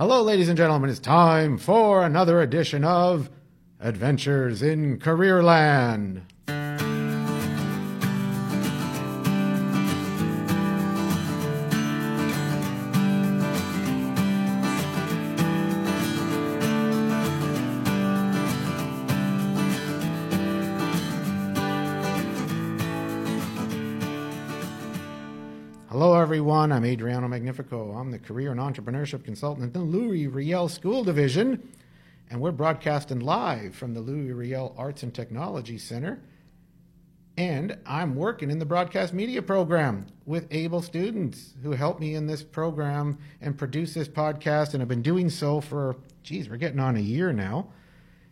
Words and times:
Hello, 0.00 0.22
ladies 0.22 0.48
and 0.48 0.56
gentlemen. 0.56 0.88
It's 0.88 0.98
time 0.98 1.58
for 1.58 2.02
another 2.02 2.40
edition 2.40 2.84
of 2.84 3.28
Adventures 3.80 4.62
in 4.62 4.98
Careerland. 4.98 6.22
Everyone. 26.60 26.76
I'm 26.76 26.92
Adriano 26.92 27.26
Magnifico. 27.26 27.92
I'm 27.92 28.10
the 28.10 28.18
Career 28.18 28.50
and 28.50 28.60
Entrepreneurship 28.60 29.24
Consultant 29.24 29.68
at 29.68 29.72
the 29.72 29.80
Louis 29.80 30.26
Riel 30.26 30.68
School 30.68 31.02
Division, 31.02 31.66
and 32.28 32.38
we're 32.38 32.50
broadcasting 32.50 33.20
live 33.20 33.74
from 33.74 33.94
the 33.94 34.00
Louis 34.00 34.30
Riel 34.30 34.74
Arts 34.76 35.02
and 35.02 35.14
Technology 35.14 35.78
Center. 35.78 36.20
And 37.38 37.78
I'm 37.86 38.14
working 38.14 38.50
in 38.50 38.58
the 38.58 38.66
broadcast 38.66 39.14
media 39.14 39.40
program 39.40 40.08
with 40.26 40.48
able 40.50 40.82
students 40.82 41.54
who 41.62 41.70
help 41.70 41.98
me 41.98 42.14
in 42.14 42.26
this 42.26 42.42
program 42.42 43.16
and 43.40 43.56
produce 43.56 43.94
this 43.94 44.08
podcast, 44.08 44.74
and 44.74 44.82
have 44.82 44.88
been 44.88 45.00
doing 45.00 45.30
so 45.30 45.62
for, 45.62 45.96
geez, 46.22 46.50
we're 46.50 46.58
getting 46.58 46.78
on 46.80 46.94
a 46.94 47.00
year 47.00 47.32
now. 47.32 47.68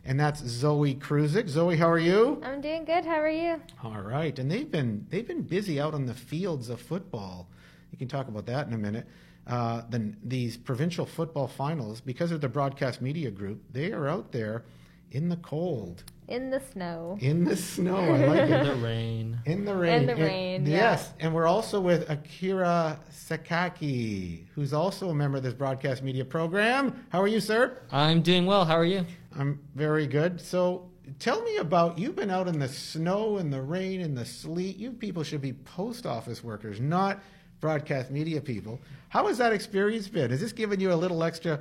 And 0.05 0.21
that's 0.21 0.45
Zoe 0.45 0.95
Kruzik. 0.97 1.49
Zoe, 1.49 1.79
how 1.79 1.89
are 1.89 1.99
you? 1.99 2.43
I'm 2.45 2.61
doing 2.61 2.85
good. 2.85 3.07
How 3.07 3.23
are 3.23 3.31
you? 3.31 3.63
All 3.83 4.03
right, 4.03 4.39
and 4.39 4.51
they've 4.51 4.71
been 4.71 5.07
they've 5.09 5.27
been 5.27 5.45
busy 5.45 5.81
out 5.81 5.95
on 5.95 6.05
the 6.05 6.13
fields 6.13 6.69
of 6.69 6.79
football. 6.79 7.49
You 7.91 7.99
can 7.99 8.09
talk 8.09 8.29
about 8.29 8.47
that 8.47 8.67
in 8.67 8.73
a 8.75 8.79
minute. 8.79 9.07
Uh, 9.47 9.83
then 9.89 10.17
these 10.23 10.57
provincial 10.57 11.07
football 11.07 11.49
finals, 11.49 12.01
because 12.01 12.33
of 12.33 12.41
the 12.41 12.49
broadcast 12.49 13.01
media 13.01 13.31
group, 13.31 13.63
they 13.73 13.93
are 13.93 14.07
out 14.07 14.31
there 14.33 14.65
in 15.11 15.31
the 15.31 15.37
cold, 15.39 16.05
In 16.29 16.51
the 16.51 16.61
snow. 16.61 17.17
in 17.23 17.45
the 17.45 17.57
snow. 17.57 17.97
I 17.97 18.27
like 18.27 18.51
In 18.51 18.67
the 18.67 18.75
rain. 18.75 19.39
In 19.47 19.65
the 19.65 19.75
rain. 19.75 20.01
In 20.03 20.07
the 20.07 20.13
And- 20.13 20.21
rain, 20.23 20.67
yeah. 20.67 20.77
Yes, 20.77 21.13
and 21.19 21.33
we're 21.35 21.47
also 21.47 21.81
with 21.81 22.11
Akira 22.11 23.01
Sakaki, 23.11 24.45
who's 24.55 24.75
also 24.75 25.09
a 25.09 25.15
member 25.15 25.39
of 25.39 25.43
this 25.43 25.55
broadcast 25.55 26.03
media 26.03 26.27
program. 26.27 27.07
How 27.09 27.23
are 27.23 27.27
you, 27.29 27.41
sir? 27.41 27.79
I'm 27.91 28.21
doing 28.21 28.45
well. 28.45 28.67
How 28.67 28.75
are 28.77 28.85
you? 28.85 29.07
I'm 29.35 29.61
very 29.75 30.07
good. 30.07 30.43
So 30.43 30.91
tell 31.19 31.41
me 31.43 31.57
about 31.57 31.99
you've 31.99 32.17
been 32.17 32.31
out 32.31 32.47
in 32.49 32.59
the 32.59 32.69
snow 32.69 33.39
and 33.39 33.51
the 33.51 33.63
rain 33.63 34.03
and 34.03 34.15
the 34.17 34.27
sleet. 34.27 34.77
You 34.77 34.93
people 34.93 35.23
should 35.23 35.41
be 35.41 35.55
post 35.55 36.05
office 36.05 36.45
workers, 36.45 36.81
not 36.81 37.23
broadcast 37.61 38.11
media 38.11 38.41
people. 38.41 38.81
How 39.09 39.27
has 39.29 39.39
that 39.39 39.53
experience 39.53 40.09
been? 40.09 40.31
Has 40.31 40.41
this 40.41 40.53
given 40.53 40.81
you 40.81 40.93
a 40.93 40.95
little 40.95 41.23
extra, 41.25 41.61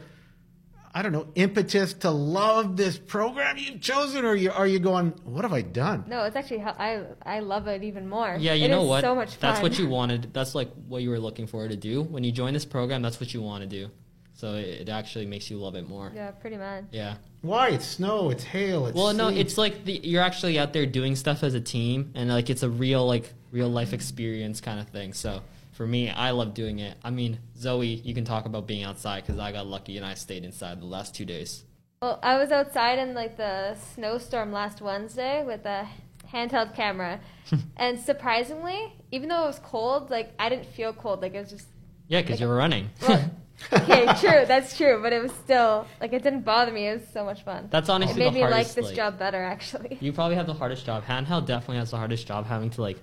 I 0.93 1.01
don't 1.01 1.11
know, 1.11 1.27
impetus 1.35 1.93
to 1.95 2.09
love 2.11 2.75
this 2.77 2.97
program 2.97 3.57
you've 3.57 3.81
chosen, 3.81 4.25
or 4.25 4.29
are 4.29 4.35
you, 4.35 4.51
are 4.51 4.67
you 4.67 4.79
going, 4.79 5.09
what 5.23 5.43
have 5.43 5.53
I 5.53 5.61
done? 5.61 6.05
No, 6.07 6.23
it's 6.23 6.35
actually 6.35 6.59
how 6.59 6.71
I 6.77 7.03
I 7.23 7.39
love 7.39 7.67
it 7.67 7.83
even 7.83 8.07
more. 8.09 8.35
Yeah, 8.39 8.53
you 8.53 8.65
It 8.65 8.69
know 8.69 8.83
is 8.83 8.89
what? 8.89 9.01
So 9.01 9.15
much 9.15 9.35
fun. 9.35 9.49
That's 9.51 9.61
what 9.61 9.79
you 9.79 9.87
wanted. 9.97 10.33
That's 10.33 10.55
like 10.55 10.71
what 10.87 11.01
you 11.03 11.09
were 11.09 11.19
looking 11.19 11.47
for 11.47 11.67
to 11.67 11.75
do. 11.75 12.01
When 12.01 12.23
you 12.23 12.31
join 12.31 12.53
this 12.53 12.65
program, 12.65 13.01
that's 13.01 13.19
what 13.19 13.33
you 13.33 13.41
want 13.41 13.61
to 13.63 13.67
do. 13.67 13.89
So 14.33 14.53
it, 14.53 14.81
it 14.81 14.89
actually 14.89 15.25
makes 15.25 15.49
you 15.49 15.57
love 15.57 15.75
it 15.75 15.87
more. 15.89 16.11
Yeah, 16.13 16.29
pretty 16.31 16.57
much. 16.57 16.83
Yeah. 16.91 17.15
Why? 17.41 17.69
It's 17.69 17.87
snow, 17.87 18.29
it's 18.29 18.43
hail, 18.43 18.85
it's 18.85 18.95
Well, 18.95 19.13
no, 19.13 19.29
it's 19.29 19.57
like 19.57 19.83
the, 19.85 19.99
you're 20.03 20.21
actually 20.21 20.59
out 20.59 20.73
there 20.73 20.85
doing 20.85 21.15
stuff 21.15 21.43
as 21.43 21.53
a 21.55 21.61
team, 21.61 22.11
and 22.13 22.29
like 22.29 22.49
it's 22.49 22.61
a 22.63 22.69
real 22.69 23.05
like 23.07 23.33
real 23.51 23.69
life 23.69 23.93
experience 23.93 24.61
kind 24.61 24.79
of 24.79 24.89
thing. 24.89 25.13
So 25.13 25.41
for 25.77 25.85
me, 25.85 26.09
I 26.09 26.31
love 26.31 26.55
doing 26.55 26.79
it. 26.79 26.97
I 27.03 27.11
mean, 27.11 27.37
Zoe, 27.55 27.85
you 27.87 28.15
can 28.15 28.25
talk 28.25 28.45
about 28.47 28.65
being 28.65 28.83
outside 28.83 29.23
because 29.23 29.39
I 29.39 29.51
got 29.51 29.67
lucky 29.67 29.95
and 29.97 30.05
I 30.05 30.15
stayed 30.15 30.43
inside 30.43 30.81
the 30.81 30.85
last 30.87 31.13
two 31.13 31.23
days. 31.23 31.63
Well, 32.01 32.19
I 32.23 32.37
was 32.37 32.51
outside 32.51 32.97
in 32.97 33.13
like 33.13 33.37
the 33.37 33.75
snowstorm 33.93 34.51
last 34.51 34.81
Wednesday 34.81 35.43
with 35.45 35.65
a 35.67 35.87
handheld 36.33 36.75
camera, 36.75 37.19
and 37.77 37.99
surprisingly, 37.99 38.91
even 39.11 39.29
though 39.29 39.43
it 39.43 39.47
was 39.47 39.59
cold, 39.63 40.09
like 40.09 40.33
I 40.39 40.49
didn't 40.49 40.65
feel 40.65 40.93
cold. 40.93 41.21
Like 41.21 41.35
it 41.35 41.39
was 41.41 41.51
just 41.51 41.67
Yeah, 42.07 42.21
because 42.21 42.41
you 42.41 42.47
were 42.47 42.55
running. 42.55 42.89
well, 43.07 43.31
okay, 43.73 44.05
true, 44.19 44.45
that's 44.47 44.75
true, 44.77 44.99
but 45.01 45.13
it 45.13 45.21
was 45.21 45.31
still 45.31 45.85
like 46.01 46.11
it 46.11 46.23
didn't 46.23 46.41
bother 46.41 46.71
me. 46.71 46.87
It 46.87 46.99
was 47.01 47.07
so 47.13 47.23
much 47.23 47.43
fun. 47.43 47.67
That's 47.71 47.89
honestly 47.89 48.21
It 48.21 48.25
made 48.25 48.33
the 48.41 48.45
me 48.45 48.51
like 48.51 48.67
this 48.73 48.85
like- 48.87 48.95
job 48.95 49.19
better, 49.19 49.43
actually. 49.53 49.97
You 50.01 50.11
probably 50.11 50.35
have 50.37 50.47
the 50.47 50.53
hardest 50.55 50.85
job. 50.87 51.03
Handheld 51.05 51.45
definitely 51.45 51.77
has 51.77 51.91
the 51.91 51.97
hardest 51.97 52.25
job 52.27 52.45
having 52.47 52.71
to 52.71 52.81
like. 52.81 52.97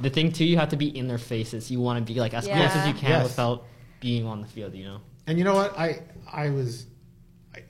The 0.00 0.10
thing 0.10 0.32
too, 0.32 0.44
you 0.44 0.56
have 0.58 0.68
to 0.70 0.76
be 0.76 0.96
in 0.96 1.08
their 1.08 1.18
faces. 1.18 1.70
You 1.70 1.80
want 1.80 2.04
to 2.04 2.12
be 2.12 2.18
like 2.20 2.34
as 2.34 2.46
close 2.46 2.76
as 2.76 2.86
you 2.86 2.94
can 2.94 3.10
Yes. 3.10 3.24
without 3.24 3.66
being 4.00 4.26
on 4.26 4.40
the 4.40 4.46
field. 4.46 4.74
You 4.74 4.84
know. 4.84 5.00
And 5.26 5.38
you 5.38 5.44
know 5.44 5.54
what? 5.54 5.78
I 5.78 6.02
I 6.32 6.50
was 6.50 6.86
I, 7.54 7.62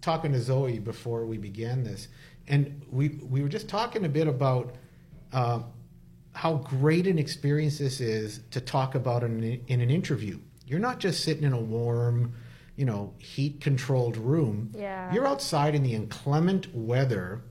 talking 0.00 0.32
to 0.32 0.40
Zoe 0.40 0.78
before 0.78 1.26
we 1.26 1.38
began 1.38 1.82
this, 1.84 2.08
and 2.48 2.82
we 2.90 3.20
we 3.22 3.42
were 3.42 3.48
just 3.48 3.68
talking 3.68 4.04
a 4.04 4.08
bit 4.08 4.26
about 4.28 4.74
uh, 5.32 5.60
how 6.34 6.54
great 6.54 7.06
an 7.06 7.18
experience 7.18 7.78
this 7.78 8.00
is 8.00 8.40
to 8.50 8.60
talk 8.60 8.94
about 8.94 9.22
in, 9.24 9.42
in 9.66 9.80
an 9.80 9.90
interview. 9.90 10.38
You're 10.66 10.78
not 10.80 10.98
just 11.00 11.24
sitting 11.24 11.44
in 11.44 11.52
a 11.52 11.60
warm, 11.60 12.34
you 12.76 12.84
know, 12.84 13.12
heat 13.18 13.60
controlled 13.60 14.16
room. 14.16 14.72
Yeah. 14.74 15.12
You're 15.12 15.26
outside 15.26 15.74
in 15.74 15.82
the 15.82 15.94
inclement 15.94 16.74
weather 16.74 17.42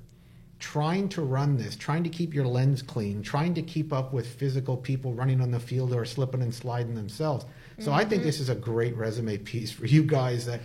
trying 0.62 1.10
to 1.10 1.24
run 1.24 1.58
this, 1.58 1.76
trying 1.76 2.04
to 2.04 2.10
keep 2.10 2.34
your 2.34 2.46
lens 2.46 2.82
clean, 2.82 3.22
trying 3.24 3.54
to 3.56 3.62
keep 3.64 3.92
up 3.92 4.14
with 4.14 4.28
physical 4.28 4.78
people 4.78 5.12
running 5.14 5.42
on 5.42 5.52
the 5.52 5.60
field 5.60 5.92
or 5.94 6.06
slipping 6.06 6.42
and 6.42 6.54
sliding 6.54 6.94
themselves. 6.94 7.46
So 7.80 7.92
I 7.92 8.06
think 8.06 8.22
this 8.22 8.36
mm-hmm. 8.36 8.44
is 8.44 8.50
a 8.50 8.56
great 8.56 8.96
resume 8.96 9.38
piece 9.40 9.72
for 9.72 9.88
you 9.88 10.04
guys 10.04 10.46
that 10.46 10.62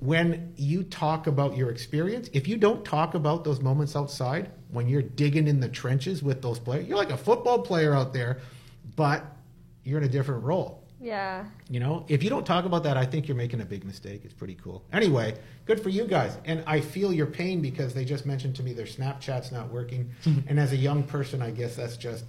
when 0.00 0.54
you 0.56 0.82
talk 0.82 1.26
about 1.26 1.54
your 1.54 1.70
experience, 1.70 2.30
if 2.32 2.48
you 2.48 2.56
don't 2.56 2.82
talk 2.82 3.14
about 3.14 3.44
those 3.44 3.60
moments 3.60 3.94
outside, 3.94 4.50
when 4.70 4.88
you're 4.88 5.02
digging 5.02 5.46
in 5.46 5.60
the 5.60 5.68
trenches 5.68 6.22
with 6.22 6.40
those 6.40 6.58
players, 6.58 6.88
you're 6.88 6.96
like 6.96 7.10
a 7.10 7.18
football 7.18 7.60
player 7.60 7.94
out 7.94 8.14
there, 8.14 8.40
but 8.96 9.22
you're 9.84 9.98
in 9.98 10.04
a 10.04 10.08
different 10.08 10.44
role. 10.44 10.79
Yeah. 11.00 11.46
You 11.70 11.80
know, 11.80 12.04
if 12.08 12.22
you 12.22 12.28
don't 12.28 12.44
talk 12.44 12.66
about 12.66 12.82
that, 12.82 12.96
I 12.96 13.06
think 13.06 13.26
you're 13.26 13.36
making 13.36 13.62
a 13.62 13.64
big 13.64 13.84
mistake. 13.84 14.20
It's 14.24 14.34
pretty 14.34 14.54
cool. 14.62 14.84
Anyway, 14.92 15.34
good 15.64 15.80
for 15.80 15.88
you 15.88 16.04
guys. 16.06 16.36
And 16.44 16.62
I 16.66 16.80
feel 16.80 17.12
your 17.12 17.26
pain 17.26 17.62
because 17.62 17.94
they 17.94 18.04
just 18.04 18.26
mentioned 18.26 18.54
to 18.56 18.62
me 18.62 18.74
their 18.74 18.86
Snapchat's 18.86 19.50
not 19.50 19.72
working. 19.72 20.10
and 20.46 20.60
as 20.60 20.72
a 20.72 20.76
young 20.76 21.02
person, 21.02 21.40
I 21.40 21.50
guess 21.52 21.76
that's 21.76 21.96
just 21.96 22.24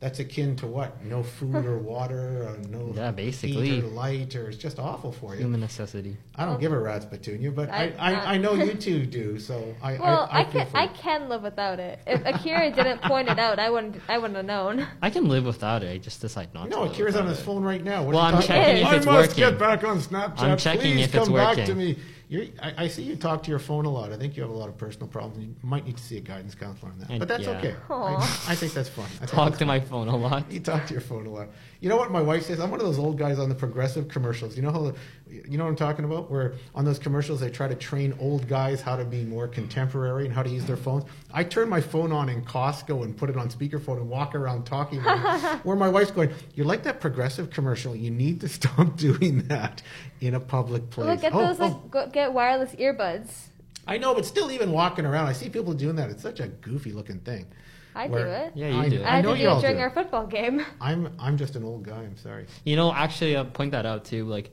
that's 0.00 0.18
akin 0.18 0.54
to 0.56 0.66
what? 0.66 1.02
No 1.04 1.22
food 1.22 1.64
or 1.64 1.78
water, 1.94 2.48
or 2.48 2.58
no 2.68 2.92
Yeah, 2.94 3.10
basically. 3.10 3.70
heat 3.70 3.84
or 3.84 3.88
light, 3.88 4.34
or 4.36 4.48
it's 4.48 4.58
just 4.58 4.78
awful 4.78 5.12
for 5.12 5.34
you. 5.34 5.40
Human 5.40 5.60
necessity. 5.60 6.16
I 6.36 6.44
don't 6.44 6.60
give 6.60 6.72
a 6.72 6.78
rat's 6.78 7.06
petunia, 7.06 7.50
but 7.52 7.70
I, 7.70 7.92
I- 7.98 8.12
I, 8.12 8.32
I 8.34 8.38
know 8.38 8.52
you 8.54 8.74
two 8.86 9.06
do. 9.06 9.38
So 9.38 9.74
I 9.82 9.94
Well, 9.96 10.28
I, 10.30 10.40
I, 10.40 10.44
feel 10.44 10.64
can 10.66 10.76
I 10.76 10.86
can 10.88 11.28
live 11.28 11.42
without 11.42 11.78
it. 11.80 12.00
If 12.06 12.22
Akira 12.26 12.70
didn't 12.70 13.00
point 13.02 13.28
it 13.28 13.38
out, 13.38 13.58
I 13.58 13.70
wouldn't 13.70 13.96
I 14.08 14.18
wouldn't 14.18 14.36
have 14.36 14.44
known. 14.46 14.86
I 15.02 15.08
can 15.10 15.28
live 15.28 15.46
without 15.46 15.82
it. 15.82 15.90
I 15.90 15.98
just 15.98 16.20
decide 16.20 16.52
not 16.52 16.64
to. 16.64 16.70
No, 16.70 16.82
Akira's 16.84 17.16
on 17.16 17.26
his 17.26 17.38
it. 17.38 17.42
phone 17.44 17.62
right 17.62 17.82
now. 17.82 18.02
What 18.04 18.14
Well, 18.14 18.24
I'm 18.24 18.42
checking 18.42 18.82
about? 18.82 18.92
if 18.94 18.98
it's 18.98 19.06
I 19.06 19.12
must 19.12 19.36
get 19.36 19.58
back 19.58 19.84
on 19.84 20.00
Snapchat. 20.00 20.40
I'm 20.40 20.58
checking 20.58 20.80
Please 20.94 21.04
if 21.06 21.14
it's 21.14 21.24
come 21.28 21.34
back 21.34 21.56
to 21.64 21.74
me. 21.74 21.96
You're, 22.28 22.46
I, 22.62 22.84
I 22.84 22.88
see 22.88 23.02
you 23.02 23.16
talk 23.16 23.42
to 23.44 23.50
your 23.50 23.58
phone 23.58 23.84
a 23.84 23.90
lot. 23.90 24.10
I 24.12 24.16
think 24.16 24.36
you 24.36 24.42
have 24.42 24.50
a 24.50 24.56
lot 24.56 24.68
of 24.68 24.78
personal 24.78 25.06
problems. 25.08 25.38
You 25.44 25.54
might 25.62 25.84
need 25.84 25.96
to 25.98 26.02
see 26.02 26.16
a 26.16 26.20
guidance 26.20 26.54
counselor 26.54 26.92
on 26.92 26.98
that. 27.00 27.10
And- 27.10 27.18
but 27.18 27.28
that's 27.28 27.44
yeah. 27.44 27.58
okay. 27.58 27.74
I, 27.90 28.14
I 28.48 28.54
think 28.54 28.72
that's 28.72 28.88
fun. 28.88 29.06
I 29.20 29.26
Talk 29.26 29.50
that's 29.50 29.58
to 29.58 29.66
my 29.66 29.80
phone 29.80 30.08
a 30.08 30.16
lot. 30.16 30.50
you 30.50 30.60
talk 30.60 30.86
to 30.86 30.92
your 30.94 31.00
phone 31.02 31.26
a 31.26 31.30
lot. 31.30 31.48
You 31.80 31.88
know 31.90 31.96
what 31.96 32.10
my 32.10 32.22
wife 32.22 32.44
says? 32.44 32.60
I'm 32.60 32.70
one 32.70 32.80
of 32.80 32.86
those 32.86 32.98
old 32.98 33.18
guys 33.18 33.38
on 33.38 33.48
the 33.50 33.54
progressive 33.54 34.08
commercials. 34.08 34.56
You 34.56 34.62
know 34.62 34.72
how, 34.72 34.94
you 35.28 35.58
know 35.58 35.64
what 35.64 35.70
I'm 35.70 35.76
talking 35.76 36.06
about? 36.06 36.30
Where 36.30 36.54
on 36.74 36.84
those 36.86 36.98
commercials 36.98 37.40
they 37.40 37.50
try 37.50 37.68
to 37.68 37.74
train 37.74 38.14
old 38.18 38.48
guys 38.48 38.80
how 38.80 38.96
to 38.96 39.04
be 39.04 39.22
more 39.22 39.46
contemporary 39.46 40.24
and 40.24 40.34
how 40.34 40.42
to 40.42 40.48
use 40.48 40.64
their 40.64 40.78
phones. 40.78 41.04
I 41.32 41.44
turn 41.44 41.68
my 41.68 41.82
phone 41.82 42.10
on 42.10 42.30
in 42.30 42.42
Costco 42.42 43.02
and 43.04 43.14
put 43.16 43.28
it 43.28 43.36
on 43.36 43.50
speakerphone 43.50 43.98
and 43.98 44.08
walk 44.08 44.34
around 44.34 44.64
talking. 44.64 45.00
where 45.62 45.76
my 45.76 45.88
wife's 45.88 46.10
going, 46.10 46.30
"You're 46.54 46.66
like 46.66 46.84
that 46.84 47.00
progressive 47.00 47.50
commercial. 47.50 47.94
You 47.94 48.10
need 48.10 48.40
to 48.40 48.48
stop 48.48 48.96
doing 48.96 49.42
that 49.48 49.82
in 50.20 50.34
a 50.34 50.40
public 50.40 50.90
place." 50.90 51.06
Look 51.06 51.24
at 51.24 51.34
Oh, 51.34 51.46
those 51.46 51.60
oh, 51.60 51.66
like 51.66 51.90
go, 51.90 52.06
get 52.08 52.32
wireless 52.32 52.72
earbuds. 52.76 53.48
I 53.86 53.98
know, 53.98 54.14
but 54.14 54.24
still, 54.24 54.50
even 54.50 54.72
walking 54.72 55.04
around, 55.04 55.26
I 55.26 55.32
see 55.34 55.50
people 55.50 55.74
doing 55.74 55.96
that. 55.96 56.08
It's 56.10 56.22
such 56.22 56.40
a 56.40 56.48
goofy 56.48 56.92
looking 56.92 57.18
thing. 57.20 57.46
I 57.94 58.08
Where- 58.08 58.24
do 58.24 58.30
it. 58.30 58.52
Yeah, 58.56 58.68
you 58.70 58.80
I, 58.80 58.88
do. 58.88 59.02
I, 59.02 59.18
I 59.18 59.20
know 59.20 59.34
do 59.36 59.42
you 59.42 59.48
all 59.48 59.58
it 59.58 59.60
during 59.60 59.76
do. 59.76 59.82
our 59.82 59.90
football 59.90 60.26
game. 60.26 60.64
I'm 60.80 61.12
I'm 61.18 61.36
just 61.36 61.54
an 61.54 61.64
old 61.64 61.84
guy. 61.84 61.98
I'm 61.98 62.16
sorry. 62.16 62.46
You 62.64 62.76
know, 62.76 62.92
actually, 62.92 63.36
I'll 63.36 63.44
point 63.44 63.70
that 63.72 63.86
out 63.86 64.04
too. 64.04 64.24
Like, 64.24 64.50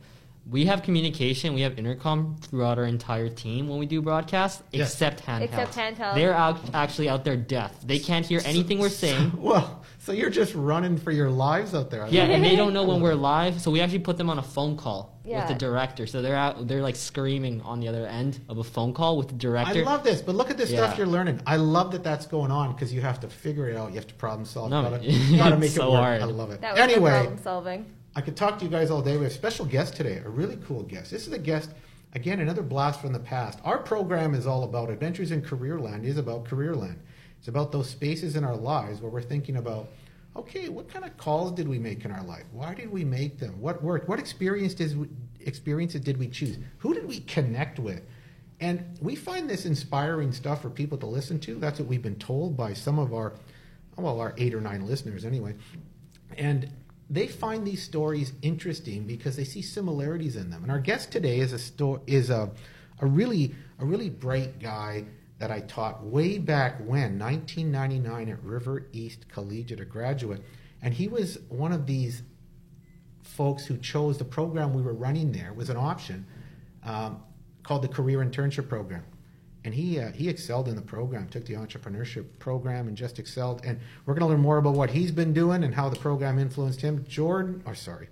we 0.50 0.66
have 0.66 0.82
communication, 0.82 1.54
we 1.54 1.62
have 1.62 1.78
intercom 1.78 2.36
throughout 2.42 2.78
our 2.80 2.86
entire 2.86 3.30
team 3.30 3.68
when 3.70 3.78
we 3.80 3.86
do 3.86 4.02
broadcasts, 4.02 4.64
Yes. 4.72 4.92
except 4.92 5.24
handheld. 5.26 5.42
Except 5.44 5.76
handheld. 5.76 6.16
They're 6.16 6.34
out, 6.34 6.60
actually 6.74 7.10
out 7.10 7.24
there 7.24 7.38
deaf. 7.38 7.80
They 7.86 8.00
can't 8.00 8.26
hear 8.26 8.42
anything 8.46 8.80
we're 8.80 8.90
saying. 8.90 9.32
Well, 9.42 9.84
so 10.00 10.14
you're 10.14 10.32
just 10.32 10.56
running 10.56 10.98
for 10.98 11.12
your 11.12 11.30
lives 11.30 11.76
out 11.76 11.92
there. 11.92 12.04
I 12.06 12.08
Yeah, 12.10 12.24
and 12.24 12.44
they 12.44 12.56
don't 12.56 12.74
know 12.74 12.84
when 12.84 13.02
we're 13.02 13.14
live, 13.14 13.62
so 13.62 13.70
we 13.70 13.82
actually 13.82 14.00
put 14.00 14.18
them 14.18 14.30
on 14.32 14.40
a 14.40 14.44
phone 14.44 14.76
call 14.78 15.20
with 15.24 15.48
the 15.48 15.54
director. 15.54 16.08
So 16.08 16.22
they're 16.24 16.36
out, 16.36 16.68
they're 16.68 16.82
like 16.82 16.96
screaming 16.96 17.62
on 17.62 17.80
the 17.80 17.88
other 17.88 18.08
end 18.08 18.40
of 18.50 18.58
a 18.58 18.64
phone 18.64 18.94
call 18.94 19.18
with 19.18 19.28
the 19.28 19.36
director. 19.36 19.80
I 19.82 19.84
love 19.84 20.04
this, 20.04 20.22
but 20.24 20.34
look 20.36 20.50
at 20.50 20.58
the 20.58 20.66
stuff 20.66 20.98
you're 20.98 21.06
learning. 21.08 21.40
I 21.46 21.58
love 21.58 21.92
that 21.92 22.04
that's 22.04 22.26
going 22.26 22.50
on 22.52 22.74
because 22.74 22.92
you 22.92 23.02
have 23.02 23.20
to 23.20 23.28
figure 23.30 23.70
it 23.70 23.78
out. 23.78 23.90
You 23.90 23.96
have 23.98 24.08
to 24.08 24.16
problem 24.16 24.46
solve. 24.46 24.72
No, 24.72 24.82
gotta, 24.82 25.08
it's 25.08 25.32
gotta 25.38 25.58
make 25.58 25.70
it 25.70 25.74
so 25.74 25.92
work. 25.92 26.00
hard. 26.00 26.22
I 26.22 26.26
love 26.26 26.50
it. 26.52 26.62
That 26.62 26.74
was 26.74 26.82
anyway, 26.82 27.12
problem 27.12 27.38
solving. 27.38 27.86
I 28.14 28.22
could 28.22 28.36
talk 28.36 28.60
to 28.60 28.66
you 28.66 28.72
guys 28.72 28.92
all 28.92 29.02
day. 29.02 29.16
We 29.16 29.24
have 29.24 29.32
a 29.32 29.36
special 29.36 29.66
guest 29.66 29.96
today, 29.96 30.18
a 30.18 30.30
really 30.30 30.58
cool 30.66 30.84
guest. 30.84 31.12
This 31.12 31.28
is 31.28 31.34
a 31.34 31.40
guest, 31.40 31.72
again, 32.14 32.42
another 32.42 32.62
blast 32.62 33.00
from 33.00 33.14
the 33.14 33.20
past. 33.20 33.60
Our 33.64 33.78
program 33.78 34.34
is 34.34 34.46
all 34.46 34.64
about 34.64 34.90
Adventures 34.90 35.32
in 35.32 35.42
Careerland, 35.42 36.04
is 36.04 36.18
about 36.18 36.44
Careerland. 36.44 36.98
It's 37.40 37.48
about 37.48 37.72
those 37.72 37.90
spaces 37.90 38.36
in 38.36 38.44
our 38.44 38.56
lives 38.56 39.00
where 39.00 39.10
we're 39.10 39.22
thinking 39.22 39.56
about, 39.56 39.88
okay, 40.36 40.68
what 40.68 40.90
kind 40.90 41.06
of 41.06 41.16
calls 41.16 41.54
did 41.54 41.70
we 41.70 41.80
make 41.80 42.04
in 42.04 42.12
our 42.12 42.24
life? 42.24 42.44
Why 42.52 42.74
did 42.74 42.92
we 42.92 43.06
make 43.06 43.40
them? 43.40 43.60
What 43.62 43.82
worked? 43.82 44.10
What 44.10 44.20
experience 44.20 44.74
did 44.74 44.98
we, 44.98 45.08
experiences 45.40 46.02
did 46.02 46.18
we 46.18 46.28
choose? 46.28 46.58
Who 46.80 46.94
did 46.94 47.08
we 47.08 47.22
connect 47.22 47.80
with? 47.80 48.02
And 48.60 48.98
we 49.02 49.16
find 49.16 49.50
this 49.50 49.66
inspiring 49.66 50.34
stuff 50.34 50.62
for 50.62 50.70
people 50.70 50.98
to 51.00 51.06
listen 51.06 51.40
to. 51.42 51.56
That's 51.56 51.80
what 51.80 51.88
we've 51.88 52.02
been 52.02 52.20
told 52.20 52.58
by 52.58 52.74
some 52.74 53.00
of 53.00 53.14
our, 53.14 53.34
well, 53.96 54.20
our 54.20 54.36
eight 54.38 54.54
or 54.54 54.62
nine 54.62 54.86
listeners 54.86 55.24
anyway. 55.24 55.56
And 56.38 56.72
they 57.12 57.28
find 57.28 57.68
these 57.68 57.84
stories 57.84 58.32
interesting 58.42 59.06
because 59.06 59.36
they 59.36 59.44
see 59.44 59.62
similarities 59.62 60.38
in 60.38 60.50
them. 60.50 60.64
And 60.64 60.72
our 60.72 60.80
guest 60.80 61.12
today 61.12 61.40
is 61.40 61.52
a 61.52 61.60
sto- 61.60 62.02
is 62.08 62.30
a, 62.30 62.50
a 63.02 63.06
really 63.06 63.54
a 63.80 63.86
really 63.86 64.10
bright 64.10 64.60
guy 64.60 65.04
that 65.38 65.52
I 65.52 65.60
taught 65.62 66.04
way 66.04 66.38
back 66.38 66.80
when, 66.80 67.20
1999 67.20 68.30
at 68.30 68.42
River 68.44 68.88
East 68.94 69.28
Collegiate, 69.28 69.82
a 69.82 69.86
graduate. 69.86 70.42
And 70.82 70.94
he 70.94 71.10
was 71.10 71.40
one 71.50 71.74
of 71.74 71.86
these 71.86 72.22
folks 73.24 73.66
who 73.66 73.78
chose 73.78 74.18
the 74.18 74.24
program 74.24 74.74
we 74.74 74.82
were 74.82 74.94
running 74.94 75.32
there 75.32 75.52
was 75.54 75.70
an 75.70 75.78
option 75.78 76.26
um, 76.84 77.22
called 77.64 77.82
the 77.82 77.88
Career 77.88 78.20
Internship 78.20 78.70
Program. 78.70 79.04
And 79.64 79.74
he, 79.76 80.00
uh, 80.00 80.12
he 80.12 80.28
excelled 80.28 80.68
in 80.68 80.76
the 80.76 80.82
program, 80.82 81.28
took 81.28 81.46
the 81.46 81.54
entrepreneurship 81.54 82.26
program 82.40 82.88
and 82.88 82.98
just 82.98 83.20
excelled. 83.20 83.62
And 83.64 83.80
we're 84.06 84.16
going 84.16 84.28
to 84.28 84.28
learn 84.28 84.42
more 84.42 84.58
about 84.58 84.74
what 84.74 84.90
he's 84.90 85.12
been 85.12 85.34
doing 85.34 85.64
and 85.64 85.76
how 85.76 85.88
the 85.90 86.00
program 86.00 86.40
influenced 86.40 86.82
him. 86.82 87.06
Jordan, 87.08 87.62
or 87.66 87.76
sorry, 87.76 88.10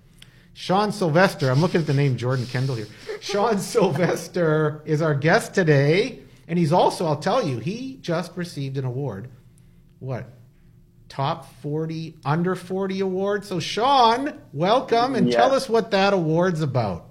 Sean 0.53 0.91
Sylvester. 0.91 1.49
I'm 1.49 1.59
looking 1.59 1.81
at 1.81 1.87
the 1.87 1.93
name 1.93 2.17
Jordan 2.17 2.45
Kendall 2.45 2.75
here. 2.75 2.87
Sean 3.19 3.57
Sylvester 3.59 4.81
is 4.85 5.01
our 5.01 5.15
guest 5.15 5.53
today. 5.55 6.19
And 6.47 6.57
he's 6.57 6.71
also, 6.71 7.05
I'll 7.05 7.19
tell 7.19 7.47
you, 7.47 7.59
he 7.59 7.97
just 8.01 8.35
received 8.35 8.77
an 8.77 8.85
award. 8.85 9.29
What? 9.99 10.25
Top 11.07 11.51
40, 11.61 12.15
under 12.25 12.55
40 12.55 12.99
award. 13.01 13.45
So, 13.45 13.59
Sean, 13.59 14.39
welcome 14.53 15.15
and 15.15 15.31
tell 15.31 15.53
us 15.53 15.67
what 15.69 15.91
that 15.91 16.13
award's 16.13 16.61
about. 16.61 17.05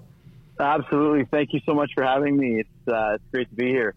Absolutely. 0.60 1.24
Thank 1.24 1.52
you 1.52 1.60
so 1.64 1.74
much 1.74 1.92
for 1.94 2.04
having 2.04 2.36
me. 2.36 2.60
It's 2.60 2.88
uh, 2.88 3.14
it's 3.14 3.24
great 3.32 3.48
to 3.48 3.54
be 3.54 3.66
here. 3.66 3.94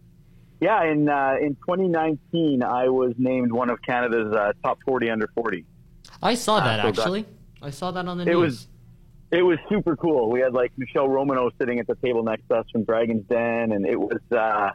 Yeah, 0.62 0.84
in 0.84 1.10
uh, 1.10 1.36
in 1.42 1.56
2019, 1.56 2.62
I 2.64 2.88
was 2.88 3.14
named 3.18 3.52
one 3.52 3.70
of 3.72 3.82
Canada's 3.82 4.32
uh, 4.34 4.54
top 4.64 4.78
40 4.86 5.10
under 5.10 5.28
40. 5.34 5.66
I 6.22 6.36
saw 6.36 6.60
that 6.60 6.78
so 6.78 6.92
that- 6.92 7.00
actually. 7.00 7.26
I 7.64 7.70
saw 7.72 7.92
that 7.92 8.08
on 8.08 8.18
the 8.18 8.24
It 8.24 8.28
news. 8.28 8.38
was 8.38 8.68
it 9.32 9.42
was 9.44 9.58
super 9.70 9.96
cool. 9.96 10.30
We 10.30 10.40
had 10.42 10.54
like 10.54 10.72
Michele 10.78 11.08
Romanow 11.08 11.50
sitting 11.60 11.80
at 11.80 11.88
the 11.88 11.96
table 11.96 12.24
next 12.24 12.48
to 12.50 12.56
us 12.58 12.66
from 12.72 12.84
Dragon's 12.84 13.26
Den, 13.28 13.72
and 13.72 13.86
it 13.88 14.00
was 14.00 14.20
uh, 14.32 14.70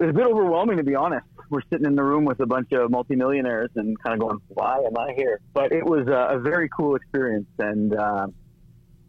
it 0.00 0.04
was 0.06 0.10
a 0.10 0.12
bit 0.14 0.26
overwhelming 0.26 0.78
to 0.78 0.82
be 0.84 0.94
honest. 0.94 1.26
We're 1.50 1.60
sitting 1.70 1.86
in 1.86 1.94
the 1.94 2.02
room 2.02 2.24
with 2.24 2.40
a 2.40 2.46
bunch 2.46 2.72
of 2.72 2.90
multimillionaires 2.90 3.70
and 3.76 3.98
kind 4.02 4.14
of 4.14 4.20
going, 4.28 4.40
"Why 4.48 4.78
am 4.78 4.96
I 4.96 5.12
here?" 5.14 5.40
But 5.52 5.72
it 5.72 5.84
was 5.84 6.06
uh, 6.08 6.28
a 6.34 6.38
very 6.38 6.68
cool 6.70 6.96
experience, 6.96 7.48
and 7.58 7.94
uh, 7.94 8.26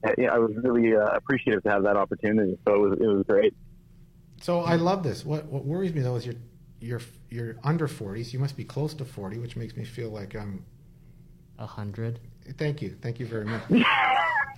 I 0.06 0.26
I 0.32 0.38
was 0.38 0.52
really 0.64 0.96
uh, 0.96 1.06
appreciative 1.12 1.64
to 1.64 1.70
have 1.70 1.84
that 1.84 1.96
opportunity. 1.96 2.58
So 2.68 2.76
it 2.76 2.80
was 2.90 3.00
it 3.00 3.08
was 3.08 3.24
great. 3.28 3.54
So, 4.42 4.62
I 4.62 4.76
love 4.76 5.04
this. 5.04 5.26
What, 5.26 5.46
what 5.46 5.66
worries 5.66 5.94
me, 5.94 6.02
though, 6.02 6.16
is 6.16 6.26
you're, 6.26 6.36
you're, 6.80 7.02
you're 7.30 7.56
under 7.64 7.88
40, 7.88 8.24
so 8.24 8.32
you 8.34 8.40
must 8.40 8.56
be 8.58 8.64
close 8.64 8.94
to 8.96 9.06
40, 9.06 9.40
which 9.40 9.56
makes 9.56 9.76
me 9.76 9.84
feel 9.86 10.10
like 10.10 10.36
I'm. 10.36 10.64
a 11.58 11.66
hundred. 11.66 12.20
Thank 12.58 12.82
you. 12.82 12.96
Thank 13.02 13.20
you 13.20 13.26
very 13.26 13.46
much. 13.46 13.64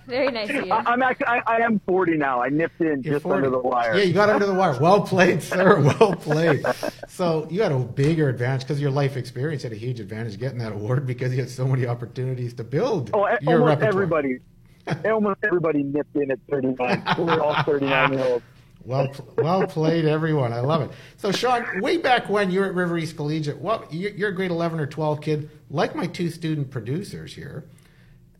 Very 0.06 0.30
nice 0.30 0.48
of 0.48 0.64
you. 0.64 0.72
I, 0.72 0.82
I'm 0.90 1.02
actually 1.02 1.26
I, 1.26 1.42
I 1.46 1.56
am 1.58 1.80
40 1.80 2.16
now. 2.16 2.40
I 2.40 2.48
nipped 2.48 2.80
in 2.80 3.02
You're 3.02 3.16
just 3.16 3.24
40. 3.24 3.36
under 3.36 3.50
the 3.50 3.58
wire. 3.58 3.94
Yeah, 3.98 4.04
you 4.04 4.14
got 4.14 4.30
under 4.30 4.46
the 4.46 4.54
wire. 4.54 4.78
Well 4.80 5.02
played, 5.02 5.42
sir. 5.42 5.80
Well 6.00 6.14
played. 6.14 6.64
So 7.08 7.46
you 7.50 7.60
had 7.62 7.72
a 7.72 7.78
bigger 7.78 8.30
advantage 8.30 8.62
because 8.62 8.80
your 8.80 8.90
life 8.90 9.18
experience 9.18 9.64
had 9.64 9.72
a 9.72 9.76
huge 9.76 10.00
advantage 10.00 10.38
getting 10.38 10.58
that 10.60 10.72
award 10.72 11.06
because 11.06 11.32
you 11.34 11.40
had 11.40 11.50
so 11.50 11.66
many 11.68 11.86
opportunities 11.86 12.54
to 12.54 12.64
build 12.64 13.10
Oh, 13.12 13.26
your 13.42 13.60
almost 13.60 13.80
repertoire. 13.82 13.88
everybody, 13.90 14.38
almost 15.10 15.40
everybody 15.44 15.82
nipped 15.82 16.16
in 16.16 16.30
at 16.30 16.38
39. 16.50 17.04
We're 17.18 17.40
all 17.42 17.62
39 17.64 18.12
year 18.14 18.24
olds. 18.24 18.44
Well, 18.88 19.12
well 19.36 19.66
played, 19.66 20.06
everyone. 20.06 20.54
I 20.54 20.60
love 20.60 20.80
it. 20.80 20.90
So, 21.18 21.30
Sean, 21.30 21.62
way 21.82 21.98
back 21.98 22.30
when 22.30 22.50
you 22.50 22.60
were 22.60 22.66
at 22.66 22.74
River 22.74 22.96
East 22.96 23.16
Collegiate, 23.16 23.58
what 23.58 23.92
you- 23.92 24.08
you're 24.16 24.30
a 24.30 24.34
grade 24.34 24.50
11 24.50 24.80
or 24.80 24.86
12 24.86 25.20
kid, 25.20 25.50
like 25.70 25.94
my 25.94 26.06
two 26.06 26.30
student 26.30 26.70
producers 26.70 27.34
here. 27.34 27.64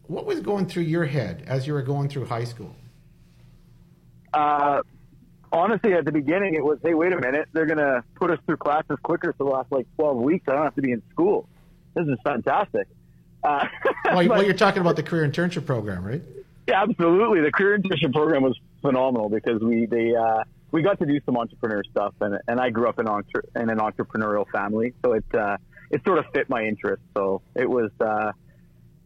What 0.06 0.24
was 0.24 0.40
going 0.40 0.64
through 0.64 0.84
your 0.84 1.04
head 1.04 1.42
as 1.46 1.66
you 1.66 1.74
were 1.74 1.82
going 1.82 2.08
through 2.08 2.24
high 2.24 2.44
school? 2.44 2.74
Uh, 4.32 4.80
honestly, 5.52 5.92
at 5.92 6.06
the 6.06 6.12
beginning, 6.12 6.54
it 6.54 6.64
was, 6.64 6.78
hey, 6.82 6.94
wait 6.94 7.12
a 7.12 7.20
minute, 7.20 7.48
they're 7.52 7.66
gonna 7.66 8.02
put 8.14 8.30
us 8.30 8.38
through 8.46 8.56
classes 8.56 8.96
quicker 9.02 9.34
for 9.36 9.44
the 9.44 9.50
last 9.50 9.70
like 9.70 9.86
12 9.96 10.16
weeks. 10.16 10.46
I 10.48 10.52
don't 10.54 10.64
have 10.64 10.74
to 10.76 10.82
be 10.82 10.92
in 10.92 11.02
school. 11.10 11.46
This 11.94 12.06
is 12.06 12.16
fantastic. 12.24 12.88
Uh, 13.44 13.66
Well, 14.06 14.22
you- 14.22 14.28
well, 14.30 14.38
but- 14.38 14.46
you're 14.46 14.54
talking 14.56 14.80
about 14.80 14.96
the 14.96 15.02
career 15.02 15.28
internship 15.28 15.66
program, 15.66 16.04
right? 16.04 16.22
Yeah, 16.66 16.82
absolutely. 16.84 17.42
The 17.42 17.52
career 17.52 17.78
internship 17.78 18.14
program 18.14 18.42
was 18.42 18.58
phenomenal 18.82 19.28
because 19.28 19.60
we 19.60 19.86
they 19.86 20.14
uh, 20.14 20.42
we 20.70 20.82
got 20.82 20.98
to 20.98 21.06
do 21.06 21.20
some 21.24 21.36
entrepreneur 21.36 21.82
stuff, 21.90 22.14
and 22.20 22.38
and 22.48 22.60
I 22.60 22.70
grew 22.70 22.88
up 22.88 22.98
in, 22.98 23.08
entre- 23.08 23.48
in 23.56 23.70
an 23.70 23.78
entrepreneurial 23.78 24.46
family, 24.50 24.94
so 25.04 25.12
it 25.12 25.24
uh, 25.34 25.56
it 25.90 26.02
sort 26.04 26.18
of 26.18 26.26
fit 26.32 26.48
my 26.48 26.64
interest. 26.64 27.02
So 27.16 27.42
it 27.54 27.68
was, 27.68 27.90
uh, 28.00 28.32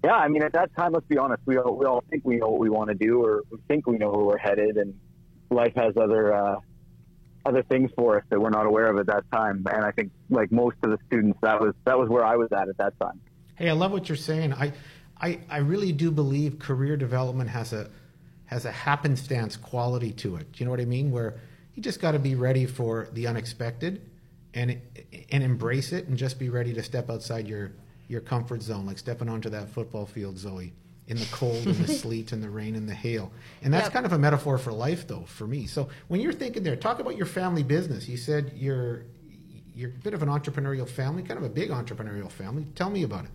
yeah. 0.05 0.15
I 0.15 0.29
mean, 0.29 0.43
at 0.43 0.53
that 0.55 0.75
time, 0.77 0.93
let's 0.93 1.07
be 1.07 1.19
honest, 1.19 1.43
we 1.47 1.59
all 1.59 1.77
we 1.77 1.87
all 1.87 2.03
think 2.11 2.25
we 2.25 2.37
know 2.37 2.49
what 2.49 2.61
we 2.61 2.71
want 2.71 2.89
to 2.89 2.95
do, 2.95 3.25
or 3.25 3.43
we 3.51 3.59
think 3.69 3.87
we 3.87 3.99
know 3.99 4.11
where 4.11 4.25
we're 4.25 4.39
headed, 4.39 4.77
and 4.77 4.95
life 5.51 5.75
has 5.77 5.97
other 5.97 6.35
uh, 6.35 6.57
other 7.47 7.63
things 7.65 7.91
for 7.97 8.19
us 8.19 8.25
that 8.31 8.41
we're 8.41 8.51
not 8.51 8.67
aware 8.67 8.87
of 8.87 8.99
at 8.99 9.07
that 9.07 9.25
time. 9.33 9.65
And 9.71 9.85
I 9.85 9.93
think, 9.93 10.11
like 10.31 10.51
most 10.51 10.77
of 10.83 10.91
the 10.91 10.99
students, 11.07 11.39
that 11.43 11.61
was 11.61 11.75
that 11.85 11.99
was 11.99 12.09
where 12.09 12.25
I 12.25 12.37
was 12.37 12.49
at 12.53 12.69
at 12.69 12.77
that 12.79 12.99
time. 13.01 13.21
Hey, 13.55 13.69
I 13.69 13.73
love 13.73 13.93
what 13.93 14.09
you're 14.09 14.17
saying. 14.17 14.55
I, 14.55 14.73
I, 15.21 15.39
I 15.49 15.59
really 15.59 15.93
do 15.93 16.11
believe 16.11 16.59
career 16.59 16.97
development 16.97 17.51
has 17.51 17.73
a 17.73 17.91
has 18.53 18.65
a 18.67 18.71
happenstance 18.71 19.57
quality 19.57 20.13
to 20.13 20.37
it. 20.37 20.53
Do 20.53 20.59
you 20.59 20.65
know 20.67 20.71
what 20.71 20.81
I 20.81 20.85
mean? 20.85 21.11
Where 21.11 21.41
you 21.75 21.83
just 21.83 22.01
got 22.01 22.13
to 22.13 22.19
be 22.19 22.35
ready 22.35 22.67
for 22.67 23.09
the 23.13 23.27
unexpected, 23.27 24.03
and 24.55 24.79
and 25.31 25.43
embrace 25.43 25.93
it, 25.93 26.07
and 26.09 26.17
just 26.19 26.39
be 26.39 26.49
ready 26.51 26.75
to 26.75 26.83
step 26.83 27.09
outside 27.11 27.49
your 27.49 27.73
your 28.09 28.21
comfort 28.21 28.63
zone, 28.63 28.85
like 28.87 28.99
stepping 28.99 29.29
onto 29.29 29.49
that 29.49 29.71
football 29.71 30.05
field, 30.05 30.37
Zoe, 30.37 30.73
in 31.09 31.17
the 31.17 31.27
cold 31.33 31.67
and 31.67 31.77
the 31.77 31.89
sleet 32.03 32.33
and 32.33 32.43
the 32.43 32.51
rain 32.51 32.75
and 32.77 32.87
the 32.87 32.95
hail. 32.95 33.33
And 33.63 33.73
that's 33.73 33.87
Yep. 33.87 33.93
kind 33.95 34.07
of 34.07 34.13
a 34.13 34.19
metaphor 34.19 34.59
for 34.59 34.71
life, 34.73 35.09
though, 35.09 35.25
for 35.27 35.47
me. 35.47 35.67
So 35.67 35.89
when 36.09 36.21
you're 36.21 36.35
thinking 36.35 36.63
there, 36.63 36.77
talk 36.77 36.99
about 37.01 37.17
your 37.17 37.27
family 37.27 37.63
business. 37.63 38.07
You 38.09 38.19
said 38.19 38.53
you're 38.55 39.05
you're 39.75 39.89
a 39.89 39.93
bit 40.05 40.13
of 40.13 40.23
an 40.23 40.29
entrepreneurial 40.29 40.87
family, 40.87 41.23
kind 41.23 41.39
of 41.39 41.45
a 41.45 41.49
big 41.49 41.71
entrepreneurial 41.71 42.31
family. 42.31 42.67
Tell 42.75 42.91
me 42.91 43.03
about 43.05 43.25
it. 43.25 43.31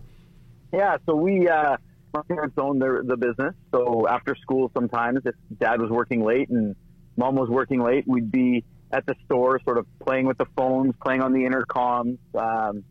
Yeah, 0.72 0.96
so 1.06 1.16
we, 1.16 1.48
uh, 1.48 1.76
my 2.12 2.22
parents 2.22 2.54
owned 2.58 2.80
the, 2.80 3.02
the 3.04 3.16
business. 3.16 3.54
So 3.72 4.06
after 4.08 4.34
school, 4.36 4.70
sometimes 4.74 5.20
if 5.24 5.34
dad 5.58 5.80
was 5.80 5.90
working 5.90 6.24
late 6.24 6.48
and 6.48 6.74
mom 7.16 7.34
was 7.34 7.48
working 7.48 7.80
late, 7.82 8.04
we'd 8.06 8.30
be 8.30 8.64
at 8.90 9.04
the 9.06 9.14
store, 9.26 9.60
sort 9.64 9.78
of 9.78 9.86
playing 10.00 10.26
with 10.26 10.38
the 10.38 10.46
phones, 10.56 10.94
playing 11.02 11.22
on 11.22 11.32
the 11.32 11.40
intercoms, 11.40 12.18
um, 12.34 12.82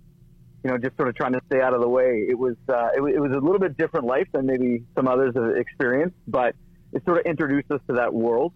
you 0.63 0.69
know, 0.69 0.77
just 0.77 0.95
sort 0.97 1.09
of 1.09 1.15
trying 1.15 1.33
to 1.33 1.41
stay 1.47 1.61
out 1.61 1.73
of 1.73 1.81
the 1.81 1.89
way. 1.89 2.25
It 2.27 2.37
was, 2.37 2.55
uh, 2.69 2.89
it, 2.95 3.01
it 3.15 3.19
was 3.19 3.31
a 3.31 3.39
little 3.39 3.59
bit 3.59 3.77
different 3.77 4.05
life 4.05 4.27
than 4.33 4.45
maybe 4.45 4.83
some 4.95 5.07
others 5.07 5.33
have 5.35 5.55
experienced, 5.55 6.17
but 6.27 6.55
it 6.93 7.03
sort 7.05 7.19
of 7.19 7.25
introduced 7.25 7.71
us 7.71 7.81
to 7.87 7.95
that 7.95 8.13
world. 8.13 8.53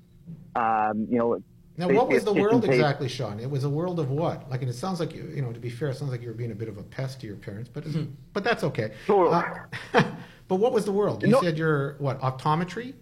Um, 0.56 1.08
you 1.10 1.18
know, 1.18 1.41
Now, 1.77 1.88
what 1.89 2.10
was 2.10 2.24
the 2.24 2.34
world 2.34 2.65
exactly, 2.65 3.08
Sean? 3.08 3.39
It 3.39 3.50
was 3.50 3.63
a 3.63 3.70
world 3.70 4.00
of 4.00 4.10
what? 4.10 4.50
Like, 4.50 4.62
and 4.62 4.70
it 4.70 4.75
sounds 4.75 5.00
like 5.00 5.13
you, 5.13 5.32
you 5.34 5.41
know. 5.41 5.51
To 5.51 5.60
be 5.60 5.70
fair, 5.70 5.89
it 5.89 5.96
sounds 5.96 6.12
like 6.12 6.22
you 6.22 6.27
were 6.27 6.34
being 6.34 6.51
a 6.51 6.56
bit 6.56 6.68
of 6.68 6.77
a 6.77 6.84
pest 6.84 7.22
to 7.22 7.27
your 7.27 7.38
parents, 7.38 7.70
but 7.74 7.86
but 8.34 8.44
that's 8.44 8.63
okay. 8.65 8.91
Totally. 9.08 9.41
Uh, 9.94 10.03
but 10.51 10.58
what 10.58 10.74
was 10.74 10.84
the 10.84 10.91
world? 10.91 11.24
You 11.24 11.29
No. 11.29 11.39
said 11.39 11.58
you're 11.58 11.96
what? 12.00 12.20
Optometry? 12.20 12.93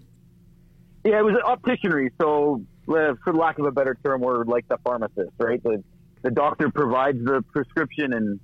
Yeah, 1.04 1.18
it 1.18 1.26
was 1.26 1.34
an 1.34 1.42
opticianry. 1.42 2.12
So, 2.22 2.62
uh, 2.88 3.16
for 3.24 3.34
lack 3.34 3.58
of 3.58 3.66
a 3.66 3.72
better 3.72 3.98
term, 4.06 4.22
we're 4.22 4.44
like 4.44 4.68
the 4.68 4.78
pharmacist, 4.84 5.32
right? 5.40 5.62
The 5.64 5.84
the 6.22 6.30
doctor 6.30 6.70
provides 6.70 7.18
the 7.26 7.42
prescription, 7.52 8.14
and 8.14 8.40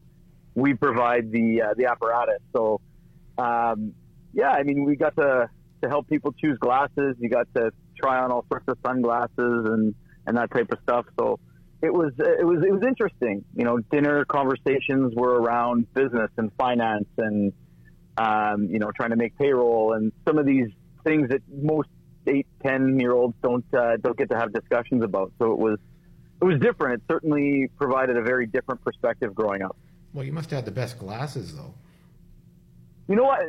we 0.56 0.74
provide 0.74 1.32
the 1.32 1.62
uh, 1.62 1.74
the 1.78 1.86
apparatus. 1.86 2.40
So, 2.52 2.82
um, 3.38 3.94
yeah, 4.34 4.50
I 4.50 4.64
mean, 4.64 4.86
we 4.86 4.96
got 4.96 5.16
to 5.18 5.52
to 5.84 5.88
help 5.88 6.08
people 6.08 6.32
choose 6.32 6.58
glasses. 6.58 7.16
You 7.20 7.30
got 7.30 7.48
to 7.54 7.72
try 8.02 8.18
on 8.24 8.32
all 8.32 8.44
sorts 8.50 8.66
of 8.68 8.80
sunglasses 8.84 9.30
and 9.38 9.94
and 10.26 10.36
that 10.36 10.50
type 10.50 10.72
of 10.72 10.80
stuff. 10.82 11.06
So. 11.20 11.40
It 11.82 11.94
was 11.94 12.14
it 12.18 12.44
was 12.44 12.64
it 12.66 12.72
was 12.72 12.82
interesting, 12.82 13.46
you 13.54 13.64
know. 13.64 13.78
Dinner 13.92 14.26
conversations 14.26 15.14
were 15.14 15.40
around 15.40 15.94
business 15.94 16.32
and 16.38 16.50
finance 16.58 17.06
and 17.20 17.54
um, 18.18 18.68
you 18.70 18.80
know 18.80 18.92
trying 18.92 19.12
to 19.12 19.16
make 19.16 19.38
payroll 19.38 19.94
and 19.94 20.12
some 20.28 20.38
of 20.38 20.46
these 20.46 20.68
things 21.04 21.30
that 21.30 21.42
most 21.52 21.90
eight, 22.28 22.48
ten 22.64 23.00
year 23.00 23.14
olds 23.14 23.36
don't 23.42 23.66
uh, 23.74 23.98
don't 23.98 24.18
get 24.18 24.30
to 24.30 24.38
have 24.38 24.54
discussions 24.54 25.04
about. 25.04 25.32
So 25.40 25.52
it 25.52 25.60
was 25.60 25.80
it 26.42 26.46
was 26.46 26.60
different. 26.60 27.02
It 27.02 27.02
certainly 27.08 27.70
provided 27.78 28.18
a 28.18 28.22
very 28.22 28.46
different 28.46 28.84
perspective 28.84 29.34
growing 29.34 29.62
up. 29.62 29.78
Well, 30.14 30.24
you 30.24 30.34
must 30.34 30.50
have 30.50 30.58
had 30.58 30.66
the 30.66 30.72
best 30.72 30.98
glasses, 30.98 31.56
though. 31.56 31.74
You 33.08 33.16
know 33.16 33.24
what? 33.24 33.40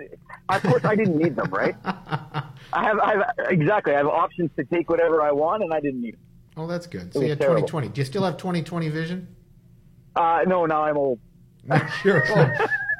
Of 0.48 0.62
course, 0.62 0.84
I 0.84 0.94
didn't 0.94 1.16
need 1.16 1.34
them, 1.34 1.50
right? 1.50 1.74
I 1.84 2.44
have, 2.72 2.98
I 2.98 3.12
have 3.12 3.24
exactly. 3.50 3.94
I 3.94 3.98
have 3.98 4.06
options 4.06 4.50
to 4.56 4.64
take 4.64 4.90
whatever 4.90 5.22
I 5.22 5.32
want, 5.32 5.62
and 5.62 5.72
I 5.72 5.80
didn't 5.80 6.02
need 6.02 6.14
them. 6.14 6.20
Oh, 6.56 6.66
that's 6.66 6.86
good. 6.86 7.12
So 7.12 7.20
you 7.20 7.30
had 7.30 7.40
terrible. 7.40 7.62
2020. 7.62 7.88
Do 7.88 8.00
you 8.00 8.04
still 8.04 8.24
have 8.24 8.36
2020 8.36 8.88
vision? 8.88 9.28
Uh, 10.14 10.40
no, 10.46 10.66
now 10.66 10.84
I'm 10.84 10.96
old. 10.96 11.20
You're 12.04 12.24
old. 12.38 12.50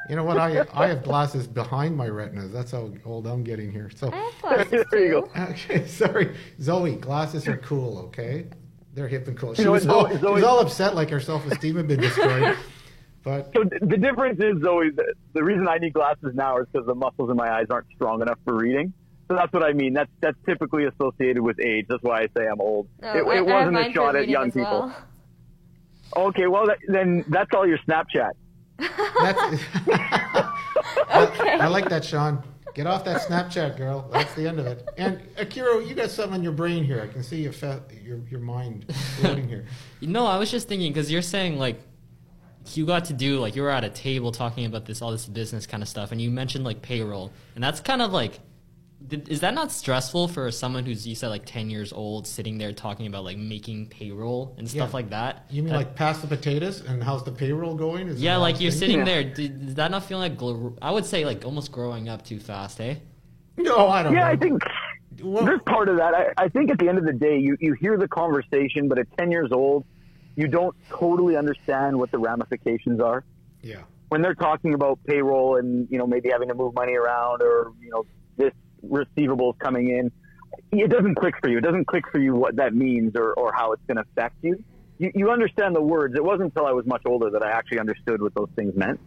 You 0.09 0.15
know 0.15 0.23
what? 0.23 0.37
I 0.37 0.65
I 0.73 0.87
have 0.87 1.03
glasses 1.03 1.47
behind 1.47 1.95
my 1.97 2.07
retinas. 2.07 2.51
That's 2.51 2.71
how 2.71 2.89
old 3.05 3.27
I'm 3.27 3.43
getting 3.43 3.71
here. 3.71 3.89
So 3.95 4.11
I 4.11 4.15
have 4.17 4.41
glasses 4.41 4.85
There 4.91 5.05
you 5.05 5.11
go. 5.11 5.29
okay, 5.51 5.85
sorry, 5.87 6.35
Zoe. 6.61 6.95
Glasses 6.95 7.47
are 7.47 7.57
cool. 7.57 7.97
Okay, 8.07 8.47
they're 8.93 9.07
hip 9.07 9.27
and 9.27 9.37
cool. 9.37 9.53
She 9.53 9.63
know 9.63 9.71
was 9.73 9.85
what, 9.85 9.95
all, 9.95 10.03
Zoe- 10.07 10.13
she 10.15 10.19
Zoe- 10.21 10.31
was 10.33 10.43
all 10.43 10.59
upset, 10.61 10.95
like 10.95 11.09
her 11.09 11.19
self 11.19 11.45
esteem 11.51 11.75
had 11.77 11.87
been 11.87 11.99
destroyed. 12.01 12.55
But 13.23 13.51
So 13.53 13.65
the 13.65 13.97
difference 13.97 14.39
is, 14.39 14.61
Zoe, 14.63 14.89
the, 14.91 15.13
the 15.33 15.43
reason 15.43 15.67
I 15.67 15.79
need 15.79 15.91
glasses 15.91 16.33
now 16.33 16.59
is 16.59 16.67
because 16.71 16.87
the 16.87 16.95
muscles 16.95 17.29
in 17.29 17.35
my 17.35 17.51
eyes 17.51 17.65
aren't 17.69 17.87
strong 17.93 18.21
enough 18.21 18.37
for 18.45 18.53
reading. 18.55 18.93
So 19.27 19.35
that's 19.35 19.51
what 19.51 19.63
I 19.63 19.73
mean. 19.73 19.91
That's 19.93 20.09
that's 20.21 20.37
typically 20.45 20.85
associated 20.85 21.41
with 21.41 21.59
age. 21.59 21.87
That's 21.89 22.01
why 22.03 22.19
I 22.21 22.27
say 22.37 22.47
I'm 22.47 22.61
old. 22.61 22.87
Oh, 23.03 23.13
no, 23.13 23.19
it, 23.19 23.23
I- 23.25 23.27
I 23.27 23.33
it 23.33 23.37
have 23.37 23.45
wasn't 23.47 23.73
mine 23.73 23.89
a 23.91 23.93
shot 23.93 24.15
at 24.15 24.19
reading 24.19 24.29
young 24.31 24.47
as 24.47 24.53
people. 24.53 24.93
well. 26.15 26.27
Okay, 26.27 26.47
well 26.47 26.67
that, 26.67 26.77
then 26.87 27.25
that's 27.27 27.49
all 27.53 27.67
your 27.67 27.79
Snapchat. 27.79 28.31
That's 28.77 29.63
I, 31.09 31.57
I 31.61 31.67
like 31.67 31.89
that, 31.89 32.05
Sean. 32.05 32.43
Get 32.73 32.85
off 32.85 33.03
that 33.05 33.21
Snapchat, 33.21 33.75
girl. 33.75 34.07
That's 34.11 34.31
the 34.35 34.47
end 34.47 34.59
of 34.59 34.67
it. 34.67 34.87
And 34.97 35.19
Akira, 35.37 35.83
you 35.83 35.95
got 35.95 36.11
something 36.11 36.35
in 36.35 36.43
your 36.43 36.51
brain 36.51 36.83
here. 36.83 37.01
I 37.01 37.11
can 37.11 37.23
see 37.23 37.41
your 37.41 37.51
fe- 37.53 37.81
your 38.03 38.19
your 38.29 38.39
mind 38.39 38.85
floating 39.19 39.47
here. 39.47 39.65
No, 40.01 40.27
I 40.27 40.37
was 40.37 40.51
just 40.51 40.67
thinking 40.67 40.93
because 40.93 41.11
you're 41.11 41.23
saying 41.23 41.57
like 41.57 41.81
you 42.75 42.85
got 42.85 43.05
to 43.05 43.13
do 43.13 43.39
like 43.39 43.55
you 43.55 43.63
were 43.63 43.71
at 43.71 43.83
a 43.83 43.89
table 43.89 44.31
talking 44.31 44.65
about 44.67 44.85
this 44.85 45.01
all 45.01 45.11
this 45.11 45.25
business 45.25 45.65
kind 45.65 45.81
of 45.81 45.89
stuff, 45.89 46.11
and 46.11 46.21
you 46.21 46.29
mentioned 46.29 46.63
like 46.65 46.81
payroll, 46.81 47.31
and 47.55 47.63
that's 47.63 47.79
kind 47.79 48.01
of 48.01 48.11
like. 48.11 48.39
Did- 49.05 49.29
Is 49.29 49.41
that 49.41 49.53
not 49.53 49.71
stressful 49.71 50.27
for 50.29 50.49
someone 50.51 50.85
who's 50.85 51.05
you 51.07 51.15
said 51.15 51.27
like 51.29 51.45
ten 51.45 51.69
years 51.69 51.93
old, 51.93 52.25
sitting 52.25 52.57
there 52.57 52.73
talking 52.73 53.05
about 53.07 53.23
like 53.23 53.37
making 53.37 53.87
payroll 53.87 54.55
and 54.57 54.67
stuff 54.69 54.89
Yeah. 54.89 54.93
like 54.95 55.09
that? 55.11 55.45
You 55.49 55.61
mean 55.63 55.71
That- 55.71 55.77
like 55.77 55.95
pass 55.95 56.19
the 56.19 56.27
potatoes 56.27 56.81
and 56.81 57.03
how's 57.03 57.23
the 57.23 57.31
payroll 57.31 57.75
going? 57.75 58.07
Is 58.07 58.21
yeah, 58.21 58.37
like 58.37 58.59
you're 58.59 58.71
thing? 58.71 58.79
sitting 58.79 58.97
Yeah. 58.99 59.05
there. 59.05 59.23
Did, 59.23 59.65
does 59.67 59.75
that 59.75 59.91
not 59.91 60.03
feel 60.03 60.17
like 60.17 60.37
gl- 60.37 60.77
I 60.81 60.91
would 60.91 61.05
say 61.05 61.25
like 61.25 61.45
almost 61.45 61.71
growing 61.71 62.09
up 62.09 62.23
too 62.23 62.39
fast, 62.39 62.81
eh? 62.81 62.95
No, 63.57 63.87
I 63.87 64.03
don't 64.03 64.13
know. 64.13 64.19
Yeah, 64.19 64.27
I 64.27 64.35
think 64.35 64.61
Well- 65.21 65.45
there's 65.45 65.61
part 65.65 65.89
of 65.89 65.97
that. 65.97 66.13
I, 66.13 66.33
I 66.37 66.47
think 66.49 66.69
at 66.71 66.77
the 66.79 66.87
end 66.89 66.97
of 66.97 67.05
the 67.05 67.13
day, 67.13 67.37
you, 67.39 67.55
you 67.59 67.73
hear 67.73 67.97
the 67.97 68.07
conversation, 68.07 68.87
but 68.87 68.97
at 68.99 69.07
10 69.17 69.31
years 69.31 69.51
old, 69.51 69.83
you 70.35 70.47
don't 70.47 70.75
totally 70.89 71.35
understand 71.37 71.97
what 71.97 72.11
the 72.11 72.19
ramifications 72.19 72.99
are. 72.99 73.23
Yeah. 73.63 73.81
When 74.09 74.21
they're 74.21 74.35
talking 74.35 74.73
about 74.75 74.99
payroll 75.05 75.57
and, 75.57 75.87
you 75.89 75.97
know, 75.97 76.05
maybe 76.05 76.29
having 76.29 76.47
to 76.49 76.53
move 76.55 76.73
money 76.75 76.93
around 76.95 77.41
or, 77.41 77.71
you 77.81 77.89
know, 77.89 78.05
this 78.37 78.53
receivables 78.85 79.57
coming 79.59 79.89
in, 79.89 80.11
it 80.71 80.89
doesn't 80.89 81.15
click 81.15 81.35
for 81.41 81.49
you. 81.49 81.57
It 81.57 81.61
doesn't 81.61 81.85
click 81.85 82.05
for 82.11 82.19
you 82.19 82.35
what 82.35 82.55
that 82.57 82.73
means 82.73 83.15
or, 83.15 83.33
or 83.33 83.53
how 83.53 83.71
it's 83.73 83.83
going 83.87 83.97
to 83.97 84.03
affect 84.03 84.35
you. 84.41 84.63
you. 84.97 85.11
You 85.13 85.31
understand 85.31 85.75
the 85.75 85.81
words. 85.81 86.15
It 86.15 86.23
wasn't 86.23 86.53
until 86.55 86.65
I 86.65 86.71
was 86.71 86.85
much 86.85 87.03
older 87.05 87.29
that 87.29 87.43
I 87.43 87.51
actually 87.51 87.79
understood 87.79 88.21
what 88.21 88.33
those 88.35 88.49
things 88.55 88.75
meant. 88.75 88.99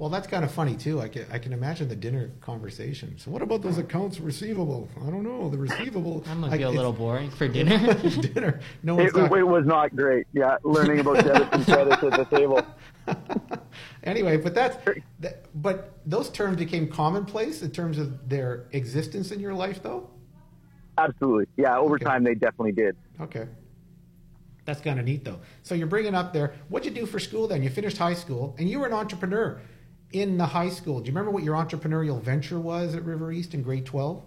Well, 0.00 0.08
that's 0.08 0.26
kind 0.26 0.46
of 0.46 0.50
funny 0.50 0.76
too. 0.76 0.98
I 0.98 1.08
can 1.08 1.26
I 1.30 1.38
can 1.38 1.52
imagine 1.52 1.86
the 1.86 1.94
dinner 1.94 2.30
conversation. 2.40 3.18
So, 3.18 3.30
what 3.30 3.42
about 3.42 3.60
those 3.60 3.76
accounts 3.76 4.18
receivable? 4.18 4.88
I 4.96 5.10
don't 5.10 5.22
know 5.22 5.50
the 5.50 5.58
receivable. 5.58 6.20
That 6.20 6.36
might 6.36 6.52
like, 6.52 6.60
be 6.60 6.64
a 6.64 6.70
little 6.70 6.94
boring 6.94 7.28
for 7.28 7.46
dinner. 7.48 7.92
dinner. 7.92 8.60
No 8.82 8.94
one's 8.94 9.12
It, 9.14 9.30
it 9.30 9.46
was 9.46 9.66
not 9.66 9.94
great. 9.94 10.26
Yeah, 10.32 10.56
learning 10.62 11.00
about 11.00 11.22
debits 11.22 11.50
and 11.52 11.66
credits 11.66 12.02
at 12.02 12.12
the 12.12 12.24
table. 12.34 12.66
anyway, 14.04 14.36
but 14.36 14.54
that's 14.54 14.76
that, 15.20 15.46
but 15.62 15.98
those 16.06 16.30
terms 16.30 16.56
became 16.56 16.88
commonplace 16.88 17.62
in 17.62 17.70
terms 17.70 17.98
of 17.98 18.28
their 18.28 18.66
existence 18.72 19.30
in 19.30 19.40
your 19.40 19.54
life, 19.54 19.82
though. 19.82 20.10
Absolutely. 20.98 21.46
Yeah, 21.56 21.78
over 21.78 21.94
Okay. 21.94 22.04
time 22.04 22.24
they 22.24 22.34
definitely 22.34 22.72
did. 22.72 22.96
Okay, 23.20 23.46
that's 24.64 24.80
kind 24.80 24.98
of 24.98 25.06
neat, 25.06 25.24
though. 25.24 25.40
So 25.62 25.74
you're 25.74 25.86
bringing 25.86 26.14
up 26.14 26.32
there. 26.32 26.54
What'd 26.68 26.86
you 26.92 27.00
do 27.00 27.06
for 27.06 27.18
school 27.18 27.46
then? 27.48 27.62
You 27.62 27.70
finished 27.70 27.98
high 27.98 28.14
school, 28.14 28.54
and 28.58 28.68
you 28.68 28.80
were 28.80 28.86
an 28.86 28.92
entrepreneur 28.92 29.60
in 30.12 30.36
the 30.36 30.46
high 30.46 30.68
school. 30.70 31.00
Do 31.00 31.06
you 31.06 31.12
remember 31.12 31.30
what 31.30 31.42
your 31.44 31.54
entrepreneurial 31.54 32.20
venture 32.20 32.58
was 32.58 32.94
at 32.94 33.04
River 33.04 33.30
East 33.32 33.54
in 33.54 33.62
grade 33.62 33.86
twelve? 33.86 34.24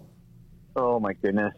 Oh 0.76 0.98
my 0.98 1.12
goodness. 1.14 1.52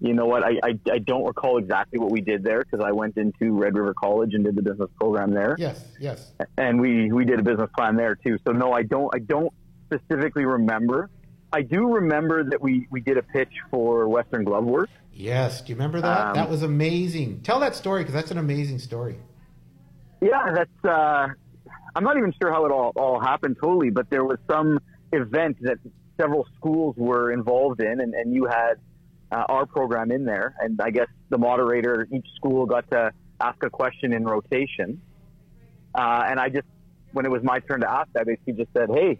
You 0.00 0.14
know 0.14 0.26
what? 0.26 0.44
I, 0.44 0.52
I, 0.62 0.78
I 0.92 0.98
don't 0.98 1.24
recall 1.24 1.58
exactly 1.58 1.98
what 1.98 2.12
we 2.12 2.20
did 2.20 2.44
there 2.44 2.62
because 2.64 2.84
I 2.84 2.92
went 2.92 3.16
into 3.16 3.52
Red 3.58 3.76
River 3.76 3.94
College 3.94 4.34
and 4.34 4.44
did 4.44 4.54
the 4.54 4.62
business 4.62 4.88
program 5.00 5.32
there, 5.32 5.56
Yes, 5.58 5.84
yes. 5.98 6.30
and 6.56 6.80
we, 6.80 7.10
we 7.10 7.24
did 7.24 7.40
a 7.40 7.42
business 7.42 7.68
plan 7.76 7.96
there 7.96 8.14
too. 8.14 8.38
So 8.46 8.52
no, 8.52 8.72
I 8.72 8.82
don't 8.84 9.12
I 9.14 9.18
don't 9.18 9.52
specifically 9.86 10.44
remember. 10.44 11.10
I 11.52 11.62
do 11.62 11.86
remember 11.94 12.44
that 12.44 12.60
we, 12.60 12.86
we 12.90 13.00
did 13.00 13.16
a 13.16 13.22
pitch 13.22 13.52
for 13.70 14.06
Western 14.06 14.44
Glove 14.44 14.64
Works. 14.64 14.92
Yes, 15.12 15.62
do 15.62 15.70
you 15.72 15.76
remember 15.76 16.00
that? 16.02 16.26
Um, 16.28 16.34
that 16.34 16.48
was 16.48 16.62
amazing. 16.62 17.40
Tell 17.40 17.58
that 17.60 17.74
story 17.74 18.02
because 18.02 18.14
that's 18.14 18.30
an 18.30 18.38
amazing 18.38 18.78
story. 18.78 19.16
Yeah, 20.20 20.52
that's. 20.54 20.84
Uh, 20.84 21.28
I'm 21.96 22.04
not 22.04 22.16
even 22.18 22.32
sure 22.40 22.52
how 22.52 22.66
it 22.66 22.70
all, 22.72 22.92
all 22.96 23.18
happened 23.18 23.56
totally, 23.60 23.90
but 23.90 24.10
there 24.10 24.24
was 24.24 24.38
some 24.48 24.78
event 25.12 25.56
that 25.62 25.78
several 26.20 26.46
schools 26.56 26.94
were 26.96 27.32
involved 27.32 27.80
in, 27.80 28.00
and, 28.00 28.14
and 28.14 28.32
you 28.34 28.44
had 28.46 28.74
uh, 29.30 29.44
our 29.48 29.66
program 29.66 30.10
in 30.10 30.24
there. 30.24 30.54
And 30.60 30.80
I 30.80 30.90
guess 30.90 31.08
the 31.28 31.38
moderator, 31.38 32.06
each 32.12 32.26
school 32.36 32.66
got 32.66 32.90
to 32.90 33.12
ask 33.40 33.62
a 33.62 33.70
question 33.70 34.12
in 34.12 34.24
rotation. 34.24 35.00
Uh, 35.94 36.24
and 36.28 36.38
I 36.38 36.48
just, 36.48 36.66
when 37.12 37.24
it 37.26 37.30
was 37.30 37.42
my 37.42 37.60
turn 37.60 37.80
to 37.80 37.90
ask, 37.90 38.08
I 38.18 38.24
basically 38.24 38.52
just 38.54 38.72
said, 38.76 38.88
"Hey, 38.90 39.18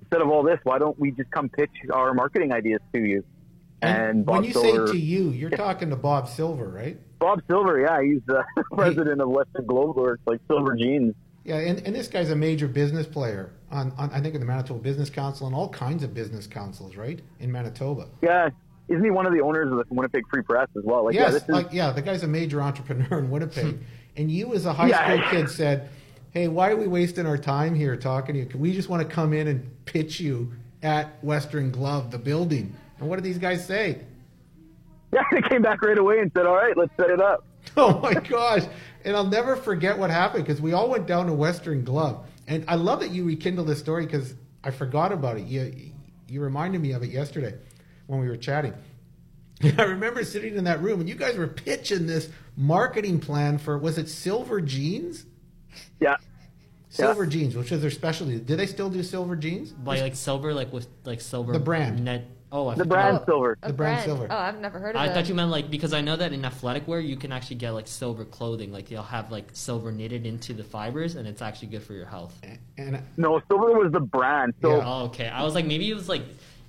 instead 0.00 0.22
of 0.22 0.28
all 0.28 0.42
this, 0.42 0.58
why 0.64 0.78
don't 0.78 0.98
we 0.98 1.10
just 1.12 1.30
come 1.30 1.48
pitch 1.48 1.70
our 1.92 2.14
marketing 2.14 2.52
ideas 2.52 2.80
to 2.94 3.00
you?" 3.00 3.24
And, 3.80 4.26
Bob 4.26 4.36
when 4.36 4.44
you 4.44 4.52
Silver, 4.52 4.86
say 4.88 4.92
to 4.94 4.98
you, 4.98 5.30
you're 5.30 5.50
talking 5.50 5.90
to 5.90 5.96
Bob 5.96 6.28
Silver, 6.28 6.68
right? 6.68 6.98
Bob 7.18 7.42
Silver, 7.48 7.80
yeah, 7.80 8.02
he's 8.02 8.20
the 8.26 8.44
president 8.72 9.20
of 9.20 9.28
Western 9.28 9.66
Glove 9.66 9.94
Works, 9.94 10.22
like 10.26 10.40
Silver 10.48 10.74
Jeans. 10.74 11.14
Yeah, 11.44 11.58
and, 11.58 11.80
and 11.86 11.94
this 11.94 12.08
guy's 12.08 12.30
a 12.30 12.36
major 12.36 12.66
business 12.68 13.06
player 13.06 13.52
on, 13.70 13.92
on 13.96 14.10
I 14.10 14.20
think 14.20 14.34
in 14.34 14.40
the 14.40 14.46
Manitoba 14.46 14.80
Business 14.80 15.10
Council 15.10 15.46
and 15.46 15.54
all 15.54 15.68
kinds 15.68 16.02
of 16.02 16.12
business 16.12 16.46
councils, 16.46 16.96
right? 16.96 17.20
In 17.38 17.52
Manitoba. 17.52 18.08
Yeah, 18.20 18.50
isn't 18.88 19.04
he 19.04 19.10
one 19.10 19.26
of 19.26 19.32
the 19.32 19.40
owners 19.40 19.70
of 19.70 19.78
the 19.78 19.84
Winnipeg 19.94 20.24
Free 20.30 20.42
Press 20.42 20.68
as 20.76 20.82
well? 20.84 21.04
Like, 21.04 21.14
yeah, 21.14 21.22
yes, 21.22 21.32
this 21.34 21.42
is 21.44 21.48
like 21.48 21.72
yeah, 21.72 21.90
the 21.92 22.02
guy's 22.02 22.22
a 22.22 22.28
major 22.28 22.60
entrepreneur 22.62 23.18
in 23.18 23.30
Winnipeg. 23.30 23.76
Hmm. 23.76 23.82
and 24.16 24.30
you 24.30 24.54
as 24.54 24.66
a 24.66 24.72
high 24.72 24.88
Yeah. 24.88 25.14
school 25.14 25.30
kid 25.30 25.50
said, 25.50 25.88
Hey, 26.30 26.48
why 26.48 26.70
are 26.70 26.76
we 26.76 26.86
wasting 26.86 27.26
our 27.26 27.38
time 27.38 27.74
here 27.74 27.96
talking 27.96 28.34
to 28.34 28.40
you? 28.40 28.58
We 28.58 28.72
just 28.72 28.88
want 28.88 29.06
to 29.06 29.14
come 29.14 29.32
in 29.32 29.48
and 29.48 29.84
pitch 29.86 30.20
you 30.20 30.52
at 30.82 31.22
Western 31.24 31.70
Glove, 31.70 32.10
the 32.10 32.18
building. 32.18 32.74
And 32.98 33.08
what 33.08 33.16
did 33.16 33.24
these 33.24 33.38
guys 33.38 33.66
say? 33.66 34.00
yeah. 35.12 35.22
They 35.32 35.40
came 35.42 35.62
back 35.62 35.82
right 35.82 35.96
away 35.98 36.18
and 36.20 36.30
said, 36.36 36.46
"All 36.46 36.54
right, 36.54 36.76
let's 36.76 36.92
set 36.96 37.10
it 37.10 37.20
up." 37.20 37.44
Oh 37.76 37.98
my 38.00 38.14
gosh. 38.14 38.62
And 39.04 39.14
I'll 39.14 39.26
never 39.26 39.54
forget 39.54 39.98
what 39.98 40.08
happened 40.10 40.44
because 40.46 40.60
we 40.60 40.72
all 40.72 40.88
went 40.88 41.06
down 41.06 41.26
to 41.26 41.32
Western 41.34 41.84
Glove. 41.84 42.26
And 42.46 42.64
I 42.66 42.76
love 42.76 43.00
that 43.00 43.10
you 43.10 43.24
rekindled 43.24 43.66
this 43.68 43.78
story 43.78 44.06
because 44.06 44.34
I 44.64 44.70
forgot 44.70 45.12
about 45.12 45.36
it. 45.36 45.44
You, 45.44 45.92
you 46.28 46.40
reminded 46.40 46.80
me 46.80 46.92
of 46.92 47.02
it 47.02 47.10
yesterday 47.10 47.54
when 48.08 48.18
we 48.18 48.28
were 48.28 48.36
chatting. 48.36 48.74
I 49.78 49.82
remember 49.82 50.24
sitting 50.24 50.56
in 50.56 50.64
that 50.64 50.82
room 50.82 50.98
and 51.00 51.08
you 51.08 51.14
guys 51.14 51.36
were 51.36 51.46
pitching 51.46 52.06
this 52.06 52.28
marketing 52.56 53.20
plan 53.20 53.58
for, 53.58 53.78
was 53.78 53.98
it 53.98 54.08
Silver 54.08 54.60
Jeans? 54.60 55.24
Yeah, 56.00 56.16
Silver 56.90 57.26
Jeans, 57.26 57.54
which 57.54 57.70
is 57.70 57.82
their 57.82 57.90
specialty. 57.90 58.38
Do 58.38 58.56
they 58.56 58.66
still 58.66 58.88
do 58.88 59.02
silver 59.02 59.36
jeans? 59.36 59.74
Like 59.84 60.00
like 60.00 60.16
silver, 60.16 60.54
like 60.54 60.72
with 60.72 60.88
like 61.04 61.20
silver. 61.20 61.52
The 61.52 61.58
brand. 61.58 62.04
Net. 62.04 62.26
Oh, 62.50 62.68
I 62.68 62.76
the 62.76 62.86
brand 62.86 63.18
oh, 63.20 63.24
silver. 63.26 63.58
The 63.60 63.74
brand, 63.74 63.76
brand, 63.76 64.04
silver. 64.04 64.26
Oh, 64.30 64.36
I've 64.36 64.58
never 64.58 64.78
heard 64.78 64.96
of 64.96 65.02
it. 65.02 65.04
I 65.04 65.10
it. 65.10 65.14
thought 65.14 65.28
you 65.28 65.34
meant 65.34 65.50
like 65.50 65.70
because 65.70 65.92
I 65.92 66.00
know 66.00 66.16
that 66.16 66.32
in 66.32 66.46
athletic 66.46 66.88
wear 66.88 66.98
you 66.98 67.16
can 67.16 67.30
actually 67.30 67.56
get 67.56 67.72
like 67.72 67.86
silver 67.86 68.24
clothing, 68.24 68.72
like 68.72 68.90
you'll 68.90 69.02
have 69.02 69.30
like 69.30 69.50
silver 69.52 69.92
knitted 69.92 70.24
into 70.24 70.54
the 70.54 70.64
fibers, 70.64 71.16
and 71.16 71.28
it's 71.28 71.42
actually 71.42 71.68
good 71.68 71.82
for 71.82 71.92
your 71.92 72.06
health. 72.06 72.40
And 72.78 73.02
No, 73.18 73.40
silver 73.48 73.78
was 73.78 73.92
the 73.92 74.00
brand. 74.00 74.54
So 74.62 74.78
Yeah. 74.78 74.82
Oh, 74.86 75.04
okay. 75.06 75.28
I 75.28 75.44
was 75.44 75.54
like 75.54 75.66
maybe 75.66 75.90
it 75.90 75.94
was 75.94 76.08
like 76.08 76.22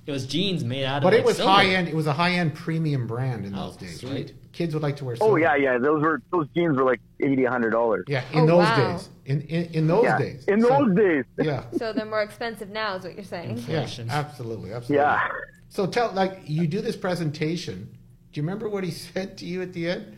it 0.06 0.12
was 0.12 0.26
jeans 0.26 0.64
made 0.64 0.84
out 0.84 0.98
of. 0.98 1.02
but 1.04 1.12
like, 1.12 1.20
it 1.20 1.24
was 1.26 1.36
silver. 1.36 1.52
high 1.52 1.66
end. 1.66 1.88
It 1.88 1.94
was 1.94 2.06
a 2.06 2.12
high 2.12 2.32
end 2.32 2.54
premium 2.54 3.06
brand 3.06 3.44
in 3.44 3.54
Oh, 3.54 3.66
those 3.66 3.76
days, 3.76 4.00
sweet. 4.00 4.10
right? 4.12 4.32
Kids 4.52 4.74
would 4.74 4.82
like 4.82 4.96
to 4.96 5.04
wear. 5.04 5.16
Oh 5.20 5.36
yeah, 5.36 5.54
yeah. 5.54 5.78
Those 5.78 6.02
were 6.02 6.20
those 6.32 6.48
jeans 6.56 6.76
were 6.76 6.84
like 6.84 7.00
eighty, 7.20 7.44
hundred 7.44 7.70
dollars. 7.70 8.04
Yeah, 8.08 8.24
in 8.32 8.40
Oh, 8.40 8.46
those 8.46 8.64
wow. 8.64 8.92
days. 8.92 9.08
In 9.26 9.40
in, 9.42 9.64
in 9.74 9.86
those 9.86 10.04
Yeah, 10.04 10.18
days. 10.18 10.44
in 10.46 10.60
So- 10.62 10.68
those 10.68 10.96
days. 10.96 11.24
Yeah. 11.46 11.64
So 11.78 11.92
they're 11.92 12.04
more 12.04 12.22
expensive 12.22 12.68
now, 12.70 12.96
is 12.96 13.04
what 13.04 13.14
you're 13.14 13.24
saying. 13.24 13.62
Yeah, 13.68 13.86
absolutely, 14.08 14.72
absolutely. 14.72 14.96
Yeah. 14.96 15.28
So 15.68 15.86
tell 15.86 16.10
like 16.12 16.40
you 16.46 16.66
do 16.66 16.80
this 16.80 16.96
presentation. 16.96 17.96
Do 18.32 18.40
you 18.40 18.42
remember 18.42 18.68
what 18.68 18.82
he 18.84 18.90
said 19.12 19.38
to 19.38 19.44
you 19.44 19.62
at 19.62 19.72
the 19.72 19.88
end? 19.90 20.16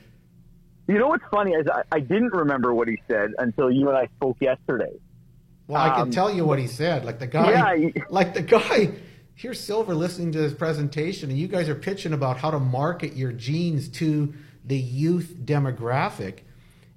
You 0.89 0.99
know 0.99 1.09
what's 1.09 1.25
funny 1.31 1.53
is 1.53 1.67
I, 1.69 1.83
I 1.93 2.01
didn't 2.01 2.33
remember 2.33 2.73
what 2.75 2.89
he 2.89 2.99
said 3.09 3.31
until 3.39 3.71
you 3.71 3.89
and 3.89 3.97
I 3.97 4.07
spoke 4.17 4.39
yesterday. 4.41 4.93
Well, 5.69 5.81
I 5.81 5.91
can 5.91 6.01
Um, 6.03 6.11
tell 6.11 6.33
you 6.33 6.45
what 6.45 6.59
he 6.59 6.67
said. 6.67 7.05
Like 7.05 7.19
the 7.21 7.27
guy, 7.27 7.51
Yeah, 7.51 7.77
he- 7.91 8.03
like 8.11 8.35
the 8.35 8.43
guy. 8.43 8.91
Here's 9.35 9.59
Silver 9.59 9.95
listening 9.95 10.33
to 10.33 10.39
his 10.39 10.55
presentation, 10.55 11.31
and 11.31 11.39
you 11.39 11.49
guys 11.49 11.69
are 11.69 11.75
pitching 11.75 12.13
about 12.13 12.37
how 12.39 12.51
to 12.51 12.59
market 12.59 13.15
your 13.15 13.33
jeans 13.33 13.89
to 13.91 14.33
the 14.65 14.77
youth 14.79 15.37
demographic, 15.45 16.41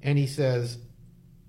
and 0.04 0.18
he 0.18 0.28
says, 0.28 0.78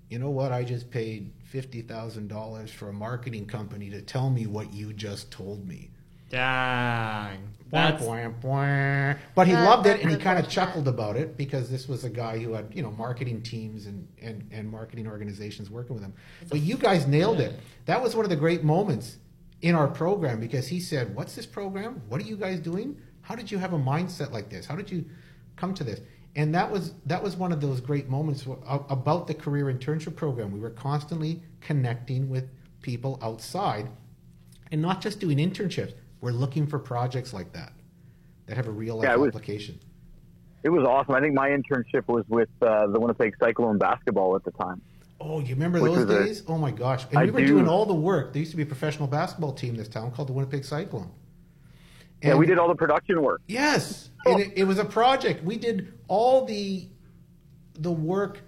"You 0.09 0.17
know 0.19 0.29
what? 0.29 0.51
I 0.51 0.63
just 0.63 0.89
paid 0.89 1.33
fifty 1.43 1.81
thousand 1.81 2.29
dollars 2.29 2.71
for 2.71 2.89
a 2.89 2.93
marketing 2.93 3.45
company 3.45 3.89
to 3.91 4.01
tell 4.01 4.29
me 4.29 4.47
what 4.47 4.73
you 4.73 4.93
just 4.93 5.29
told 5.29 5.67
me. 5.67 5.91
Dang. 6.29 7.39
Wah, 7.69 7.91
That's, 7.91 8.03
wah, 8.03 8.29
wah. 8.41 9.13
But 9.35 9.47
he 9.47 9.53
That- 9.53 9.65
loved 9.65 9.87
it, 9.87 10.01
and 10.01 10.09
he 10.09 10.17
kind 10.17 10.39
of 10.39 10.49
chuckled 10.49 10.87
about 10.87 11.15
it 11.17 11.37
because 11.37 11.69
this 11.69 11.87
was 11.87 12.05
a 12.05 12.09
guy 12.09 12.37
who 12.39 12.53
had 12.53 12.71
you 12.73 12.81
know 12.81 12.91
marketing 12.91 13.41
teams 13.41 13.85
and 13.85 14.07
and, 14.21 14.47
and 14.51 14.71
marketing 14.71 15.05
organizations 15.07 15.69
working 15.69 15.95
with 15.95 16.03
him. 16.03 16.13
But 16.49 16.61
you 16.61 16.77
guys 16.77 17.05
nailed 17.07 17.39
it. 17.41 17.59
That 17.85 18.01
was 18.01 18.15
one 18.15 18.25
of 18.25 18.29
the 18.29 18.35
great 18.37 18.63
moments 18.63 19.17
in 19.61 19.75
our 19.75 19.87
program 19.87 20.39
because 20.39 20.67
he 20.67 20.79
said, 20.79 21.15
"What's 21.15 21.35
this 21.35 21.45
program? 21.45 22.01
What 22.09 22.21
are 22.21 22.25
you 22.25 22.37
guys 22.37 22.59
doing? 22.59 22.97
How 23.21 23.35
did 23.35 23.51
you 23.51 23.57
have 23.57 23.73
a 23.73 23.79
mindset 23.79 24.31
like 24.31 24.49
this? 24.49 24.65
How 24.65 24.75
did 24.75 24.91
you 24.91 25.05
come 25.55 25.73
to 25.75 25.83
this?" 25.83 26.01
And 26.35 26.53
that 26.53 26.69
was 26.71 26.93
that 27.05 27.21
was 27.23 27.35
one 27.35 27.51
of 27.51 27.61
those 27.61 27.81
great 27.81 28.09
moments 28.09 28.45
about 28.67 29.27
the 29.27 29.33
career 29.33 29.65
internship 29.65 30.15
program. 30.15 30.51
We 30.51 30.59
were 30.59 30.69
constantly 30.69 31.41
connecting 31.61 32.29
with 32.29 32.49
people 32.81 33.17
outside 33.23 33.89
and 34.71 34.81
not 34.81 35.01
just 35.01 35.19
doing 35.19 35.37
internships. 35.39 35.93
We're 36.21 36.31
looking 36.31 36.67
for 36.67 36.77
projects 36.79 37.33
like 37.33 37.53
that 37.53 37.73
that 38.45 38.55
have 38.57 38.67
a 38.67 38.71
real 38.71 38.97
life 38.97 39.05
Yeah, 39.05 39.13
it 39.13 39.19
was- 39.19 39.29
application. 39.29 39.79
It 40.63 40.69
was 40.69 40.83
awesome. 40.85 41.13
I 41.15 41.21
think 41.21 41.33
my 41.33 41.49
internship 41.49 42.07
was 42.07 42.25
with 42.27 42.49
uh, 42.61 42.87
the 42.87 42.99
Winnipeg 42.99 43.35
Cyclone 43.39 43.77
basketball 43.77 44.35
at 44.35 44.43
the 44.43 44.51
time. 44.51 44.81
Oh, 45.19 45.39
you 45.39 45.55
remember 45.55 45.79
those 45.79 46.05
was 46.05 46.09
a- 46.09 46.23
days? 46.25 46.43
oh 46.47 46.57
my 46.57 46.71
gosh! 46.71 47.05
And 47.09 47.17
I 47.19 47.25
we 47.25 47.31
were 47.31 47.39
do. 47.39 47.47
doing 47.47 47.67
all 47.67 47.85
the 47.85 47.93
work. 47.93 48.33
There 48.33 48.39
used 48.39 48.51
to 48.51 48.57
be 48.57 48.63
a 48.63 48.67
professional 48.67 49.07
basketball 49.07 49.53
team 49.53 49.71
in 49.71 49.77
this 49.77 49.87
town 49.87 50.11
called 50.11 50.29
the 50.29 50.33
Winnipeg 50.33 50.63
Cyclone. 50.63 51.09
yeah, 52.21 52.31
And- 52.31 52.39
we 52.39 52.45
did 52.45 52.59
all 52.59 52.67
the 52.67 52.75
production 52.75 53.21
work. 53.21 53.41
Yes, 53.47 54.09
oh. 54.25 54.31
and 54.33 54.41
it, 54.41 54.53
it 54.55 54.63
was 54.65 54.77
a 54.77 54.85
project. 54.85 55.43
We 55.43 55.57
did 55.57 55.93
all 56.07 56.45
the 56.45 56.87
the 57.79 57.91
work 57.91 58.41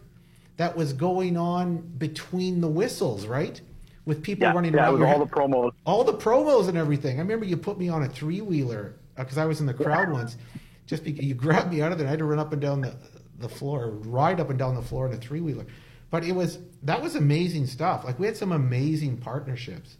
that 0.58 0.76
was 0.76 0.94
going 0.94 1.38
on 1.38 1.78
between 1.98 2.62
the 2.62 2.68
whistles, 2.68 3.26
right? 3.26 3.60
With 4.06 4.22
people 4.24 4.44
Yeah, 4.48 4.54
running 4.54 4.74
yeah, 4.74 4.82
around. 4.84 4.94
was 4.94 5.02
all 5.04 5.08
head- 5.20 5.22
the 5.22 5.26
promos. 5.34 5.72
all 5.86 6.04
the 6.04 6.14
promos 6.14 6.68
and 6.68 6.78
everything. 6.78 7.18
I 7.18 7.22
remember 7.22 7.46
you 7.46 7.58
put 7.58 7.78
me 7.80 7.90
on 7.90 8.04
a 8.04 8.08
three 8.10 8.42
wheeler 8.42 8.96
because 9.16 9.38
uh, 9.38 9.44
I 9.44 9.46
was 9.46 9.60
in 9.60 9.66
the 9.66 9.74
crowd 9.74 10.12
once. 10.12 10.38
Just 10.86 11.04
because 11.04 11.24
you 11.26 11.34
grabbed 11.46 11.72
me 11.72 11.82
out 11.82 11.92
of 11.92 11.98
there, 11.98 12.08
I 12.08 12.10
had 12.12 12.20
to 12.20 12.26
run 12.26 12.40
up 12.40 12.52
and 12.54 12.62
down 12.62 12.82
the 12.82 12.96
the 13.40 13.48
floor, 13.50 13.92
ride 13.92 14.40
up 14.40 14.50
and 14.50 14.60
down 14.60 14.76
the 14.76 14.82
floor 14.82 15.08
in 15.08 15.14
a 15.14 15.18
three 15.18 15.40
wheeler. 15.42 15.66
But 16.12 16.24
it 16.24 16.34
was 16.34 16.60
that 16.84 17.02
was 17.02 17.16
amazing 17.16 17.68
stuff. 17.68 18.04
Like 18.04 18.20
we 18.20 18.26
had 18.26 18.38
some 18.38 18.52
amazing 18.52 19.18
partnerships. 19.18 19.98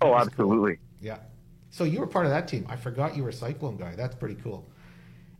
Oh, 0.00 0.10
was 0.10 0.20
cool. 0.20 0.26
absolutely. 0.28 0.78
Yeah. 1.00 1.18
So 1.70 1.84
you 1.84 2.00
were 2.00 2.06
part 2.06 2.26
of 2.26 2.32
that 2.32 2.48
team. 2.48 2.66
I 2.68 2.76
forgot 2.76 3.16
you 3.16 3.22
were 3.22 3.30
a 3.30 3.32
Cyclone 3.32 3.76
guy. 3.76 3.94
That's 3.94 4.14
pretty 4.14 4.34
cool. 4.36 4.68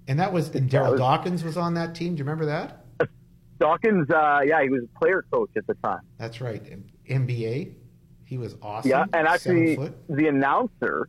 And 0.09 0.19
that 0.19 0.33
was 0.33 0.55
and 0.55 0.71
Darryl 0.71 0.97
Dawkins 0.97 1.45
was 1.45 1.57
on 1.57 1.75
that 1.75 1.95
team. 1.95 2.15
Do 2.15 2.21
you 2.21 2.25
remember 2.25 2.47
that? 2.47 2.87
Dawkins, 3.59 4.11
uh, 4.11 4.41
yeah, 4.45 4.63
he 4.63 4.69
was 4.69 4.83
a 4.83 4.99
player 4.99 5.25
coach 5.31 5.51
at 5.57 5.67
the 5.67 5.75
time. 5.75 6.01
That's 6.19 6.41
right. 6.41 6.63
NBA. 7.09 7.75
He 8.25 8.39
was 8.39 8.57
awesome. 8.63 8.91
Yeah, 8.91 9.05
and 9.13 9.29
actually, 9.29 9.77
the 10.09 10.27
announcer, 10.27 11.09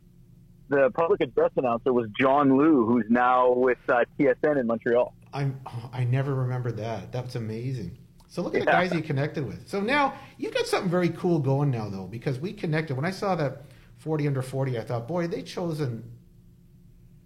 the 0.67 0.91
public 0.93 1.21
address 1.21 1.51
announcer, 1.55 1.93
was 1.93 2.09
John 2.19 2.57
Lu, 2.57 2.85
who's 2.85 3.05
now 3.09 3.53
with 3.53 3.77
uh, 3.87 4.03
TSN 4.19 4.59
in 4.59 4.67
Montreal. 4.67 5.15
I'm, 5.33 5.59
oh, 5.65 5.89
I 5.93 6.03
never 6.03 6.35
remembered 6.35 6.77
that. 6.77 7.13
That's 7.13 7.35
amazing. 7.35 7.97
So 8.33 8.41
look 8.41 8.55
at 8.55 8.61
the 8.61 8.65
guys 8.65 8.91
you 8.91 9.03
connected 9.03 9.45
with. 9.45 9.69
So 9.69 9.79
now 9.79 10.15
you've 10.39 10.55
got 10.55 10.65
something 10.65 10.89
very 10.89 11.09
cool 11.09 11.37
going 11.37 11.69
now, 11.69 11.87
though, 11.87 12.07
because 12.07 12.39
we 12.39 12.51
connected. 12.51 12.95
When 12.95 13.05
I 13.05 13.11
saw 13.11 13.35
that 13.35 13.61
40 13.99 14.25
under 14.25 14.41
40, 14.41 14.79
I 14.79 14.81
thought, 14.81 15.07
boy, 15.07 15.27
they 15.27 15.43
chosen 15.43 16.03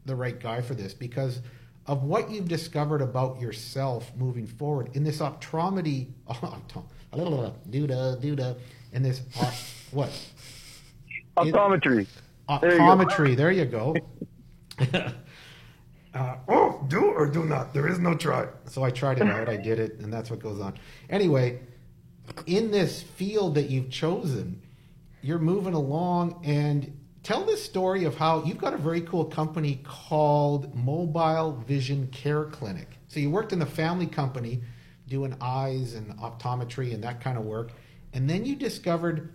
the 0.04 0.18
right 0.18 0.38
guy 0.38 0.60
for 0.60 0.76
this 0.76 0.94
because 0.94 1.40
of 1.86 2.04
what 2.04 2.30
you've 2.30 2.50
discovered 2.50 3.02
about 3.02 3.40
yourself 3.40 4.12
moving 4.18 4.46
forward 4.46 4.90
in 4.98 5.06
this 5.06 5.20
optometry, 5.20 6.08
dooda, 7.14 7.54
dooda, 7.72 8.58
in 8.92 9.02
this, 9.02 9.22
uh, 9.40 9.50
what? 9.92 10.10
It- 11.38 11.54
Optometry. 11.54 12.06
There 12.60 12.72
you 12.74 12.78
go. 12.80 12.84
Optometry. 12.84 13.38
There 13.38 13.52
you 13.52 13.64
go. 13.64 13.96
Uh, 16.18 16.36
oh, 16.48 16.84
do 16.88 17.06
or 17.06 17.28
do 17.28 17.44
not. 17.44 17.74
There 17.74 17.88
is 17.88 18.00
no 18.00 18.16
try. 18.16 18.48
So 18.66 18.84
I 18.84 18.90
tried 18.90 19.20
it 19.20 19.28
out. 19.28 19.48
I 19.48 19.58
did 19.58 19.78
it, 19.80 20.00
and 20.00 20.12
that's 20.12 20.32
what 20.32 20.40
goes 20.40 20.60
on. 20.60 20.74
Anyway, 21.10 21.60
in 22.48 22.72
this 22.72 23.04
field 23.04 23.54
that 23.56 23.70
you've 23.70 23.92
chosen, 23.92 24.62
you're 25.22 25.38
moving 25.38 25.74
along 25.76 26.42
and 26.44 26.98
tell 27.22 27.46
the 27.46 27.56
story 27.56 28.04
of 28.06 28.16
how 28.16 28.44
you've 28.44 28.58
got 28.58 28.74
a 28.74 28.78
very 28.78 29.02
cool 29.02 29.26
company 29.26 29.80
called 29.84 30.74
Mobile 30.74 31.64
Vision 31.68 32.08
Care 32.08 32.46
Clinic. 32.46 32.98
So 33.08 33.20
you 33.20 33.30
worked 33.30 33.54
in 33.54 33.60
the 33.60 33.66
family 33.66 34.08
company 34.08 34.62
doing 35.08 35.36
eyes 35.40 35.94
and 35.94 36.18
optometry 36.18 36.94
and 36.94 37.04
that 37.04 37.22
kind 37.22 37.38
of 37.38 37.46
work. 37.46 37.72
And 38.14 38.30
then 38.30 38.44
you 38.44 38.56
discovered 38.56 39.34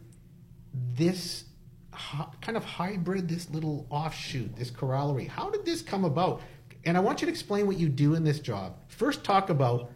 this 0.95 1.45
kind 2.40 2.57
of 2.57 2.64
hybrid, 2.64 3.29
this 3.29 3.51
little 3.51 3.87
offshoot, 3.90 4.57
this 4.57 4.71
corollary. 4.71 5.27
How 5.27 5.51
did 5.51 5.64
this 5.64 5.83
come 5.83 6.05
about? 6.05 6.40
And 6.85 6.97
I 6.97 7.01
want 7.01 7.21
you 7.21 7.27
to 7.27 7.33
explain 7.33 7.66
what 7.66 7.79
you 7.79 7.88
do 7.88 8.14
in 8.14 8.25
this 8.25 8.40
job. 8.40 8.77
First, 8.88 9.25
talk 9.25 9.51
about 9.51 9.90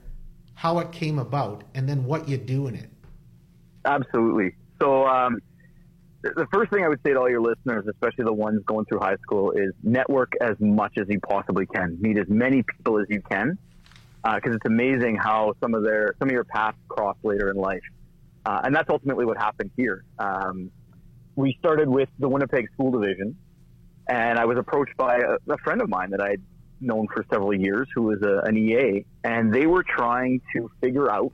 how 0.54 0.78
it 0.78 0.92
came 0.92 1.18
about, 1.18 1.64
and 1.74 1.88
then 1.88 2.04
what 2.04 2.28
you 2.28 2.36
do 2.36 2.66
in 2.68 2.74
it. 2.74 2.88
Absolutely. 3.84 4.54
So, 4.80 5.06
um, 5.06 5.40
the 6.22 6.46
first 6.52 6.72
thing 6.72 6.82
I 6.82 6.88
would 6.88 7.00
say 7.04 7.12
to 7.12 7.20
all 7.20 7.28
your 7.28 7.40
listeners, 7.40 7.86
especially 7.86 8.24
the 8.24 8.32
ones 8.32 8.62
going 8.66 8.84
through 8.86 9.00
high 9.00 9.16
school, 9.16 9.52
is 9.52 9.72
network 9.82 10.32
as 10.40 10.56
much 10.58 10.98
as 10.98 11.06
you 11.08 11.20
possibly 11.20 11.66
can. 11.66 11.98
Meet 12.00 12.18
as 12.18 12.28
many 12.28 12.62
people 12.62 12.98
as 12.98 13.06
you 13.08 13.22
can, 13.30 13.58
because 14.24 14.54
it's 14.54 14.66
amazing 14.66 15.16
how 15.16 15.54
some 15.60 15.74
of 15.74 15.84
their 15.84 16.14
some 16.18 16.28
of 16.28 16.32
your 16.32 16.44
paths 16.44 16.78
cross 16.88 17.16
later 17.22 17.50
in 17.50 17.56
life, 17.56 17.82
uh, 18.44 18.62
and 18.64 18.74
that's 18.74 18.90
ultimately 18.90 19.24
what 19.24 19.36
happened 19.36 19.70
here. 19.76 20.04
Um, 20.18 20.70
we 21.36 21.56
started 21.60 21.88
with 21.88 22.08
the 22.18 22.28
Winnipeg 22.28 22.68
School 22.72 22.90
Division, 22.90 23.36
and 24.08 24.38
I 24.38 24.46
was 24.46 24.58
approached 24.58 24.96
by 24.96 25.18
a, 25.18 25.52
a 25.52 25.58
friend 25.58 25.80
of 25.80 25.88
mine 25.88 26.10
that 26.10 26.20
I'd 26.20 26.42
known 26.80 27.06
for 27.12 27.24
several 27.30 27.54
years, 27.54 27.88
who 27.94 28.02
was 28.02 28.22
a, 28.22 28.46
an 28.46 28.56
EA, 28.56 29.04
and 29.24 29.52
they 29.52 29.66
were 29.66 29.82
trying 29.82 30.40
to 30.54 30.70
figure 30.80 31.10
out 31.10 31.32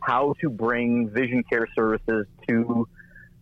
how 0.00 0.34
to 0.40 0.48
bring 0.48 1.10
vision 1.10 1.44
care 1.50 1.66
services 1.76 2.26
to 2.48 2.88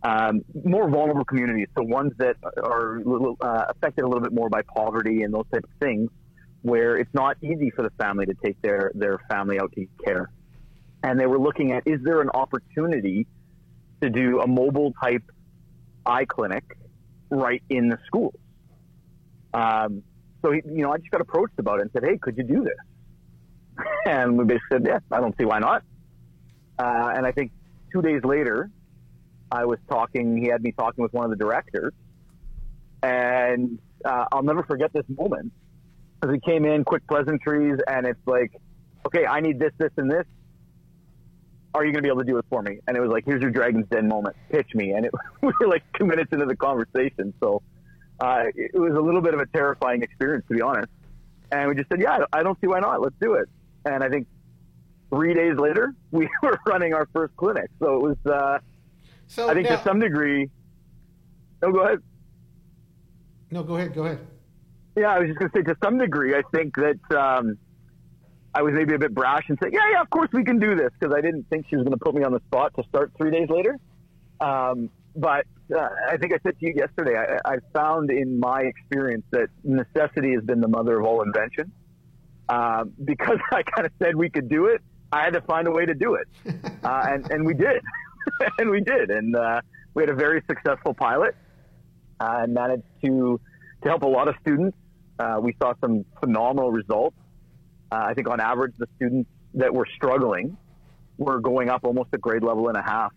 um, 0.03 0.45
more 0.65 0.89
vulnerable 0.89 1.25
communities, 1.25 1.69
so 1.77 1.83
ones 1.83 2.13
that 2.19 2.37
are 2.63 3.01
little, 3.05 3.37
uh, 3.41 3.65
affected 3.69 4.05
a 4.05 4.07
little 4.07 4.23
bit 4.23 4.33
more 4.33 4.49
by 4.49 4.63
poverty 4.63 5.23
and 5.23 5.35
those 5.35 5.47
types 5.53 5.65
of 5.65 5.81
things, 5.81 6.11
where 6.63 6.97
it's 6.97 7.13
not 7.15 7.37
easy 7.43 7.71
for 7.71 7.83
the 7.83 7.91
family 8.01 8.27
to 8.27 8.35
take 8.45 8.61
their, 8.63 8.93
their 8.95 9.19
family 9.31 9.59
out 9.61 9.73
to 9.73 9.87
care. 10.05 10.31
And 11.03 11.19
they 11.19 11.27
were 11.27 11.39
looking 11.39 11.73
at 11.73 11.87
is 11.87 12.01
there 12.03 12.21
an 12.21 12.31
opportunity 12.31 13.27
to 14.01 14.11
do 14.11 14.41
a 14.41 14.47
mobile 14.47 14.93
type 15.03 15.23
eye 16.05 16.25
clinic 16.25 16.65
right 17.31 17.63
in 17.69 17.89
the 17.89 17.99
schools? 18.07 18.35
Um, 19.55 20.03
so, 20.43 20.53
he, 20.53 20.63
you 20.65 20.83
know, 20.83 20.93
I 20.93 20.99
just 20.99 21.11
got 21.11 21.21
approached 21.21 21.59
about 21.59 21.79
it 21.79 21.83
and 21.83 21.91
said, 21.93 22.05
hey, 22.05 22.19
could 22.19 22.37
you 22.37 22.45
do 22.45 22.65
this? 22.65 22.75
And 24.07 24.37
we 24.37 24.45
basically 24.45 24.79
said, 24.79 24.87
yeah, 24.87 24.99
I 25.13 25.21
don't 25.21 25.37
see 25.39 25.45
why 25.45 25.61
not. 25.61 25.85
Uh, 26.79 27.13
and 27.15 27.27
I 27.27 27.33
think 27.33 27.53
two 27.93 28.03
days 28.03 28.23
later, 28.25 28.71
I 29.51 29.65
was 29.65 29.79
talking. 29.89 30.37
He 30.37 30.49
had 30.49 30.63
me 30.63 30.73
talking 30.73 31.03
with 31.03 31.13
one 31.13 31.25
of 31.25 31.31
the 31.31 31.37
directors, 31.37 31.93
and 33.03 33.79
uh, 34.05 34.27
I'll 34.33 34.43
never 34.43 34.63
forget 34.63 34.93
this 34.93 35.05
moment 35.09 35.53
because 36.21 36.35
he 36.35 36.41
came 36.41 36.65
in, 36.65 36.85
quick 36.85 37.07
pleasantries, 37.07 37.79
and 37.87 38.07
it's 38.07 38.27
like, 38.27 38.53
okay, 39.07 39.27
I 39.27 39.41
need 39.41 39.59
this, 39.59 39.73
this, 39.79 39.91
and 39.97 40.11
this. 40.11 40.25
Are 41.75 41.85
you 41.85 41.93
going 41.93 42.03
to 42.03 42.07
be 42.07 42.09
able 42.09 42.21
to 42.21 42.31
do 42.31 42.39
it 42.39 42.47
for 42.49 42.63
me? 42.63 42.79
And 42.87 42.97
it 42.97 43.01
was 43.01 43.11
like, 43.11 43.25
here's 43.25 43.43
your 43.43 43.51
Dragon's 43.51 43.87
Den 43.91 44.09
moment. 44.09 44.37
Pitch 44.51 44.75
me. 44.75 44.93
And 44.93 45.07
it, 45.07 45.13
we 45.43 45.53
were 45.61 45.69
like 45.69 45.85
two 45.99 46.07
minutes 46.07 46.33
into 46.33 46.47
the 46.47 46.57
conversation, 46.57 47.33
so 47.41 47.63
uh, 48.21 48.45
it 48.55 48.79
was 48.79 48.95
a 48.95 49.01
little 49.01 49.21
bit 49.21 49.35
of 49.35 49.41
a 49.41 49.47
terrifying 49.47 50.03
experience, 50.03 50.45
to 50.49 50.55
be 50.55 50.63
honest. 50.63 50.89
And 51.51 51.69
we 51.69 51.75
just 51.75 51.89
said, 51.89 52.01
yeah, 52.01 52.19
I 52.33 52.43
don't 52.43 52.61
see 52.61 52.67
why 52.67 52.81
not. 52.81 53.01
Let's 53.01 53.15
do 53.21 53.35
it. 53.35 53.49
And 53.85 54.03
I 54.03 54.09
think 54.09 54.27
three 55.11 55.35
days 55.35 55.57
later, 55.57 55.95
we 56.11 56.29
were 56.43 56.59
running 56.67 56.95
our 56.95 57.09
first 57.13 57.37
clinic. 57.37 57.71
So 57.79 57.97
it 57.97 58.03
was, 58.03 58.33
uh, 58.33 58.59
So 59.29 59.49
I 59.49 59.55
think 59.55 59.69
now, 59.69 59.77
to 59.77 59.83
some 59.85 60.01
degree. 60.01 60.51
No, 61.63 61.73
go 61.73 61.81
ahead. 61.81 61.99
no, 63.51 63.63
go 63.63 63.77
ahead, 63.77 63.95
go 63.95 64.05
ahead. 64.05 64.21
Yeah, 64.97 65.11
I 65.11 65.19
was 65.21 65.29
just 65.29 65.39
going 65.39 65.51
to 65.51 65.59
say 65.59 65.63
to 65.63 65.77
some 65.83 65.99
degree, 65.99 66.35
I 66.35 66.43
think 66.53 66.75
that 66.77 67.17
um, 67.17 67.57
I 68.55 68.63
was 68.63 68.75
maybe 68.75 68.95
a 68.95 68.99
bit 68.99 69.15
brash 69.15 69.45
and 69.49 69.59
say, 69.63 69.71
yeah, 69.73 69.91
yeah, 69.93 70.01
of 70.01 70.11
course 70.11 70.29
we 70.33 70.43
can 70.45 70.59
do 70.59 70.75
this 70.75 70.91
because 70.99 71.15
I 71.17 71.21
didn't 71.21 71.45
think 71.51 71.67
she 71.69 71.77
was 71.77 71.85
going 71.85 71.97
to 71.97 72.05
put 72.05 72.15
me 72.15 72.25
on 72.25 72.33
the 72.33 72.41
spot 72.49 72.75
to 72.77 72.83
start 72.89 73.13
three 73.17 73.31
days 73.31 73.49
later. 73.49 73.79
Um, 74.41 74.91
but 75.15 75.47
uh, 75.75 75.89
I 76.09 76.17
think 76.17 76.33
I 76.33 76.39
said 76.43 76.59
to 76.59 76.67
you 76.67 76.75
yesterday, 76.77 77.17
I, 77.17 77.55
I 77.55 77.57
found 77.75 78.11
in 78.11 78.39
my 78.39 78.63
experience 78.63 79.25
that 79.31 79.49
necessity 79.65 80.33
has 80.35 80.45
been 80.45 80.61
the 80.61 80.69
mother 80.69 80.99
of 80.99 81.07
all 81.07 81.23
invention. 81.23 81.73
Um, 82.49 82.93
because 83.05 83.39
I 83.53 83.63
kind 83.63 83.87
of 83.87 83.93
said 84.03 84.17
we 84.17 84.31
could 84.31 84.49
do 84.49 84.67
it, 84.67 84.81
I 85.13 85.25
had 85.25 85.35
to 85.35 85.41
find 85.43 85.67
a 85.67 85.71
way 85.71 85.87
to 85.87 85.95
do 85.95 86.15
it, 86.15 86.29
uh, 86.85 87.07
and 87.09 87.31
and 87.31 87.47
we 87.47 87.55
did, 87.55 87.83
and 88.59 88.71
we 88.71 88.81
did, 88.81 89.11
and 89.11 89.35
uh, 89.35 89.61
we 89.95 90.03
had 90.03 90.11
a 90.11 90.15
very 90.15 90.43
successful 90.47 90.93
pilot, 90.93 91.35
uh, 92.21 92.41
and 92.43 92.53
managed 92.53 92.85
to 93.05 93.41
to 93.83 93.89
help 93.89 94.03
a 94.03 94.07
lot 94.07 94.29
of 94.29 94.35
students. 94.43 94.77
Uh, 95.19 95.39
we 95.41 95.55
saw 95.61 95.73
some 95.81 96.05
phenomenal 96.21 96.71
results. 96.71 97.17
Uh, 97.91 98.03
I 98.07 98.15
think 98.15 98.29
on 98.29 98.39
average, 98.39 98.75
the 98.79 98.87
students 98.97 99.31
that 99.55 99.73
were 99.73 99.87
struggling 99.97 100.57
were 101.17 101.41
going 101.41 101.69
up 101.71 101.85
almost 101.85 102.11
a 102.13 102.19
grade 102.19 102.43
level 102.43 102.69
and 102.69 102.77
a 102.77 102.83
half 102.83 103.13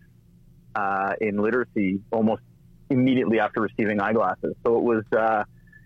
uh, 0.74 1.14
in 1.20 1.38
literacy 1.38 2.00
almost 2.10 2.42
immediately 2.90 3.40
after 3.40 3.60
receiving 3.60 4.00
eyeglasses. 4.00 4.54
So 4.64 4.76
it 4.76 4.82
was 4.82 5.04
uh, 5.16 5.44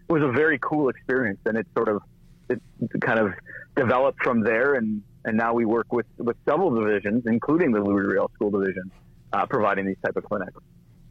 it 0.09 0.13
was 0.13 0.23
a 0.23 0.33
very 0.33 0.59
cool 0.61 0.89
experience, 0.89 1.41
and 1.47 1.57
it 1.57 1.67
sort 1.77 1.89
of 1.89 2.03
it 2.49 2.61
kind 3.01 3.19
of 3.19 3.33
developed 3.77 4.23
from 4.23 4.41
there, 4.41 4.75
and 4.75 5.03
and 5.25 5.37
now 5.37 5.55
we 5.55 5.65
work 5.65 5.93
with 5.93 6.07
with 6.19 6.37
several 6.49 6.71
divisions, 6.71 7.25
including 7.27 7.73
the 7.73 7.81
Louis 7.81 8.03
Riel 8.03 8.31
School 8.35 8.51
Division, 8.51 8.91
uh, 9.33 9.47
providing 9.47 9.87
these 9.87 9.99
type 10.05 10.17
of 10.17 10.25
clinics. 10.25 10.59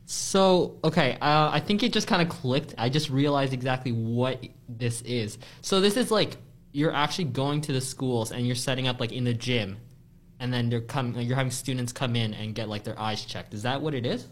So, 0.08 0.78
okay, 0.84 1.18
uh, 1.20 1.50
I 1.52 1.60
think 1.60 1.82
it 1.82 1.92
just 1.92 2.08
kind 2.08 2.22
of 2.22 2.30
clicked. 2.30 2.76
I 2.78 2.90
just 2.90 3.10
realized 3.10 3.54
exactly 3.54 3.92
what 3.92 4.46
this 4.70 5.02
is. 5.02 5.40
So, 5.62 5.82
this 5.82 5.98
is 5.98 6.12
like 6.12 6.38
you're 6.72 6.94
actually 6.94 7.26
going 7.26 7.62
to 7.62 7.74
the 7.74 7.82
schools 7.82 8.32
and 8.32 8.46
you're 8.46 8.56
setting 8.56 8.88
up 8.88 9.00
like 9.00 9.12
in 9.12 9.24
the 9.24 9.34
gym, 9.34 9.78
and 10.40 10.54
then 10.54 10.72
you're 10.72 10.82
coming, 10.82 11.22
you're 11.22 11.36
having 11.36 11.52
students 11.52 11.92
come 11.94 12.16
in 12.16 12.34
and 12.34 12.54
get 12.56 12.70
like 12.70 12.84
their 12.84 13.00
eyes 13.00 13.24
checked. 13.26 13.54
Is 13.54 13.64
that 13.64 13.82
what 13.82 13.94
it 13.94 14.06
is? 14.06 14.28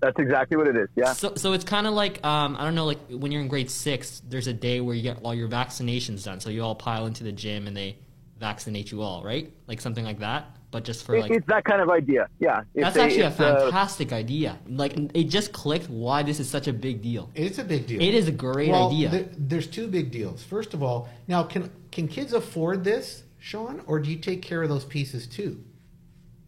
That's 0.00 0.18
exactly 0.18 0.56
what 0.56 0.68
it 0.68 0.76
is. 0.76 0.88
Yeah. 0.94 1.12
So, 1.14 1.34
so 1.36 1.52
it's 1.52 1.64
kind 1.64 1.86
of 1.86 1.94
like 1.94 2.24
um, 2.24 2.56
I 2.58 2.64
don't 2.64 2.74
know, 2.74 2.84
like 2.84 2.98
when 3.08 3.32
you're 3.32 3.40
in 3.40 3.48
grade 3.48 3.70
six, 3.70 4.22
there's 4.28 4.46
a 4.46 4.52
day 4.52 4.80
where 4.80 4.94
you 4.94 5.02
get 5.02 5.18
all 5.22 5.34
your 5.34 5.48
vaccinations 5.48 6.24
done. 6.24 6.40
So 6.40 6.50
you 6.50 6.62
all 6.62 6.74
pile 6.74 7.06
into 7.06 7.24
the 7.24 7.32
gym 7.32 7.66
and 7.66 7.76
they 7.76 7.96
vaccinate 8.38 8.90
you 8.90 9.00
all, 9.02 9.24
right? 9.24 9.50
Like 9.66 9.80
something 9.80 10.04
like 10.04 10.18
that, 10.18 10.54
but 10.70 10.84
just 10.84 11.04
for 11.04 11.16
It- 11.16 11.22
like. 11.22 11.30
it's 11.30 11.46
that 11.46 11.64
kind 11.64 11.80
of 11.80 11.88
idea. 11.88 12.28
Yeah. 12.38 12.60
It's 12.74 12.84
That's 12.84 12.96
actually 12.98 13.22
a 13.22 13.28
it's 13.28 13.40
uh, 13.40 13.60
fantastic 13.60 14.12
idea. 14.12 14.58
Like 14.68 14.96
it 15.14 15.24
just 15.24 15.52
clicked 15.52 15.88
why 15.88 16.22
this 16.22 16.40
is 16.40 16.48
such 16.48 16.68
a 16.68 16.72
big 16.74 17.00
deal. 17.00 17.30
It's 17.34 17.58
a 17.58 17.64
big 17.64 17.86
deal. 17.86 18.00
It 18.02 18.12
is 18.14 18.28
a 18.28 18.32
great 18.32 18.70
well, 18.70 18.88
idea. 18.88 19.10
th- 19.10 19.28
there's 19.38 19.66
two 19.66 19.88
big 19.88 20.10
deals. 20.10 20.42
First 20.42 20.74
of 20.74 20.82
all, 20.82 21.08
now 21.26 21.42
can 21.42 21.70
can 21.90 22.06
kids 22.06 22.34
afford 22.34 22.84
this, 22.84 23.22
Sean, 23.46 23.80
or 23.86 24.00
do 24.00 24.10
you 24.10 24.18
take 24.18 24.42
care 24.42 24.64
of 24.64 24.68
those 24.68 24.84
pieces 24.84 25.28
too? 25.28 25.62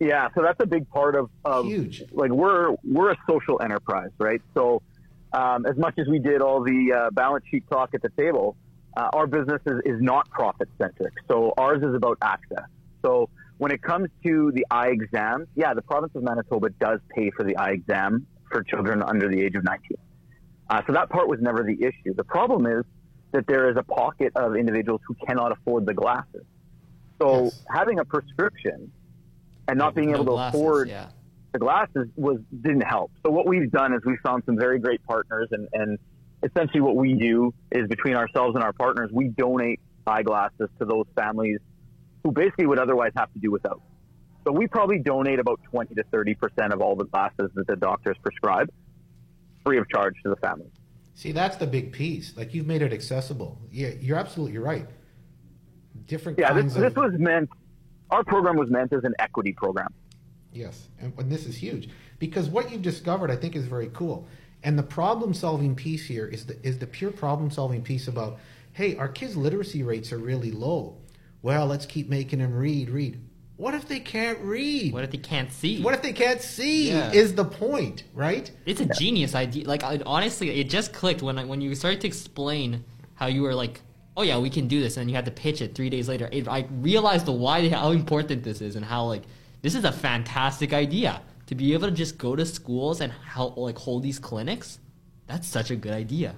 Yeah, 0.01 0.31
so 0.35 0.43
that's 0.43 0.59
a 0.59 0.67
big 0.67 0.91
part 0.91 1.15
of, 1.15 1.31
of 1.45 1.65
Huge. 1.65 2.03
Like 2.11 2.33
we're 2.33 2.75
we're 2.83 3.13
a 3.13 3.17
social 3.31 3.63
enterprise, 3.63 4.11
right? 4.19 4.43
So 4.53 4.83
um, 5.33 5.65
as 5.65 5.77
much 5.77 5.95
as 5.99 6.09
we 6.09 6.19
did 6.19 6.43
all 6.43 6.61
the 6.61 6.93
uh, 6.93 7.11
balance 7.13 7.45
sheet 7.49 7.63
talk 7.71 7.91
at 7.95 8.03
the 8.03 8.09
table, 8.19 8.57
uh, 8.97 9.11
our 9.13 9.29
business 9.29 9.63
is, 9.65 9.81
is 9.85 10.03
not 10.03 10.29
profit 10.31 10.69
centric. 10.77 11.13
So 11.31 11.55
ours 11.57 11.85
is 11.85 11.95
about 11.95 12.19
access. 12.21 12.67
So 13.05 13.29
when 13.59 13.71
it 13.71 13.81
comes 13.81 14.09
to 14.25 14.51
the 14.53 14.67
eye 14.69 14.89
exam, 14.89 15.47
yeah, 15.55 15.75
the 15.75 15.83
province 15.83 16.13
of 16.17 16.25
Manitoba 16.25 16.71
does 16.81 16.99
pay 17.15 17.31
for 17.31 17.45
the 17.45 17.57
eye 17.57 17.71
exam 17.71 18.27
for 18.51 18.65
children 18.65 19.05
under 19.05 19.29
the 19.29 19.41
age 19.41 19.55
of 19.55 19.63
19. 19.63 19.97
Uh, 20.69 20.83
so 20.85 20.95
that 20.95 21.11
part 21.11 21.29
was 21.29 21.39
never 21.41 21.63
the 21.63 21.81
issue. 21.81 22.13
The 22.17 22.25
problem 22.25 22.67
is 22.67 22.85
that 23.31 23.47
there 23.47 23.71
is 23.71 23.77
a 23.77 23.85
pocket 23.85 24.33
of 24.35 24.57
individuals 24.57 25.01
who 25.07 25.15
cannot 25.25 25.53
afford 25.53 25.87
the 25.87 25.95
glasses. 25.95 26.43
So 27.21 27.45
Yes. 27.45 27.63
having 27.71 27.99
a 27.99 28.05
prescription 28.05 28.91
and 29.67 29.79
not 29.79 29.95
being 29.95 30.11
No 30.11 30.17
able 30.17 30.25
to 30.27 30.31
glasses, 30.33 30.61
afford 30.61 30.89
yeah. 30.89 31.09
the 31.53 31.59
glasses 31.59 32.09
was 32.17 32.39
didn't 32.63 32.83
help. 32.83 33.11
So 33.25 33.31
what 33.31 33.47
we've 33.47 33.71
done 33.71 33.93
is 33.93 34.01
we've 34.05 34.21
found 34.23 34.45
some 34.47 34.57
very 34.57 34.79
great 34.79 35.05
partners, 35.05 35.49
and, 35.51 35.69
and 35.73 35.99
essentially 36.43 36.81
what 36.81 36.97
we 36.97 37.15
do 37.15 37.53
is 37.73 37.89
between 37.89 38.15
ourselves 38.15 38.55
and 38.55 38.65
our 38.65 38.73
partners, 38.73 39.11
we 39.13 39.29
donate 39.29 39.81
eyeglasses 40.07 40.69
to 40.79 40.85
those 40.85 41.05
families 41.15 41.59
who 42.25 42.33
basically 42.33 42.67
would 42.67 42.79
otherwise 42.79 43.13
have 43.17 43.33
to 43.33 43.39
do 43.39 43.51
without. 43.51 43.83
So 44.45 44.53
we 44.53 44.67
probably 44.67 44.99
donate 44.99 45.39
about 45.39 45.61
20 45.65 45.95
to 45.97 46.05
30 46.05 46.35
percent 46.35 46.73
of 46.73 46.81
all 46.81 46.97
the 46.97 47.05
glasses 47.05 47.51
that 47.55 47.67
the 47.67 47.77
doctors 47.77 48.17
prescribe, 48.23 48.71
free 49.65 49.77
of 49.79 49.89
charge 49.91 50.15
to 50.23 50.31
the 50.31 50.37
family. 50.37 50.71
See, 51.15 51.33
that's 51.33 51.57
the 51.57 51.67
big 51.67 51.93
piece. 51.93 52.37
Like 52.37 52.55
you've 52.55 52.67
made 52.67 52.81
it 52.81 52.93
accessible. 52.93 53.59
Yeah, 53.71 53.89
you're 54.01 54.17
absolutely 54.17 54.59
right. 54.59 54.87
Different 56.09 56.39
Yeah, 56.39 56.53
this, 56.53 56.63
kinds 56.63 56.75
this 56.75 56.97
of 56.97 56.97
was 56.97 57.13
meant. 57.19 57.49
Our 58.11 58.25
program 58.25 58.57
was 58.57 58.71
meant 58.71 58.93
as 58.93 59.05
an 59.05 59.15
equity 59.19 59.53
program. 59.53 59.95
Yes, 60.53 60.89
and, 60.99 61.13
and 61.19 61.31
this 61.31 61.47
is 61.47 61.57
huge 61.57 61.91
because 62.19 62.49
what 62.49 62.73
you've 62.73 62.83
discovered, 62.83 63.31
I 63.31 63.37
think, 63.37 63.55
is 63.55 63.67
very 63.67 63.91
cool. 63.93 64.27
And 64.65 64.77
the 64.77 64.83
problem-solving 64.83 65.77
piece 65.77 66.07
here 66.07 66.27
is 66.27 66.47
the 66.47 66.59
is 66.67 66.79
the 66.79 66.87
pure 66.87 67.13
problem-solving 67.13 67.83
piece 67.83 68.09
about, 68.09 68.39
hey, 68.73 68.97
our 68.97 69.09
kids' 69.09 69.37
literacy 69.37 69.83
rates 69.85 70.11
are 70.11 70.19
really 70.19 70.51
low. 70.51 70.97
Well, 71.43 71.67
let's 71.67 71.87
keep 71.87 72.09
making 72.09 72.41
them 72.41 72.55
read, 72.55 72.91
read. 72.91 73.21
What 73.57 73.75
if 73.75 73.87
they 73.89 74.01
can't 74.01 74.39
read? 74.41 74.93
What 74.93 75.05
if 75.05 75.11
they 75.11 75.19
can't 75.19 75.53
see? 75.53 75.83
What 75.83 75.93
if 75.93 76.01
they 76.01 76.13
can't 76.13 76.41
see? 76.41 76.91
Yeah. 76.91 77.13
Is 77.13 77.35
the 77.35 77.45
point, 77.45 78.05
right? 78.15 78.51
It's 78.67 78.81
a 78.81 78.87
genius 78.87 79.35
idea. 79.35 79.67
Like 79.67 79.83
I, 79.83 80.01
honestly, 80.07 80.61
it 80.61 80.71
just 80.71 80.93
clicked 80.93 81.23
when 81.23 81.39
I, 81.39 81.45
when 81.45 81.61
you 81.61 81.75
started 81.75 82.01
to 82.03 82.07
explain 82.07 82.85
how 83.15 83.27
you 83.27 83.43
were 83.43 83.55
like, 83.55 83.83
"Oh 84.19 84.23
yeah, 84.23 84.39
we 84.39 84.51
can 84.51 84.67
do 84.69 84.81
this," 84.81 84.97
and 84.99 85.09
you 85.09 85.17
had 85.17 85.25
to 85.25 85.31
pitch 85.31 85.63
it 85.63 85.75
three 85.75 85.89
days 85.89 86.09
later. 86.09 86.29
It, 86.33 86.47
I 86.49 86.67
realized 86.71 87.25
the 87.27 87.33
why, 87.33 87.69
how 87.69 87.93
important 87.93 88.43
this 88.43 88.61
is, 88.61 88.77
and 88.77 88.85
how 88.85 89.05
like 89.07 89.23
this 89.63 89.75
is 89.75 89.85
a 89.85 89.93
fantastic 89.93 90.73
idea 90.73 91.23
to 91.47 91.55
be 91.55 91.73
able 91.73 91.89
to 91.89 91.95
just 91.95 92.19
go 92.19 92.37
to 92.37 92.45
schools 92.45 93.01
and 93.01 93.11
help 93.13 93.57
like 93.57 93.79
hold 93.79 94.03
these 94.03 94.19
clinics. 94.19 94.79
That's 95.27 95.47
such 95.49 95.71
a 95.71 95.77
good 95.77 95.93
idea. 95.93 96.35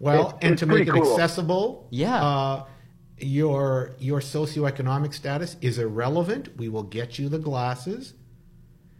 Well, 0.00 0.20
It's- 0.28 0.38
and 0.42 0.52
it's 0.54 0.60
to 0.60 0.66
make 0.66 0.88
it 0.88 0.94
cool. 0.94 1.12
accessible, 1.12 1.86
Yeah. 1.90 2.24
Uh, 2.24 2.64
your 3.18 3.94
your 4.00 4.20
socioeconomic 4.20 5.14
status 5.14 5.56
is 5.60 5.78
irrelevant. 5.78 6.56
We 6.56 6.68
will 6.68 6.82
get 6.82 7.18
you 7.20 7.28
the 7.28 7.38
glasses. 7.38 8.14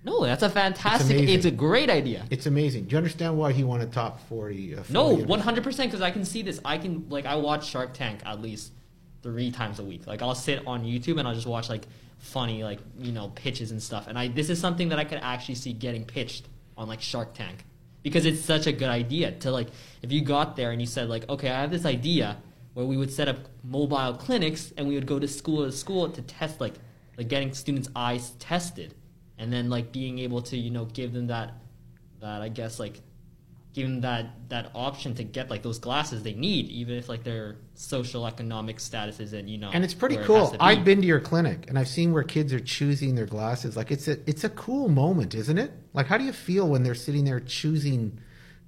No, 0.04 0.24
that's 0.24 0.42
a 0.42 0.50
fantastic. 0.50 1.16
amazing. 1.16 1.34
It's, 1.34 1.44
a 1.44 1.50
great 1.50 1.88
idea. 1.88 2.26
It's 2.30 2.46
amazing. 2.46 2.84
Do 2.84 2.92
you 2.92 2.98
understand 2.98 3.38
why 3.38 3.52
he 3.52 3.62
won 3.62 3.80
a 3.80 3.86
top 3.86 4.20
forty? 4.28 4.74
Uh, 4.74 4.82
40 4.82 4.92
No, 4.92 5.14
one 5.14 5.40
hundred 5.40 5.62
percent. 5.62 5.90
Because 5.90 6.02
I 6.02 6.10
can 6.10 6.24
see 6.24 6.42
this. 6.42 6.60
I 6.64 6.78
can 6.78 7.06
like 7.08 7.24
I 7.24 7.36
watch 7.36 7.68
Shark 7.68 7.94
Tank 7.94 8.20
at 8.24 8.42
least 8.42 8.72
three 9.22 9.50
times 9.52 9.78
a 9.78 9.84
week. 9.84 10.06
Like 10.06 10.20
I'll 10.20 10.34
sit 10.34 10.66
on 10.66 10.84
YouTube 10.84 11.18
and 11.18 11.28
I'll 11.28 11.34
just 11.34 11.46
watch 11.46 11.68
like 11.68 11.86
funny 12.18 12.64
like 12.64 12.80
you 12.98 13.12
know 13.12 13.28
pitches 13.34 13.70
and 13.70 13.82
stuff. 13.82 14.08
And 14.08 14.18
I 14.18 14.28
this 14.28 14.50
is 14.50 14.60
something 14.60 14.88
that 14.88 14.98
I 14.98 15.04
could 15.04 15.20
actually 15.22 15.54
see 15.54 15.72
getting 15.72 16.04
pitched 16.04 16.48
on 16.76 16.88
like 16.88 17.00
Shark 17.00 17.34
Tank 17.34 17.64
because 18.02 18.26
it's 18.26 18.40
such 18.40 18.66
a 18.66 18.72
good 18.72 18.88
idea 18.88 19.30
to 19.30 19.50
like 19.50 19.68
if 20.02 20.10
you 20.10 20.22
got 20.22 20.56
there 20.56 20.72
and 20.72 20.80
you 20.80 20.86
said 20.86 21.08
like 21.08 21.28
okay 21.28 21.48
I 21.48 21.60
have 21.60 21.70
this 21.70 21.84
idea 21.84 22.38
where 22.74 22.86
we 22.86 22.96
would 22.96 23.12
set 23.12 23.28
up 23.28 23.36
mobile 23.62 24.14
clinics 24.14 24.72
and 24.76 24.88
we 24.88 24.94
would 24.94 25.06
go 25.06 25.18
to 25.18 25.28
school 25.28 25.64
to 25.64 25.72
school 25.72 26.08
to 26.08 26.22
test 26.22 26.60
like 26.60 26.74
like 27.16 27.28
getting 27.28 27.52
students 27.54 27.88
eyes 27.94 28.30
tested 28.38 28.94
and 29.42 29.52
then 29.52 29.68
like 29.68 29.90
being 29.90 30.20
able 30.20 30.40
to 30.40 30.56
you 30.56 30.70
know 30.70 30.84
give 30.84 31.12
them 31.12 31.26
that 31.26 31.52
that 32.20 32.40
I 32.42 32.48
guess 32.48 32.78
like 32.78 33.00
give 33.74 33.88
them 33.88 34.02
that 34.02 34.48
that 34.48 34.70
option 34.72 35.16
to 35.16 35.24
get 35.24 35.50
like 35.50 35.62
those 35.62 35.80
glasses 35.80 36.22
they 36.22 36.34
need, 36.34 36.68
even 36.68 36.96
if 36.96 37.08
like 37.08 37.24
their 37.24 37.56
social 37.74 38.26
economic 38.26 38.78
status 38.78 39.18
isn't 39.18 39.48
you 39.48 39.58
know. 39.58 39.70
and 39.74 39.82
it's 39.82 39.94
pretty 39.94 40.14
where 40.14 40.24
it 40.24 40.26
cool. 40.28 40.50
be. 40.52 40.58
I've 40.60 40.84
been 40.84 41.00
to 41.00 41.06
your 41.06 41.18
clinic 41.18 41.64
and 41.68 41.76
I've 41.76 41.88
seen 41.88 42.12
where 42.12 42.22
kids 42.22 42.52
are 42.52 42.60
choosing 42.60 43.16
their 43.16 43.26
glasses. 43.26 43.76
Like 43.76 43.90
it's 43.90 44.06
a 44.06 44.18
it's 44.30 44.44
a 44.44 44.48
cool 44.50 44.88
moment, 44.88 45.34
isn't 45.34 45.58
it? 45.58 45.72
Like 45.92 46.06
how 46.06 46.18
do 46.18 46.24
you 46.24 46.32
feel 46.32 46.68
when 46.68 46.84
they're 46.84 46.94
sitting 46.94 47.24
there 47.24 47.40
choosing 47.40 48.20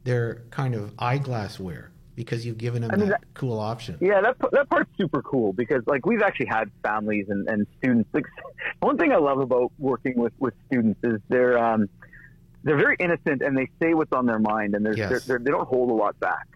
their 0.03 0.43
kind 0.51 0.75
of 0.75 0.93
eyeglass 0.99 1.61
wear 1.61 1.93
because 2.17 2.45
you've 2.47 2.59
given 2.59 2.83
them 2.83 2.91
I 2.93 2.97
mean, 2.97 3.09
that, 3.09 3.21
that- 3.21 3.35
cool 3.35 3.59
option? 3.59 3.99
Yeah, 4.01 4.21
that 4.21 4.37
that 4.53 4.69
part's 4.69 4.91
super 4.97 5.23
cool 5.23 5.53
because 5.53 5.83
like 5.87 6.07
we've 6.07 6.23
actually 6.23 6.47
had 6.47 6.71
families 6.83 7.27
and, 7.29 7.49
and 7.49 7.67
students. 7.79 8.09
Like, 8.13 8.27
one 8.81 8.97
thing 8.99 9.13
I 9.13 9.17
love 9.17 9.41
about 9.41 9.73
working 9.79 10.15
with, 10.17 10.33
with 10.39 10.55
students 10.67 11.01
is 11.03 11.21
they're 11.29 11.59
um, 11.59 11.89
they're 12.63 12.77
very 12.79 12.97
innocent 12.99 13.43
and 13.43 13.57
they 13.57 13.69
say 13.83 13.95
what's 13.95 14.13
on 14.13 14.27
their 14.27 14.39
mind 14.39 14.75
and 14.75 14.85
they're, 14.87 14.97
Yes. 14.97 15.11
they're, 15.11 15.21
they're, 15.21 15.39
they 15.39 15.51
don't 15.51 15.69
hold 15.69 15.91
a 15.91 15.95
lot 15.95 16.19
back. 16.21 16.47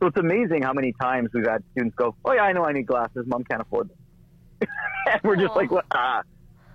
So 0.00 0.06
it's 0.06 0.16
amazing 0.16 0.62
how 0.62 0.72
many 0.72 0.92
times 1.00 1.28
we've 1.34 1.46
had 1.46 1.62
students 1.72 1.94
go, 1.96 2.14
"Oh 2.24 2.32
yeah, 2.32 2.42
I 2.42 2.52
know 2.52 2.64
I 2.64 2.72
need 2.72 2.86
glasses. 2.86 3.26
Mom 3.26 3.44
can't 3.44 3.60
afford 3.60 3.90
them," 3.90 4.68
and 5.12 5.20
we're 5.22 5.36
just 5.36 5.50
Aw. 5.50 5.58
like, 5.58 5.70
"What?" 5.70 5.84
Ah, 5.92 6.22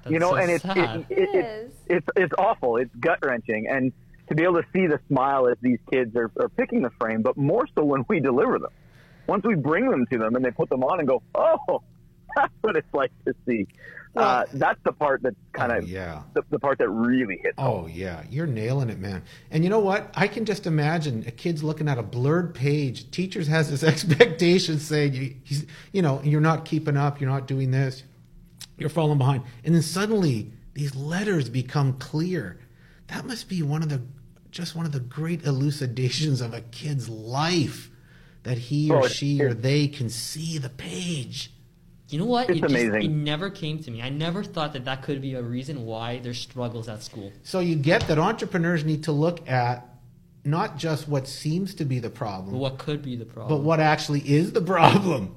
you 0.07 0.19
know, 0.19 0.29
so 0.31 0.35
and 0.35 0.51
it's 0.51 0.63
sad. 0.63 1.05
it, 1.09 1.17
it, 1.17 1.29
It 1.29 1.35
it, 1.35 1.45
is. 1.45 1.71
it's 1.87 2.07
it's 2.15 2.33
awful. 2.37 2.77
It's 2.77 2.93
gut 2.99 3.17
wrenching, 3.25 3.65
and 3.67 3.91
to 4.27 4.35
be 4.35 4.43
able 4.43 4.61
to 4.61 4.67
see 4.73 4.87
the 4.87 4.99
smile 5.07 5.47
as 5.47 5.57
these 5.61 5.79
kids 5.91 6.15
are, 6.15 6.31
are 6.39 6.49
picking 6.49 6.81
the 6.81 6.91
frame, 6.99 7.21
but 7.21 7.37
more 7.37 7.67
so 7.75 7.83
when 7.83 8.05
we 8.07 8.19
deliver 8.19 8.59
them. 8.59 8.71
Once 9.27 9.43
we 9.45 9.55
bring 9.55 9.89
them 9.89 10.05
to 10.11 10.17
them 10.17 10.35
and 10.35 10.43
they 10.45 10.51
put 10.51 10.69
them 10.69 10.83
on 10.83 10.99
and 10.99 11.07
go, 11.07 11.21
oh, 11.35 11.81
that's 12.35 12.53
what 12.61 12.75
it's 12.75 12.93
like 12.93 13.11
to 13.25 13.33
see. 13.47 13.65
uh, 14.15 14.45
that's 14.53 14.79
the 14.85 14.91
part 14.93 15.21
that's 15.23 15.35
kind 15.53 15.71
Oh, 15.71 15.77
of 15.77 15.89
yeah. 15.89 16.21
the, 16.33 16.43
the 16.49 16.59
part 16.59 16.77
that 16.77 16.89
really 16.89 17.37
hits. 17.41 17.55
Oh 17.57 17.87
yeah, 17.87 18.23
you're 18.29 18.45
nailing 18.47 18.89
it, 18.89 18.99
man. 18.99 19.23
And 19.51 19.63
you 19.63 19.69
know 19.69 19.79
what? 19.79 20.09
I 20.15 20.27
can 20.27 20.45
just 20.45 20.65
imagine 20.67 21.23
a 21.27 21.31
kid's 21.31 21.63
looking 21.63 21.87
at 21.89 21.97
a 21.97 22.03
blurred 22.03 22.53
page. 22.55 23.09
Teachers 23.11 23.47
has 23.47 23.69
this 23.69 23.83
expectation 23.91 24.79
saying 24.79 25.13
you, 25.13 25.35
he's, 25.43 25.65
you 25.91 26.01
know, 26.01 26.21
you're 26.23 26.39
not 26.41 26.65
keeping 26.65 26.95
up, 26.97 27.19
you're 27.19 27.29
not 27.29 27.45
doing 27.47 27.71
this, 27.71 28.03
you're 28.77 28.89
falling 28.89 29.17
behind, 29.17 29.43
and 29.63 29.75
then 29.75 29.81
suddenly 29.81 30.51
these 30.73 30.95
letters 30.95 31.49
become 31.49 31.93
clear. 31.93 32.59
That 33.07 33.25
must 33.25 33.47
be 33.49 33.61
one 33.61 33.83
of 33.83 33.89
the 33.89 34.01
just 34.55 34.73
one 34.73 34.85
of 34.85 34.93
the 34.93 35.01
great 35.01 35.45
elucidations 35.45 36.39
of 36.39 36.53
a 36.53 36.61
kid's 36.61 37.09
life 37.09 37.91
that 38.43 38.57
he 38.57 38.89
Oh, 38.89 38.95
or 38.95 38.99
it's- 38.99 39.11
she 39.11 39.41
or 39.41 39.53
they 39.53 39.87
can 39.87 40.09
see 40.09 40.57
the 40.57 40.69
page. 40.69 41.51
You 42.07 42.19
know 42.19 42.25
what? 42.25 42.49
It's 42.49 42.59
it 42.59 42.61
just, 42.61 42.73
amazing. 42.73 43.01
It 43.01 43.11
never 43.15 43.49
came 43.49 43.79
to 43.79 43.91
me. 43.91 44.01
I 44.01 44.09
never 44.09 44.43
thought 44.43 44.71
that 44.73 44.85
that 44.85 45.01
could 45.01 45.21
be 45.21 45.33
a 45.33 45.41
reason 45.41 45.85
why 45.85 46.19
there's 46.19 46.39
struggles 46.39 46.87
at 46.87 47.03
school. 47.03 47.33
So 47.43 47.59
you 47.59 47.75
get 47.75 48.07
that 48.07 48.17
entrepreneurs 48.17 48.85
need 48.85 49.03
to 49.03 49.11
look 49.11 49.49
at 49.49 49.89
not 50.45 50.77
just 50.77 51.09
what 51.09 51.27
seems 51.27 51.73
to 51.75 51.83
be 51.85 51.99
the 51.99 52.09
problem, 52.11 52.51
But 52.51 52.59
what 52.59 52.77
could 52.77 53.01
be 53.01 53.15
the 53.17 53.25
problem? 53.25 53.57
but 53.57 53.63
what 53.65 53.79
actually 53.81 54.21
is 54.21 54.53
the 54.53 54.61
problem 54.61 55.35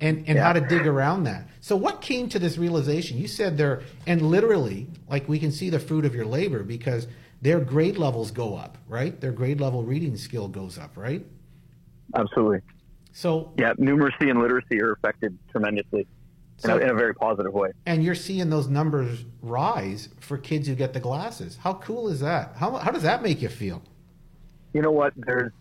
and, 0.00 0.24
and 0.26 0.38
how 0.38 0.54
to 0.54 0.60
dig 0.60 0.86
around 0.86 1.24
that. 1.24 1.46
So 1.60 1.76
what 1.76 2.00
came 2.00 2.28
to 2.30 2.38
this 2.40 2.58
realization? 2.58 3.18
You 3.18 3.28
said 3.28 3.56
there, 3.58 3.82
and 4.06 4.22
literally, 4.22 4.88
like 5.08 5.28
we 5.28 5.38
can 5.38 5.52
see 5.52 5.70
the 5.70 5.78
fruit 5.78 6.04
of 6.04 6.14
your 6.16 6.26
labor 6.26 6.62
because 6.64 7.06
their 7.42 7.60
grade 7.60 7.96
levels 7.98 8.30
go 8.30 8.56
up, 8.56 8.78
right? 8.88 9.20
Their 9.20 9.32
grade 9.32 9.60
level 9.60 9.82
reading 9.82 10.16
skill 10.16 10.48
goes 10.48 10.78
up, 10.78 10.96
right? 10.96 11.24
Absolutely. 12.14 12.60
So, 13.12 13.52
Yeah, 13.56 13.72
numeracy 13.74 14.30
and 14.30 14.40
literacy 14.40 14.80
are 14.80 14.92
affected 14.92 15.38
tremendously 15.50 16.06
in, 16.64 16.70
a, 16.70 16.76
in 16.76 16.88
a 16.90 16.94
very 16.94 17.14
positive 17.14 17.52
way. 17.52 17.70
and 17.86 18.02
you're 18.04 18.14
seeing 18.14 18.50
those 18.50 18.68
numbers 18.68 19.24
rise 19.42 20.08
for 20.20 20.38
kids 20.38 20.68
who 20.68 20.74
get 20.74 20.92
the 20.92 21.00
glasses. 21.00 21.58
How 21.62 21.74
cool 21.74 22.08
is 22.08 22.20
that? 22.20 22.52
How, 22.56 22.72
how 22.76 22.90
does 22.90 23.02
that 23.02 23.22
make 23.22 23.42
you 23.42 23.48
feel? 23.48 23.82
you 24.72 24.82
know 24.82 24.90
what? 24.90 25.14
There's 25.16 25.52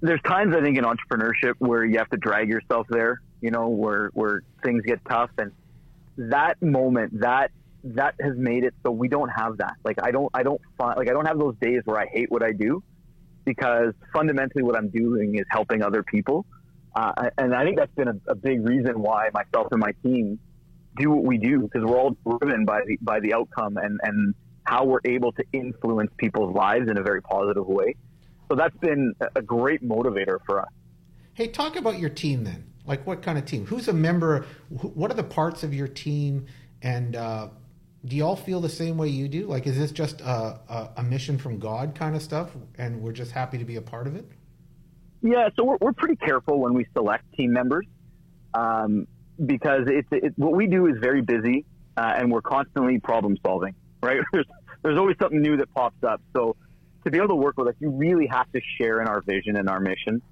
there's 0.00 0.20
times 0.22 0.54
I 0.54 0.62
think 0.62 0.78
in 0.78 0.84
entrepreneurship 0.84 1.54
where 1.58 1.84
you 1.84 1.98
have 1.98 2.08
to 2.10 2.16
drag 2.16 2.48
yourself 2.48 2.86
there. 2.88 3.20
You 3.42 3.50
know, 3.50 3.68
where 3.68 4.08
where 4.14 4.42
things 4.62 4.82
get 4.86 5.00
tough, 5.06 5.30
and 5.36 5.52
that 6.16 6.60
moment 6.62 7.20
that 7.20 7.50
that 7.94 8.14
has 8.20 8.36
made 8.36 8.64
it 8.64 8.74
so 8.84 8.90
we 8.90 9.08
don't 9.08 9.28
have 9.28 9.58
that. 9.58 9.74
Like 9.84 9.96
I 10.02 10.10
don't 10.10 10.30
I 10.34 10.42
don't 10.42 10.60
find 10.78 10.96
like 10.96 11.08
I 11.08 11.12
don't 11.12 11.26
have 11.26 11.38
those 11.38 11.56
days 11.60 11.82
where 11.84 11.98
I 11.98 12.06
hate 12.06 12.30
what 12.30 12.42
I 12.42 12.52
do 12.52 12.82
because 13.44 13.94
fundamentally 14.12 14.62
what 14.62 14.76
I'm 14.76 14.88
doing 14.88 15.36
is 15.36 15.44
helping 15.50 15.82
other 15.82 16.02
people, 16.02 16.46
uh, 16.94 17.30
and 17.38 17.54
I 17.54 17.64
think 17.64 17.78
that's 17.78 17.94
been 17.94 18.08
a, 18.08 18.16
a 18.28 18.34
big 18.34 18.66
reason 18.66 19.00
why 19.00 19.28
myself 19.32 19.68
and 19.70 19.80
my 19.80 19.92
team 20.02 20.38
do 20.96 21.10
what 21.10 21.24
we 21.24 21.38
do 21.38 21.60
because 21.60 21.84
we're 21.84 21.98
all 21.98 22.16
driven 22.26 22.64
by 22.64 22.80
the 22.86 22.98
by 23.02 23.20
the 23.20 23.34
outcome 23.34 23.76
and 23.76 24.00
and 24.02 24.34
how 24.64 24.84
we're 24.84 25.00
able 25.04 25.32
to 25.32 25.44
influence 25.52 26.10
people's 26.16 26.54
lives 26.54 26.90
in 26.90 26.98
a 26.98 27.02
very 27.02 27.22
positive 27.22 27.66
way. 27.66 27.94
So 28.48 28.56
that's 28.56 28.76
been 28.78 29.14
a- 29.34 29.42
great 29.42 29.82
motivator 29.82 30.38
for 30.44 30.60
us. 30.60 30.68
Hey, 31.34 31.48
talk 31.48 31.76
about 31.76 31.98
your 31.98 32.10
team 32.10 32.44
then. 32.44 32.64
Like, 32.84 33.06
what 33.06 33.22
kind 33.22 33.38
of 33.38 33.44
team? 33.44 33.66
Who's 33.66 33.88
a 33.88 33.92
member? 33.92 34.46
What 34.68 35.10
are 35.10 35.14
the 35.14 35.24
parts 35.24 35.62
of 35.62 35.74
your 35.74 35.88
team? 35.88 36.46
And 36.82 37.16
uh, 37.16 37.48
do 38.06 38.16
you 38.16 38.24
all 38.24 38.36
feel 38.36 38.60
the 38.60 38.68
same 38.68 38.96
way 38.96 39.08
you 39.08 39.28
do? 39.28 39.46
Like, 39.46 39.66
is 39.66 39.76
this 39.76 39.90
just 39.90 40.20
a, 40.20 40.58
a, 40.68 40.90
a 40.98 41.02
mission 41.02 41.38
from 41.38 41.58
God 41.58 41.94
kind 41.94 42.14
of 42.14 42.22
stuff, 42.22 42.50
and 42.78 43.02
we're 43.02 43.12
just 43.12 43.32
happy 43.32 43.58
to 43.58 43.64
be 43.64 43.76
a 43.76 43.82
part 43.82 44.06
of 44.06 44.14
it? 44.14 44.24
Yeah, 45.22 45.48
so 45.56 45.64
we're, 45.64 45.78
we're 45.80 45.92
pretty 45.92 46.16
careful 46.16 46.60
when 46.60 46.72
we 46.74 46.86
select 46.94 47.24
team 47.36 47.52
members 47.52 47.86
um, 48.54 49.08
because 49.44 49.82
it's 49.88 50.08
it, 50.12 50.34
what 50.36 50.52
we 50.52 50.66
do 50.66 50.86
is 50.86 50.94
very 51.00 51.20
busy 51.20 51.64
uh, 51.96 52.14
and 52.16 52.30
we're 52.30 52.42
constantly 52.42 52.98
problem 53.00 53.36
solving, 53.44 53.74
right? 54.02 54.20
There's, 54.32 54.46
there's 54.82 54.98
always 54.98 55.16
something 55.20 55.40
new 55.42 55.56
that 55.56 55.72
pops 55.74 56.04
up. 56.04 56.20
So 56.36 56.54
to 57.04 57.10
be 57.10 57.18
able 57.18 57.28
to 57.28 57.34
work 57.34 57.56
with 57.56 57.66
us, 57.68 57.74
you 57.80 57.90
really 57.90 58.26
have 58.28 58.50
to 58.52 58.60
share 58.78 59.00
in 59.00 59.08
our 59.08 59.20
vision 59.20 59.56
and 59.56 59.68
our 59.68 59.80
mission. 59.80 60.22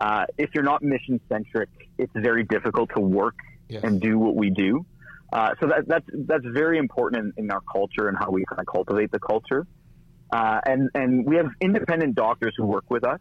Uh, 0.00 0.24
if 0.38 0.50
you're 0.54 0.64
not 0.64 0.82
mission 0.82 1.20
centric, 1.28 1.68
it's 1.98 2.12
very 2.16 2.42
difficult 2.42 2.90
to 2.96 3.00
work 3.00 3.36
Yes. 3.68 3.84
and 3.84 4.00
do 4.00 4.18
what 4.18 4.34
we 4.34 4.50
do. 4.50 4.84
Uh, 5.32 5.54
so 5.60 5.66
that, 5.66 5.88
that's 5.88 6.06
that's 6.26 6.44
very 6.52 6.78
important 6.78 7.32
in, 7.36 7.44
in 7.44 7.50
our 7.50 7.62
culture 7.62 8.08
and 8.08 8.18
how 8.18 8.30
we 8.30 8.44
kind 8.44 8.60
of 8.60 8.66
cultivate 8.66 9.10
the 9.10 9.18
culture. 9.18 9.66
Uh, 10.30 10.60
and 10.66 10.90
and 10.94 11.26
we 11.26 11.36
have 11.36 11.46
independent 11.60 12.14
doctors 12.14 12.54
who 12.56 12.66
work 12.66 12.84
with 12.90 13.04
us. 13.04 13.20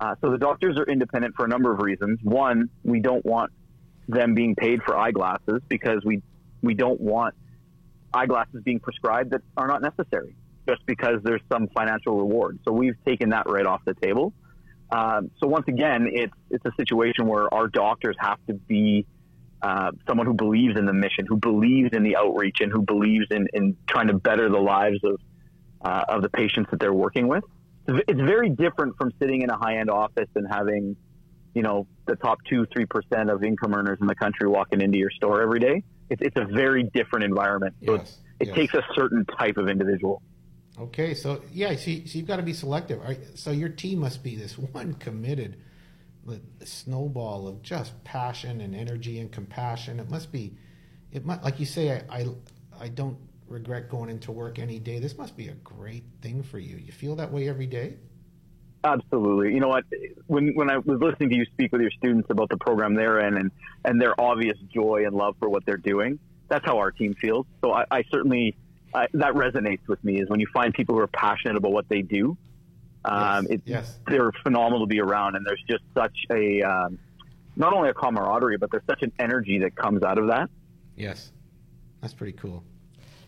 Uh, 0.00 0.14
so 0.20 0.30
the 0.30 0.38
doctors 0.38 0.76
are 0.76 0.84
independent 0.84 1.34
for 1.36 1.44
a 1.44 1.48
number 1.48 1.72
of 1.72 1.80
reasons. 1.80 2.18
One, 2.22 2.68
we 2.82 3.00
don't 3.00 3.24
want 3.24 3.52
them 4.08 4.34
being 4.34 4.54
paid 4.54 4.82
for 4.82 4.96
eyeglasses 4.96 5.60
because 5.68 6.04
we 6.04 6.22
we 6.62 6.74
don't 6.74 7.00
want 7.00 7.34
eyeglasses 8.12 8.62
being 8.64 8.80
prescribed 8.80 9.30
that 9.30 9.42
are 9.56 9.66
not 9.68 9.82
necessary 9.82 10.34
just 10.68 10.84
because 10.86 11.20
there's 11.22 11.42
some 11.50 11.68
financial 11.68 12.16
reward. 12.16 12.58
So 12.64 12.72
we've 12.72 12.96
taken 13.06 13.30
that 13.30 13.48
right 13.48 13.66
off 13.66 13.82
the 13.84 13.94
table. 13.94 14.32
Um, 14.90 15.30
so 15.40 15.48
once 15.48 15.66
again, 15.68 16.08
it's 16.12 16.32
it's 16.50 16.64
a 16.64 16.72
situation 16.76 17.26
where 17.26 17.52
our 17.52 17.68
doctors 17.68 18.16
have 18.18 18.38
to 18.48 18.54
be 18.54 19.06
uh, 19.62 19.90
someone 20.06 20.26
who 20.26 20.34
believes 20.34 20.78
in 20.78 20.86
the 20.86 20.92
mission, 20.92 21.26
who 21.26 21.36
believes 21.36 21.90
in 21.92 22.02
the 22.02 22.16
outreach, 22.16 22.58
and 22.60 22.70
who 22.70 22.82
believes 22.82 23.26
in, 23.30 23.46
in 23.54 23.76
trying 23.88 24.08
to 24.08 24.14
better 24.14 24.48
the 24.48 24.58
lives 24.58 24.98
of 25.04 25.20
uh, 25.82 26.04
of 26.08 26.22
the 26.22 26.28
patients 26.28 26.70
that 26.70 26.80
they're 26.80 26.92
working 26.92 27.28
with. 27.28 27.44
It's 27.88 28.20
very 28.20 28.50
different 28.50 28.96
from 28.96 29.12
sitting 29.20 29.42
in 29.42 29.50
a 29.50 29.56
high 29.56 29.76
end 29.78 29.90
office 29.90 30.28
and 30.34 30.46
having, 30.50 30.96
you 31.54 31.62
know, 31.62 31.86
the 32.06 32.16
top 32.16 32.38
two 32.48 32.66
three 32.72 32.86
percent 32.86 33.30
of 33.30 33.44
income 33.44 33.74
earners 33.74 33.98
in 34.00 34.06
the 34.06 34.14
country 34.14 34.48
walking 34.48 34.80
into 34.80 34.98
your 34.98 35.10
store 35.10 35.40
every 35.42 35.60
day. 35.60 35.82
It's 36.10 36.22
it's 36.22 36.36
a 36.36 36.44
very 36.44 36.82
different 36.82 37.24
environment. 37.24 37.74
So 37.84 37.94
Yes, 37.94 38.02
it's, 38.02 38.18
it 38.40 38.46
yes. 38.48 38.56
takes 38.56 38.74
a 38.74 38.82
certain 38.94 39.24
type 39.38 39.56
of 39.56 39.68
individual. 39.68 40.22
Okay, 40.78 41.14
so 41.14 41.40
yeah, 41.52 41.70
so, 41.70 41.84
so 41.84 42.18
you've 42.18 42.26
got 42.26 42.36
to 42.36 42.42
be 42.42 42.52
selective. 42.52 43.00
Right, 43.00 43.18
So 43.34 43.50
your 43.50 43.70
team 43.70 44.00
must 44.00 44.22
be 44.22 44.36
this 44.36 44.58
one 44.58 44.94
committed 44.94 45.56
snowball 46.64 47.48
of 47.48 47.62
just 47.62 48.02
passion 48.04 48.60
and 48.60 48.74
energy 48.74 49.20
and 49.20 49.30
compassion. 49.30 50.00
It 50.00 50.10
must 50.10 50.32
be, 50.32 50.56
it 51.12 51.24
must, 51.24 51.42
like 51.42 51.60
you 51.60 51.66
say, 51.66 51.90
I, 51.90 52.18
I, 52.18 52.26
I 52.80 52.88
don't 52.88 53.18
regret 53.48 53.88
going 53.88 54.10
into 54.10 54.32
work 54.32 54.58
any 54.58 54.78
day. 54.78 54.98
This 54.98 55.16
must 55.16 55.36
be 55.36 55.48
a 55.48 55.54
great 55.54 56.04
thing 56.20 56.42
for 56.42 56.58
you. 56.58 56.76
You 56.76 56.92
feel 56.92 57.16
that 57.16 57.32
way 57.32 57.48
every 57.48 57.66
day? 57.66 57.96
Absolutely. 58.84 59.52
You 59.52 59.60
know 59.60 59.68
what? 59.68 59.84
When 60.26 60.54
when 60.54 60.70
I 60.70 60.78
was 60.78 61.00
listening 61.00 61.30
to 61.30 61.36
you 61.36 61.44
speak 61.46 61.72
with 61.72 61.80
your 61.80 61.90
students 61.90 62.28
about 62.30 62.48
the 62.50 62.56
program 62.56 62.94
they're 62.94 63.18
in 63.20 63.36
and, 63.36 63.50
and 63.84 64.00
their 64.00 64.18
obvious 64.20 64.56
joy 64.72 65.04
and 65.06 65.16
love 65.16 65.34
for 65.40 65.48
what 65.48 65.66
they're 65.66 65.76
doing, 65.76 66.20
that's 66.48 66.64
how 66.64 66.78
our 66.78 66.92
team 66.92 67.14
feels. 67.20 67.46
So 67.62 67.72
I, 67.72 67.84
I 67.90 68.04
certainly 68.12 68.56
I, 68.94 69.08
that 69.14 69.34
resonates 69.34 69.88
with 69.88 70.02
me. 70.04 70.20
Is 70.20 70.28
when 70.28 70.38
you 70.38 70.46
find 70.52 70.72
people 70.72 70.94
who 70.94 71.00
are 71.00 71.08
passionate 71.08 71.56
about 71.56 71.72
what 71.72 71.88
they 71.88 72.02
do. 72.02 72.36
Um, 73.06 73.44
Yes, 73.44 73.50
it, 73.50 73.62
yes. 73.64 73.98
they're 74.06 74.32
phenomenal 74.42 74.80
to 74.80 74.86
be 74.86 75.00
around, 75.00 75.36
and 75.36 75.46
there's 75.46 75.62
just 75.68 75.84
such 75.94 76.16
a 76.30 76.62
um, 76.62 76.98
not 77.56 77.72
only 77.72 77.88
a 77.88 77.94
camaraderie, 77.94 78.58
but 78.58 78.70
there's 78.70 78.84
such 78.86 79.02
an 79.02 79.12
energy 79.18 79.58
that 79.60 79.76
comes 79.76 80.02
out 80.02 80.18
of 80.18 80.26
that. 80.28 80.50
Yes, 80.96 81.32
that's 82.00 82.14
pretty 82.14 82.32
cool. 82.32 82.62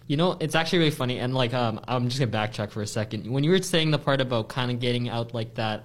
You 0.06 0.16
know, 0.16 0.36
it's 0.40 0.54
actually 0.54 0.78
really 0.78 0.90
funny, 0.90 1.18
and 1.18 1.34
like, 1.34 1.52
um, 1.54 1.80
I'm 1.86 2.08
just 2.08 2.18
gonna 2.18 2.32
backtrack 2.32 2.70
for 2.70 2.82
a 2.82 2.86
second. 2.86 3.30
When 3.30 3.44
you 3.44 3.50
were 3.50 3.62
saying 3.62 3.90
the 3.90 3.98
part 3.98 4.20
about 4.20 4.48
kind 4.48 4.70
of 4.70 4.80
getting 4.80 5.08
out 5.08 5.34
like 5.34 5.54
that, 5.54 5.84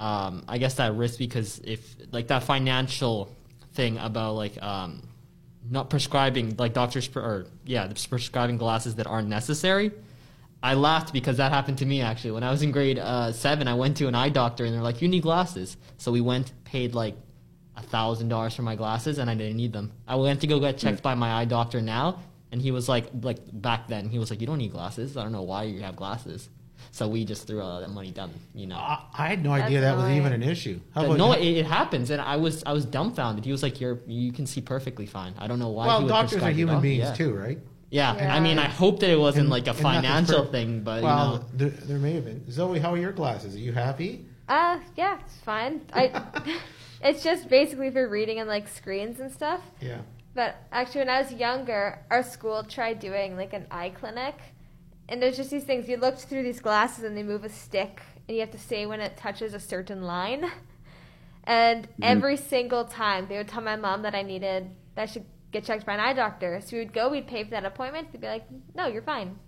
um, 0.00 0.44
I 0.48 0.58
guess 0.58 0.74
that 0.74 0.94
risk 0.94 1.18
because 1.18 1.60
if 1.64 1.96
like 2.12 2.28
that 2.28 2.42
financial 2.42 3.34
thing 3.74 3.98
about 3.98 4.34
like 4.34 4.60
um, 4.62 5.02
not 5.70 5.90
prescribing 5.90 6.56
like 6.56 6.72
doctors 6.74 7.08
pre- 7.08 7.22
or 7.22 7.46
yeah, 7.64 7.86
the 7.86 7.94
prescribing 8.08 8.58
glasses 8.58 8.96
that 8.96 9.06
aren't 9.06 9.28
necessary. 9.28 9.92
I 10.64 10.72
laughed 10.72 11.12
because 11.12 11.36
that 11.36 11.52
happened 11.52 11.76
to 11.78 11.84
me 11.84 12.00
actually 12.00 12.30
when 12.30 12.42
I 12.42 12.50
was 12.50 12.62
in 12.62 12.72
grade 12.72 12.98
uh, 12.98 13.32
seven. 13.32 13.68
I 13.68 13.74
went 13.74 13.98
to 13.98 14.08
an 14.08 14.14
eye 14.14 14.30
doctor 14.30 14.64
and 14.64 14.72
they're 14.74 14.80
like, 14.80 15.02
"You 15.02 15.08
need 15.08 15.22
glasses," 15.22 15.76
so 15.98 16.10
we 16.10 16.22
went, 16.22 16.52
paid 16.64 16.94
like 16.94 17.16
a 17.76 17.82
thousand 17.82 18.28
dollars 18.28 18.54
for 18.54 18.62
my 18.62 18.74
glasses, 18.74 19.18
and 19.18 19.28
I 19.28 19.34
didn't 19.34 19.58
need 19.58 19.74
them. 19.74 19.92
I 20.08 20.16
went 20.16 20.40
to 20.40 20.46
go 20.46 20.58
get 20.58 20.78
checked 20.78 21.02
by 21.02 21.14
my 21.16 21.34
eye 21.34 21.44
doctor 21.44 21.82
now, 21.82 22.20
and 22.50 22.62
he 22.62 22.70
was 22.70 22.88
like, 22.88 23.10
like 23.20 23.40
back 23.52 23.88
then, 23.88 24.08
he 24.08 24.18
was 24.18 24.30
like, 24.30 24.40
"You 24.40 24.46
don't 24.46 24.56
need 24.56 24.72
glasses. 24.72 25.18
I 25.18 25.22
don't 25.22 25.32
know 25.32 25.42
why 25.42 25.64
you 25.64 25.82
have 25.82 25.96
glasses." 25.96 26.48
So 26.92 27.08
we 27.08 27.26
just 27.26 27.46
threw 27.46 27.60
all 27.60 27.80
that 27.80 27.90
money 27.90 28.10
down, 28.10 28.32
you 28.54 28.66
know. 28.66 28.76
I, 28.76 29.04
I 29.12 29.26
had 29.28 29.44
no 29.44 29.52
idea 29.52 29.82
That's 29.82 29.96
that 29.98 30.02
was 30.02 30.16
even 30.16 30.32
an 30.32 30.42
issue. 30.42 30.80
How 30.94 31.04
about 31.04 31.18
no, 31.18 31.32
it, 31.32 31.44
it 31.44 31.66
happens, 31.66 32.08
and 32.08 32.22
I 32.22 32.36
was 32.36 32.64
I 32.64 32.72
was 32.72 32.86
dumbfounded. 32.86 33.44
He 33.44 33.52
was 33.52 33.62
like, 33.62 33.82
"You're 33.82 34.00
you 34.06 34.32
can 34.32 34.46
see 34.46 34.62
perfectly 34.62 35.04
fine." 35.04 35.34
I 35.36 35.46
don't 35.46 35.58
know 35.58 35.68
why. 35.68 35.84
he 35.84 35.88
well, 35.88 36.02
would 36.04 36.08
doctors 36.08 36.36
are 36.36 36.40
prescribe 36.40 36.56
human 36.56 36.80
beings 36.80 37.04
yeah. 37.04 37.14
too, 37.14 37.34
right? 37.34 37.58
Yeah. 37.94 38.16
Yeah. 38.16 38.34
I 38.34 38.40
mean, 38.40 38.58
I 38.58 38.68
hope 38.68 38.98
that 39.00 39.10
it 39.10 39.18
wasn't 39.18 39.44
And- 39.44 39.50
like 39.50 39.68
a 39.68 39.74
financial 39.74 40.38
perfect. 40.46 40.52
thing, 40.52 40.80
but 40.82 41.02
well, 41.04 41.32
you 41.32 41.38
know. 41.38 41.44
there, 41.70 41.86
there 41.88 41.98
may 41.98 42.14
have 42.14 42.24
been. 42.24 42.50
Zoe, 42.50 42.80
how 42.80 42.92
are 42.94 42.98
your 42.98 43.12
glasses? 43.12 43.54
Are 43.54 43.58
you 43.68 43.72
happy? 43.72 44.24
Uh, 44.48 44.80
yeah, 44.96 45.18
it's 45.24 45.36
fine. 45.36 45.80
I, 45.92 46.02
it's 47.02 47.22
just 47.22 47.48
basically 47.48 47.90
for 47.92 48.08
reading 48.08 48.40
and 48.40 48.48
like 48.48 48.66
screens 48.66 49.20
and 49.20 49.30
stuff. 49.30 49.60
Yeah. 49.80 49.98
But 50.34 50.56
actually, 50.72 51.02
when 51.02 51.10
I 51.10 51.22
was 51.22 51.32
younger, 51.32 52.00
our 52.10 52.24
school 52.24 52.64
tried 52.64 52.98
doing 52.98 53.36
like 53.36 53.52
an 53.52 53.66
eye 53.70 53.90
clinic, 53.90 54.34
and 55.08 55.22
there's 55.22 55.36
just 55.36 55.50
these 55.50 55.62
things. 55.64 55.88
You 55.88 55.96
look 55.96 56.18
through 56.18 56.42
these 56.42 56.58
glasses, 56.60 57.04
and 57.04 57.16
they 57.16 57.22
move 57.22 57.44
a 57.44 57.48
stick, 57.48 58.02
and 58.26 58.36
you 58.36 58.40
have 58.40 58.50
to 58.50 58.58
say 58.58 58.86
when 58.86 59.00
it 59.00 59.16
touches 59.16 59.54
a 59.54 59.60
certain 59.60 60.02
line. 60.02 60.50
And 61.44 61.86
every 62.02 62.36
single 62.38 62.84
time, 62.86 63.28
they 63.28 63.36
would 63.36 63.48
tell 63.48 63.62
my 63.62 63.76
mom 63.76 64.02
that 64.02 64.14
I 64.16 64.22
needed 64.22 64.70
that 64.96 65.02
I 65.02 65.06
should 65.06 65.26
get 65.54 65.64
checked 65.64 65.86
by 65.86 65.94
an 65.94 66.00
eye 66.00 66.12
doctor. 66.12 66.60
So 66.60 66.76
we 66.76 66.80
would 66.80 66.92
go, 66.92 67.08
we'd 67.08 67.26
pay 67.26 67.44
for 67.44 67.50
that 67.50 67.64
appointment. 67.64 68.12
They'd 68.12 68.20
be 68.20 68.26
like, 68.26 68.44
"No, 68.74 68.86
you're 68.86 69.02
fine." 69.02 69.38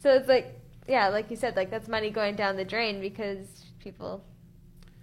So 0.00 0.10
it's 0.14 0.28
like, 0.28 0.60
yeah, 0.86 1.08
like 1.08 1.30
you 1.30 1.36
said, 1.36 1.56
like 1.56 1.70
that's 1.70 1.88
money 1.88 2.10
going 2.10 2.36
down 2.36 2.56
the 2.56 2.64
drain 2.64 3.00
because 3.00 3.46
people. 3.80 4.24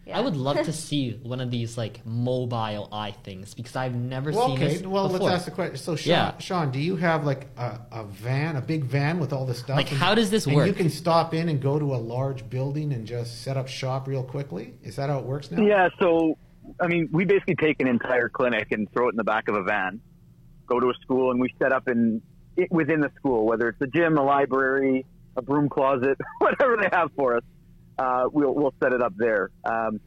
Yeah. 0.07 0.19
I 0.19 0.21
would 0.21 0.35
love 0.37 0.57
to 0.57 0.71
see 0.87 1.19
one 1.23 1.41
of 1.41 1.49
these 1.49 1.79
like 1.79 2.05
mobile 2.05 2.87
eye 2.91 3.15
things 3.23 3.55
because 3.55 3.75
I've 3.75 3.95
never 3.95 4.31
Well, 4.31 4.49
seen 4.49 4.57
okay. 4.57 4.73
this 4.77 4.83
Well, 4.83 5.09
before. 5.09 5.29
let's 5.29 5.35
ask 5.37 5.45
the 5.45 5.51
question. 5.51 5.77
So, 5.77 5.95
Sean, 5.95 6.09
Yeah. 6.11 6.37
Sean, 6.37 6.71
do 6.71 6.77
you 6.79 6.95
have 6.97 7.25
like 7.25 7.47
a, 7.57 7.79
a 7.91 8.03
van, 8.05 8.55
a 8.55 8.61
big 8.61 8.83
van 8.83 9.19
with 9.19 9.33
all 9.33 9.47
the 9.47 9.55
stuff? 9.55 9.75
Like, 9.77 9.89
And- 9.89 9.99
how 9.99 10.13
does 10.13 10.29
this 10.29 10.45
and 10.45 10.55
work? 10.55 10.67
you 10.67 10.73
can 10.73 10.91
stop 10.91 11.33
in 11.33 11.49
and 11.49 11.59
go 11.59 11.79
to 11.79 11.95
a 11.95 11.97
large 11.97 12.47
building 12.51 12.93
and 12.93 13.07
just 13.07 13.41
set 13.41 13.57
up 13.57 13.67
shop 13.67 14.07
real 14.07 14.21
quickly. 14.23 14.75
Is 14.83 14.95
that 14.97 15.09
how 15.09 15.17
it 15.17 15.25
works 15.25 15.49
now? 15.49 15.63
Yeah, 15.63 15.89
so 15.99 16.37
I 16.79 16.87
mean, 16.87 17.09
we 17.11 17.25
basically 17.25 17.55
take 17.55 17.79
an 17.79 17.87
entire 17.87 18.29
clinic 18.29 18.71
and 18.71 18.91
throw 18.91 19.07
it 19.07 19.11
in 19.11 19.17
the 19.17 19.23
back 19.23 19.47
of 19.47 19.55
a 19.55 19.63
van, 19.63 20.01
go 20.67 20.79
to 20.79 20.89
a 20.89 20.93
school, 21.01 21.31
and 21.31 21.39
we 21.39 21.53
set 21.61 21.71
up 21.71 21.87
in 21.87 22.21
it, 22.57 22.71
within 22.71 23.01
the 23.01 23.11
school, 23.15 23.45
whether 23.45 23.69
it's 23.69 23.81
a 23.81 23.87
gym, 23.87 24.17
a 24.17 24.23
library, 24.23 25.05
a 25.35 25.41
broom 25.41 25.69
closet, 25.69 26.17
whatever 26.39 26.77
they 26.77 26.89
have 26.91 27.11
for 27.15 27.37
us. 27.37 27.43
Uh, 27.97 28.25
we'll 28.31 28.53
we'll 28.53 28.73
set 28.81 28.91
it 28.91 29.01
up 29.01 29.13
there. 29.15 29.51
Um, 29.63 29.99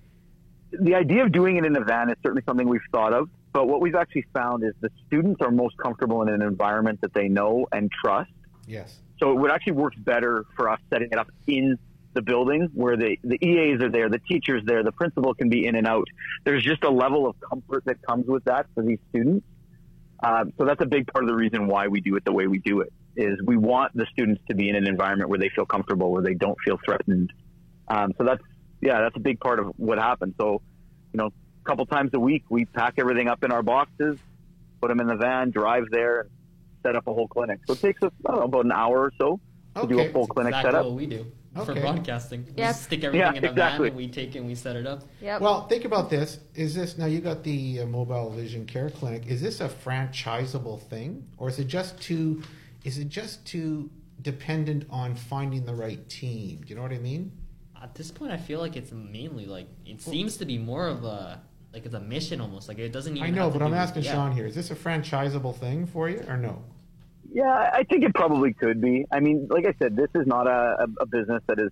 the 0.71 0.95
idea 0.95 1.25
of 1.25 1.33
doing 1.33 1.57
it 1.57 1.65
in 1.65 1.75
a 1.77 1.81
van 1.81 2.11
is 2.11 2.17
certainly 2.23 2.43
something 2.47 2.69
we've 2.69 2.81
thought 2.93 3.15
of, 3.15 3.31
but 3.53 3.67
what 3.67 3.81
we've 3.81 3.95
actually 3.95 4.27
found 4.35 4.63
is 4.63 4.73
the 4.81 4.91
students 5.07 5.41
are 5.41 5.51
most 5.51 5.77
comfortable 5.79 6.23
in 6.23 6.29
an 6.29 6.43
environment 6.43 7.01
that 7.01 7.15
they 7.15 7.29
know 7.29 7.67
and 7.73 7.91
trust. 7.91 8.31
Yes. 8.67 9.01
So 9.19 9.31
it 9.31 9.37
would 9.37 9.51
actually 9.51 9.73
work 9.73 9.95
better 9.99 10.45
for 10.55 10.69
us 10.69 10.79
setting 10.91 11.09
it 11.11 11.19
up 11.19 11.29
in 11.47 11.79
the 12.15 12.23
building 12.23 12.69
where 12.75 12.97
the, 12.97 13.19
the 13.23 13.39
EAs 13.47 13.81
are 13.83 13.91
there, 13.91 14.09
the 14.09 14.21
teachers 14.29 14.63
there, 14.65 14.83
the 14.83 14.93
principal 14.93 15.35
can 15.35 15.49
be 15.49 15.67
in 15.67 15.75
and 15.77 15.87
out. 15.87 16.07
There's 16.45 16.63
just 16.65 16.83
a 16.85 16.91
level 16.91 17.27
of 17.27 17.37
comfort 17.49 17.85
that 17.87 17.97
comes 18.09 18.27
with 18.27 18.45
that 18.45 18.67
for 18.75 18.83
these 18.83 18.99
students. 19.11 19.47
Um, 20.23 20.53
so 20.59 20.65
that's 20.65 20.81
a 20.83 20.87
big 20.87 21.07
part 21.07 21.25
of 21.25 21.29
the 21.29 21.37
reason 21.37 21.69
why 21.69 21.89
we 21.89 22.01
do 22.01 22.17
it 22.17 22.25
the 22.25 22.33
way 22.33 22.47
we 22.47 22.59
do 22.59 22.81
it 22.81 22.93
is 23.17 23.39
we 23.45 23.57
want 23.57 23.93
the 23.95 24.07
students 24.13 24.43
to 24.49 24.55
be 24.57 24.69
in 24.69 24.77
an 24.77 24.87
environment 24.87 25.31
where 25.31 25.39
they 25.39 25.51
feel 25.55 25.67
comfortable, 25.67 26.11
where 26.11 26.23
they 26.23 26.35
don't 26.35 26.57
feel 26.65 26.79
threatened. 26.85 27.31
Um, 27.89 28.13
so 28.19 28.25
that's, 28.25 28.43
yeah, 28.81 29.01
that's 29.01 29.17
a 29.17 29.21
big 29.21 29.39
part 29.41 29.59
of 29.61 29.67
what 29.77 29.99
happens. 29.99 30.35
So, 30.41 30.63
you 31.13 31.19
know, 31.19 31.27
a 31.27 31.69
couple 31.71 31.87
times 31.87 32.11
a 32.15 32.21
week, 32.21 32.45
we 32.51 32.65
pack 32.65 32.95
everything 32.99 33.29
up 33.29 33.43
in 33.45 33.53
our 33.53 33.63
boxes, 33.63 34.19
put 34.81 34.89
them 34.89 35.01
in 35.01 35.07
the 35.07 35.17
van, 35.17 35.51
drive 35.51 35.85
there, 35.91 36.21
and 36.21 36.31
set 36.87 36.97
up 36.97 37.07
a 37.07 37.13
whole 37.13 37.29
clinic. 37.29 37.61
So 37.67 37.75
it 37.75 37.81
takes 37.81 38.03
us, 38.03 38.11
know, 38.29 38.41
about 38.41 38.65
an 38.65 38.73
hour 38.73 38.99
or 39.01 39.13
so 39.21 39.41
to 39.81 39.87
do 39.87 39.99
a 39.99 40.03
Okay. 40.03 40.13
full 40.13 40.27
clinic 40.27 40.51
exactly 40.53 40.69
setup. 40.73 40.87
what 40.87 40.95
we 40.97 41.07
do 41.07 41.27
for 41.65 41.75
broadcasting. 41.75 42.45
We 42.45 42.51
Yep. 42.63 42.69
just 42.71 42.83
stick 42.85 43.05
everything 43.05 43.21
Yeah, 43.33 43.39
in 43.39 43.45
a 43.45 43.51
exactly. 43.51 43.89
van 43.91 43.93
and 43.93 43.97
we 43.97 44.09
take 44.09 44.35
it 44.35 44.39
and 44.39 44.47
we 44.47 44.55
set 44.55 44.77
it 44.77 44.87
up. 44.87 45.05
Yep. 45.21 45.41
Well, 45.41 45.67
think 45.69 45.85
about 45.85 46.11
this. 46.11 46.39
Is 46.55 46.75
this 46.75 46.99
now 46.99 47.07
you 47.07 47.21
got 47.21 47.43
the 47.43 47.81
uh, 47.81 47.87
mobile 47.87 48.31
vision 48.31 48.67
care 48.67 48.91
clinic? 48.91 49.27
Is 49.27 49.41
this 49.41 49.61
a 49.61 49.69
franchisable 49.69 50.81
thing, 50.83 51.27
or 51.39 51.49
is 51.49 51.59
it 51.59 51.67
just 51.67 52.01
too? 52.01 52.43
Is 52.85 52.99
it 52.99 53.09
just 53.09 53.45
too 53.47 53.91
dependent 54.23 54.85
on 54.91 55.15
finding 55.15 55.65
the 55.65 55.75
right 55.75 56.09
team? 56.09 56.61
Do 56.63 56.69
you 56.69 56.77
know 56.77 56.83
what 56.83 56.93
I 56.93 56.99
mean? 56.99 57.33
At 57.81 57.95
this 57.95 58.11
point, 58.11 58.33
I 58.33 58.37
feel 58.37 58.59
like 58.61 58.77
it's 58.77 58.91
mainly 58.93 59.47
like 59.47 59.69
it 59.87 60.01
seems 60.03 60.37
to 60.39 60.45
be 60.45 60.59
more 60.59 60.89
of 60.89 61.05
a 61.05 61.41
like 61.73 61.85
it's 61.87 61.95
a 61.95 62.01
mission 62.01 62.41
almost. 62.41 62.69
Like 62.69 62.79
it 62.79 62.93
doesn't 62.93 63.17
even. 63.17 63.29
I 63.29 63.31
know, 63.31 63.45
have 63.45 63.53
to 63.53 63.59
but 63.59 63.65
I'm 63.65 63.71
do- 63.73 63.77
asking 63.77 64.03
yeah. 64.05 64.13
Sean 64.13 64.33
here. 64.33 64.47
Is 64.47 64.55
this 64.55 64.71
a 64.71 64.75
franchisable 64.75 65.55
thing 65.55 65.87
for 65.87 66.09
you, 66.09 66.25
or 66.27 66.37
no? 66.37 66.63
Yeah, 67.31 67.71
I 67.73 67.85
think 67.85 68.05
it 68.05 68.15
probably 68.15 68.53
could 68.55 68.81
be. 68.81 69.05
I 69.13 69.21
mean, 69.21 69.49
like 69.51 69.67
I 69.67 69.75
said, 69.79 69.97
this 69.97 70.09
is 70.15 70.27
not 70.27 70.47
a, 70.47 70.87
a, 71.01 71.07
business 71.07 71.43
that 71.47 71.59
is 71.61 71.71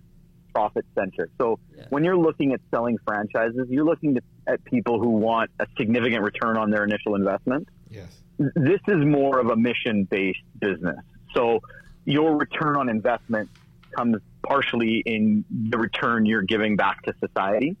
profit 0.53 0.85
centric. 0.95 1.31
So 1.39 1.59
Yeah. 1.75 1.85
when 1.89 2.03
you're 2.03 2.17
looking 2.17 2.53
at 2.53 2.61
selling 2.71 2.97
franchises, 3.07 3.67
you're 3.69 3.85
looking 3.85 4.15
to, 4.15 4.21
at 4.45 4.63
people 4.65 4.99
who 5.01 5.09
want 5.09 5.49
a 5.59 5.67
significant 5.77 6.23
return 6.23 6.57
on 6.57 6.69
their 6.69 6.83
initial 6.83 7.15
investment. 7.15 7.67
Yes. 7.89 8.07
This 8.37 8.79
is 8.87 9.03
more 9.03 9.39
of 9.39 9.47
a 9.49 9.55
mission 9.55 10.03
based 10.03 10.39
business. 10.59 10.99
So 11.33 11.61
your 12.05 12.37
return 12.37 12.75
on 12.77 12.87
investment 12.87 13.49
comes 13.95 14.17
partially 14.43 15.01
in 15.05 15.43
the 15.69 15.77
return 15.77 16.25
you're 16.25 16.43
giving 16.43 16.75
back 16.75 17.01
to 17.03 17.13
society. 17.19 17.75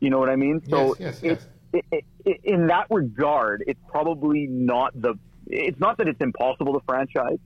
You 0.00 0.10
know 0.10 0.18
what 0.18 0.30
I 0.30 0.36
mean? 0.36 0.62
So 0.68 0.96
Yes, 0.98 1.20
yes, 1.22 1.22
it's- 1.22 1.46
it, 1.74 1.84
it, 1.90 2.04
it, 2.26 2.40
in 2.44 2.66
that 2.66 2.86
regard, 2.90 3.64
it's 3.66 3.80
probably 3.88 4.46
not 4.46 4.92
the. 5.00 5.14
It's 5.52 5.78
not 5.78 5.98
that 5.98 6.08
it's 6.08 6.20
impossible 6.20 6.72
to 6.72 6.80
franchise, 6.86 7.38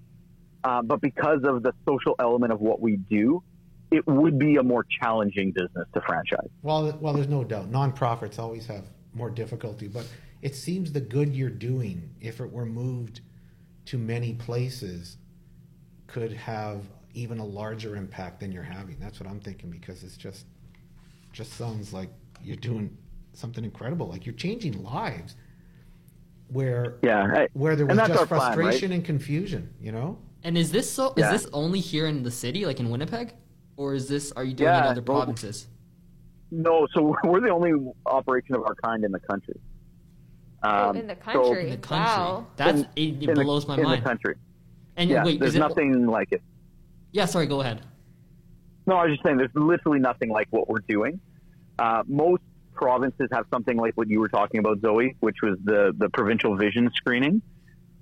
uh, 0.62 0.80
but 0.82 1.00
because 1.00 1.40
of 1.42 1.62
the 1.62 1.72
social 1.86 2.14
element 2.18 2.52
of 2.52 2.60
what 2.60 2.80
we 2.80 2.96
do, 2.96 3.42
it 3.90 4.06
would 4.06 4.38
be 4.38 4.56
a 4.56 4.62
more 4.62 4.84
challenging 4.84 5.52
business 5.52 5.86
to 5.92 6.00
franchise. 6.00 6.48
Well, 6.62 6.96
well, 7.00 7.14
there's 7.14 7.28
no 7.28 7.44
doubt. 7.44 7.70
Nonprofits 7.70 8.38
always 8.38 8.66
have 8.66 8.84
more 9.12 9.30
difficulty, 9.30 9.88
but 9.88 10.06
it 10.42 10.54
seems 10.54 10.92
the 10.92 11.00
good 11.00 11.34
you're 11.34 11.50
doing, 11.50 12.08
if 12.20 12.40
it 12.40 12.50
were 12.50 12.66
moved 12.66 13.20
to 13.86 13.98
many 13.98 14.34
places, 14.34 15.16
could 16.06 16.32
have 16.32 16.84
even 17.14 17.38
a 17.38 17.44
larger 17.44 17.96
impact 17.96 18.40
than 18.40 18.52
you're 18.52 18.62
having. 18.62 18.96
That's 19.00 19.18
what 19.18 19.28
I'm 19.28 19.40
thinking 19.40 19.70
because 19.70 20.04
it's 20.04 20.16
just, 20.16 20.46
just 21.32 21.52
sounds 21.54 21.92
like 21.92 22.10
you're 22.42 22.56
doing 22.56 22.96
something 23.32 23.64
incredible. 23.64 24.08
Like 24.08 24.26
you're 24.26 24.34
changing 24.34 24.82
lives, 24.82 25.34
where 26.48 26.96
Yeah, 27.02 27.24
I- 27.24 27.48
where 27.54 27.76
there 27.76 27.86
was 27.86 27.96
just 27.96 28.10
our 28.12 28.26
plan, 28.26 28.40
right? 28.40 28.54
frustration 28.54 28.92
and 28.92 29.04
confusion. 29.04 29.70
You 29.80 29.92
know. 29.92 30.18
And 30.44 30.56
is 30.56 30.70
this 30.70 30.90
so? 30.90 31.12
Yeah. 31.16 31.32
Is 31.32 31.42
this 31.42 31.50
only 31.52 31.80
here 31.80 32.06
in 32.06 32.22
the 32.22 32.30
city, 32.30 32.64
like 32.66 32.78
in 32.80 32.88
Winnipeg, 32.90 33.34
or 33.76 33.94
is 33.94 34.08
this? 34.08 34.32
Are 34.32 34.44
you 34.44 34.54
doing 34.54 34.68
it 34.72 34.76
in 34.78 34.84
Yeah, 34.84 34.90
other 34.90 35.02
well- 35.02 35.18
provinces? 35.18 35.66
No, 36.50 36.86
so 36.94 37.16
we're 37.24 37.40
the 37.40 37.50
only 37.50 37.72
operation 38.06 38.54
of 38.54 38.62
our 38.62 38.74
kind 38.76 39.04
in 39.04 39.10
the 39.12 39.18
country. 39.20 39.58
Oh, 40.62 40.90
Um, 40.90 40.96
in 40.96 41.06
the 41.08 41.16
so- 41.16 41.32
country. 41.32 41.64
In 41.64 41.70
the 41.70 41.76
country, 41.78 42.06
Wow. 42.06 42.46
that's 42.56 42.80
in- 42.80 42.86
it, 42.96 43.22
it 43.24 43.28
in 43.30 43.34
the- 43.34 43.44
blows 43.44 43.66
my 43.66 43.76
in 43.76 43.82
mind. 43.82 44.02
the 44.02 44.08
country. 44.08 44.34
And 44.96 45.10
Yeah, 45.10 45.24
wait, 45.24 45.40
there's 45.40 45.50
is 45.50 45.56
it? 45.56 45.58
nothing 45.58 46.06
like 46.06 46.28
it. 46.32 46.42
Yeah, 47.12 47.26
sorry. 47.26 47.46
Go 47.46 47.60
ahead. 47.60 47.82
No, 48.86 48.96
I 48.96 49.04
was 49.06 49.12
just 49.14 49.24
saying 49.24 49.36
there's 49.36 49.50
literally 49.54 49.98
nothing 49.98 50.30
like 50.30 50.46
what 50.50 50.68
we're 50.68 50.78
doing. 50.88 51.20
Uh, 51.78 52.02
most 52.06 52.42
provinces 52.76 53.28
have 53.32 53.46
something 53.52 53.76
like 53.76 53.94
what 53.94 54.08
you 54.08 54.20
were 54.20 54.28
talking 54.28 54.60
about, 54.60 54.80
Zoe, 54.80 55.16
which 55.20 55.36
was 55.42 55.58
the, 55.64 55.92
the 55.96 56.08
provincial 56.10 56.56
vision 56.56 56.90
screening, 56.94 57.42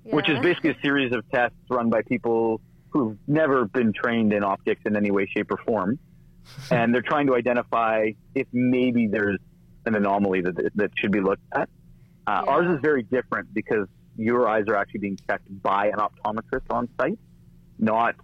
which 0.03 0.29
is 0.29 0.39
basically 0.39 0.71
a 0.71 0.79
series 0.81 1.13
of 1.13 1.27
tests 1.31 1.57
run 1.69 1.89
by 1.89 2.01
people 2.03 2.61
who've 2.89 3.17
never 3.27 3.65
been 3.65 3.91
trained 3.93 4.33
in 4.33 4.43
optics 4.43 4.81
in 4.85 4.95
any 4.95 5.11
way, 5.11 5.25
shape, 5.25 5.51
or 5.51 5.57
form. 5.65 5.99
and 6.71 6.93
they're 6.93 7.01
trying 7.01 7.27
to 7.27 7.35
identify 7.35 8.11
if 8.35 8.47
maybe 8.53 9.07
there's 9.07 9.39
an 9.85 9.95
anomaly 9.95 10.41
that, 10.41 10.71
that 10.75 10.91
should 10.95 11.11
be 11.11 11.21
looked 11.21 11.43
at. 11.53 11.69
Uh, 12.27 12.41
Yeah. 12.45 12.51
Ours 12.51 12.75
is 12.75 12.81
very 12.81 13.03
different 13.03 13.53
because 13.53 13.87
your 14.17 14.47
eyes 14.47 14.65
are 14.67 14.75
actually 14.75 15.01
being 15.01 15.19
checked 15.29 15.47
by 15.61 15.87
an 15.87 15.99
optometrist 15.99 16.63
on 16.69 16.87
site, 16.99 17.19
not, 17.77 18.15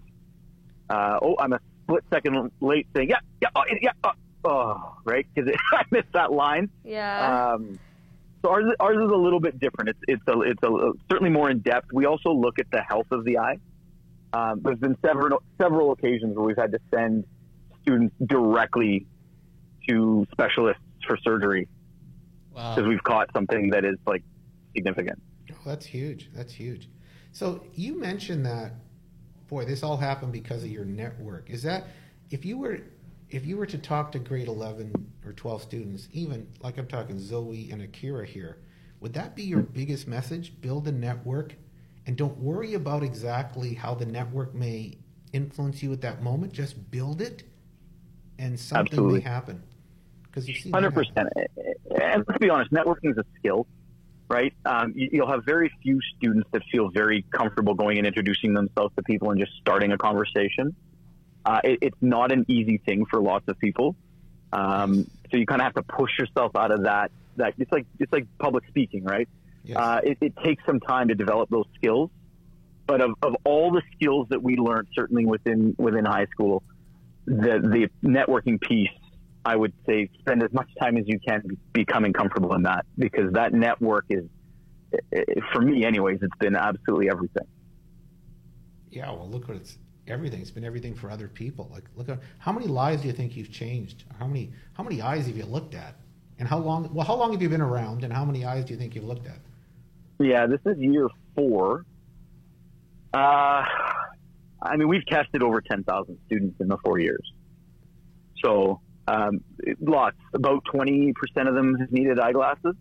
uh, 0.89 1.19
oh, 1.21 1.35
I'm 1.39 1.53
a 1.53 1.59
split 1.83 2.03
second 2.11 2.51
late 2.61 2.87
saying, 2.95 3.09
yeah, 3.09 3.19
yeah, 3.41 3.49
oh, 3.55 3.63
yeah, 3.81 3.91
oh, 4.03 4.11
oh 4.43 4.95
right? 5.05 5.25
Because 5.33 5.53
I 5.71 5.83
missed 5.91 6.11
that 6.13 6.31
line. 6.31 6.69
Yeah. 6.83 7.53
Um, 7.53 7.79
so 8.43 8.49
ours, 8.49 8.65
ours 8.79 8.97
is 8.97 9.11
a 9.11 9.15
little 9.15 9.39
bit 9.39 9.59
different. 9.59 9.89
It's 9.89 9.99
it's 10.07 10.23
a, 10.27 10.41
it's 10.41 10.63
a, 10.63 10.91
certainly 11.09 11.29
more 11.31 11.49
in 11.49 11.59
depth. 11.59 11.93
We 11.93 12.05
also 12.05 12.31
look 12.31 12.59
at 12.59 12.69
the 12.71 12.81
health 12.81 13.07
of 13.11 13.23
the 13.23 13.37
eye. 13.37 13.59
Um, 14.33 14.61
there's 14.63 14.79
been 14.79 14.97
several 15.05 15.43
several 15.59 15.91
occasions 15.91 16.35
where 16.35 16.45
we've 16.45 16.57
had 16.57 16.71
to 16.71 16.79
send 16.93 17.25
students 17.83 18.15
directly 18.25 19.05
to 19.89 20.25
specialists 20.31 20.81
for 21.07 21.17
surgery 21.17 21.67
Wow. 22.53 22.75
because 22.75 22.87
we've 22.87 23.03
caught 23.03 23.29
something 23.33 23.69
that 23.71 23.85
is 23.85 23.97
like 24.05 24.23
significant. 24.75 25.21
Oh, 25.51 25.55
that's 25.65 25.85
huge. 25.85 26.29
That's 26.33 26.53
huge. 26.53 26.89
So 27.31 27.63
you 27.75 27.99
mentioned 27.99 28.45
that, 28.45 28.73
boy, 29.47 29.65
this 29.65 29.83
all 29.83 29.97
happened 29.97 30.33
because 30.33 30.63
of 30.63 30.69
your 30.69 30.85
network. 30.85 31.49
Is 31.49 31.63
that 31.63 31.87
if 32.29 32.45
you 32.45 32.57
were 32.57 32.79
if 33.31 33.45
you 33.45 33.57
were 33.57 33.65
to 33.65 33.77
talk 33.77 34.11
to 34.11 34.19
grade 34.19 34.47
eleven 34.47 34.93
or 35.25 35.31
twelve 35.33 35.61
students, 35.61 36.07
even 36.11 36.47
like 36.61 36.77
I'm 36.77 36.87
talking 36.87 37.17
Zoe 37.17 37.69
and 37.71 37.81
Akira 37.81 38.25
here, 38.25 38.57
would 38.99 39.13
that 39.13 39.35
be 39.35 39.43
your 39.43 39.61
biggest 39.61 40.07
message? 40.07 40.59
Build 40.61 40.87
a 40.87 40.91
network, 40.91 41.55
and 42.05 42.15
don't 42.17 42.37
worry 42.37 42.73
about 42.73 43.03
exactly 43.03 43.73
how 43.73 43.95
the 43.95 44.05
network 44.05 44.53
may 44.53 44.97
influence 45.33 45.81
you 45.81 45.93
at 45.93 46.01
that 46.01 46.21
moment. 46.21 46.51
Just 46.53 46.91
build 46.91 47.21
it, 47.21 47.43
and 48.37 48.59
something 48.59 48.99
Absolutely. 48.99 49.19
may 49.19 49.23
happen. 49.23 49.63
Because 50.23 50.47
you 50.47 50.55
see, 50.55 50.71
100%. 50.71 51.27
And 51.99 52.23
let's 52.27 52.39
be 52.39 52.49
honest, 52.49 52.71
networking 52.71 53.11
is 53.11 53.17
a 53.17 53.25
skill, 53.37 53.67
right? 54.29 54.53
Um, 54.65 54.93
you- 54.95 55.09
you'll 55.11 55.27
have 55.27 55.43
very 55.45 55.69
few 55.81 55.99
students 56.15 56.49
that 56.53 56.63
feel 56.71 56.89
very 56.89 57.25
comfortable 57.31 57.73
going 57.73 57.97
and 57.97 58.07
introducing 58.07 58.53
themselves 58.53 58.93
to 58.95 59.03
people 59.03 59.31
and 59.31 59.39
just 59.39 59.51
starting 59.59 59.91
a 59.91 59.97
conversation. 59.97 60.73
Uh, 61.45 61.59
it, 61.63 61.79
it's 61.81 61.97
not 62.01 62.31
an 62.31 62.45
easy 62.47 62.77
thing 62.77 63.05
for 63.05 63.21
lots 63.21 63.47
of 63.47 63.57
people. 63.59 63.95
Um, 64.53 65.05
so 65.31 65.37
you 65.37 65.45
kind 65.45 65.61
of 65.61 65.65
have 65.65 65.73
to 65.75 65.83
push 65.83 66.11
yourself 66.19 66.55
out 66.55 66.71
of 66.71 66.83
that. 66.83 67.11
That 67.37 67.53
it's 67.57 67.71
like 67.71 67.85
it's 67.99 68.11
like 68.11 68.27
public 68.37 68.65
speaking, 68.67 69.03
right? 69.03 69.27
Yes. 69.63 69.77
Uh, 69.77 70.01
it, 70.03 70.17
it 70.21 70.33
takes 70.43 70.63
some 70.65 70.79
time 70.79 71.07
to 71.07 71.15
develop 71.15 71.49
those 71.49 71.65
skills. 71.75 72.09
But 72.87 72.99
of, 73.01 73.11
of 73.21 73.35
all 73.45 73.71
the 73.71 73.81
skills 73.95 74.27
that 74.29 74.43
we 74.43 74.57
learned, 74.57 74.87
certainly 74.93 75.25
within 75.25 75.75
within 75.77 76.03
high 76.05 76.25
school, 76.27 76.61
the 77.25 77.59
the 78.03 78.07
networking 78.07 78.59
piece, 78.59 78.89
I 79.45 79.55
would 79.55 79.73
say, 79.85 80.09
spend 80.19 80.43
as 80.43 80.51
much 80.51 80.67
time 80.79 80.97
as 80.97 81.07
you 81.07 81.19
can 81.19 81.57
becoming 81.73 82.11
comfortable 82.11 82.53
in 82.53 82.63
that 82.63 82.85
because 82.97 83.31
that 83.33 83.53
network 83.53 84.05
is, 84.09 84.25
i- 84.93 84.97
i- 85.17 85.25
for 85.53 85.61
me, 85.61 85.85
anyways, 85.85 86.19
it's 86.21 86.37
been 86.39 86.55
absolutely 86.55 87.09
everything. 87.09 87.47
Yeah, 88.89 89.09
well, 89.11 89.29
look 89.29 89.47
what 89.47 89.57
it's 89.57 89.77
everything. 90.07 90.41
It's 90.41 90.51
been 90.51 90.63
everything 90.63 90.95
for 90.95 91.09
other 91.09 91.27
people. 91.27 91.69
Like, 91.71 91.83
look 91.95 92.09
at 92.09 92.19
how 92.39 92.51
many 92.51 92.67
lives 92.67 93.01
do 93.01 93.07
you 93.07 93.13
think 93.13 93.35
you've 93.35 93.51
changed? 93.51 94.03
How 94.19 94.27
many 94.27 94.51
how 94.73 94.83
many 94.83 95.01
eyes 95.01 95.27
have 95.27 95.37
you 95.37 95.45
looked 95.45 95.75
at? 95.75 95.95
And 96.39 96.47
how 96.47 96.57
long? 96.57 96.93
Well, 96.93 97.05
how 97.05 97.15
long 97.15 97.31
have 97.33 97.41
you 97.41 97.49
been 97.49 97.61
around? 97.61 98.03
And 98.03 98.11
how 98.11 98.25
many 98.25 98.45
eyes 98.45 98.65
do 98.65 98.73
you 98.73 98.79
think 98.79 98.95
you've 98.95 99.05
looked 99.05 99.27
at? 99.27 99.39
Yeah, 100.19 100.47
this 100.47 100.59
is 100.65 100.77
year 100.79 101.07
four. 101.35 101.85
Uh, 103.13 103.63
I 104.61 104.77
mean, 104.77 104.87
we've 104.87 105.05
tested 105.05 105.43
over 105.43 105.59
10,000 105.61 106.17
students 106.27 106.59
in 106.61 106.67
the 106.67 106.77
four 106.85 106.99
years. 106.99 107.31
So, 108.43 108.79
um, 109.07 109.43
lots. 109.81 110.17
About 110.33 110.63
20% 110.73 111.13
of 111.47 111.55
them 111.55 111.75
have 111.75 111.91
needed 111.91 112.19
eyeglasses. 112.19 112.75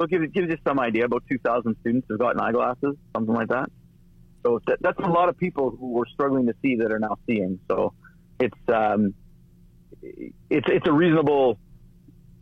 So, 0.00 0.06
give, 0.06 0.32
give 0.32 0.50
you 0.50 0.56
some 0.66 0.80
idea. 0.80 1.04
About 1.04 1.24
2,000 1.30 1.76
students 1.80 2.06
have 2.10 2.18
gotten 2.18 2.40
eyeglasses, 2.40 2.96
something 3.14 3.34
like 3.34 3.48
that. 3.48 3.70
So, 4.46 4.60
that, 4.68 4.78
that's 4.80 4.98
a 5.00 5.10
lot 5.10 5.28
of 5.28 5.36
people 5.36 5.70
who 5.70 5.88
were 5.92 6.06
struggling 6.06 6.46
to 6.46 6.54
see 6.62 6.76
that 6.76 6.92
are 6.92 7.00
now 7.00 7.16
seeing. 7.26 7.58
So, 7.68 7.92
it's, 8.38 8.58
um, 8.68 9.12
it's, 10.02 10.68
it's 10.68 10.86
a 10.86 10.92
reasonable, 10.92 11.58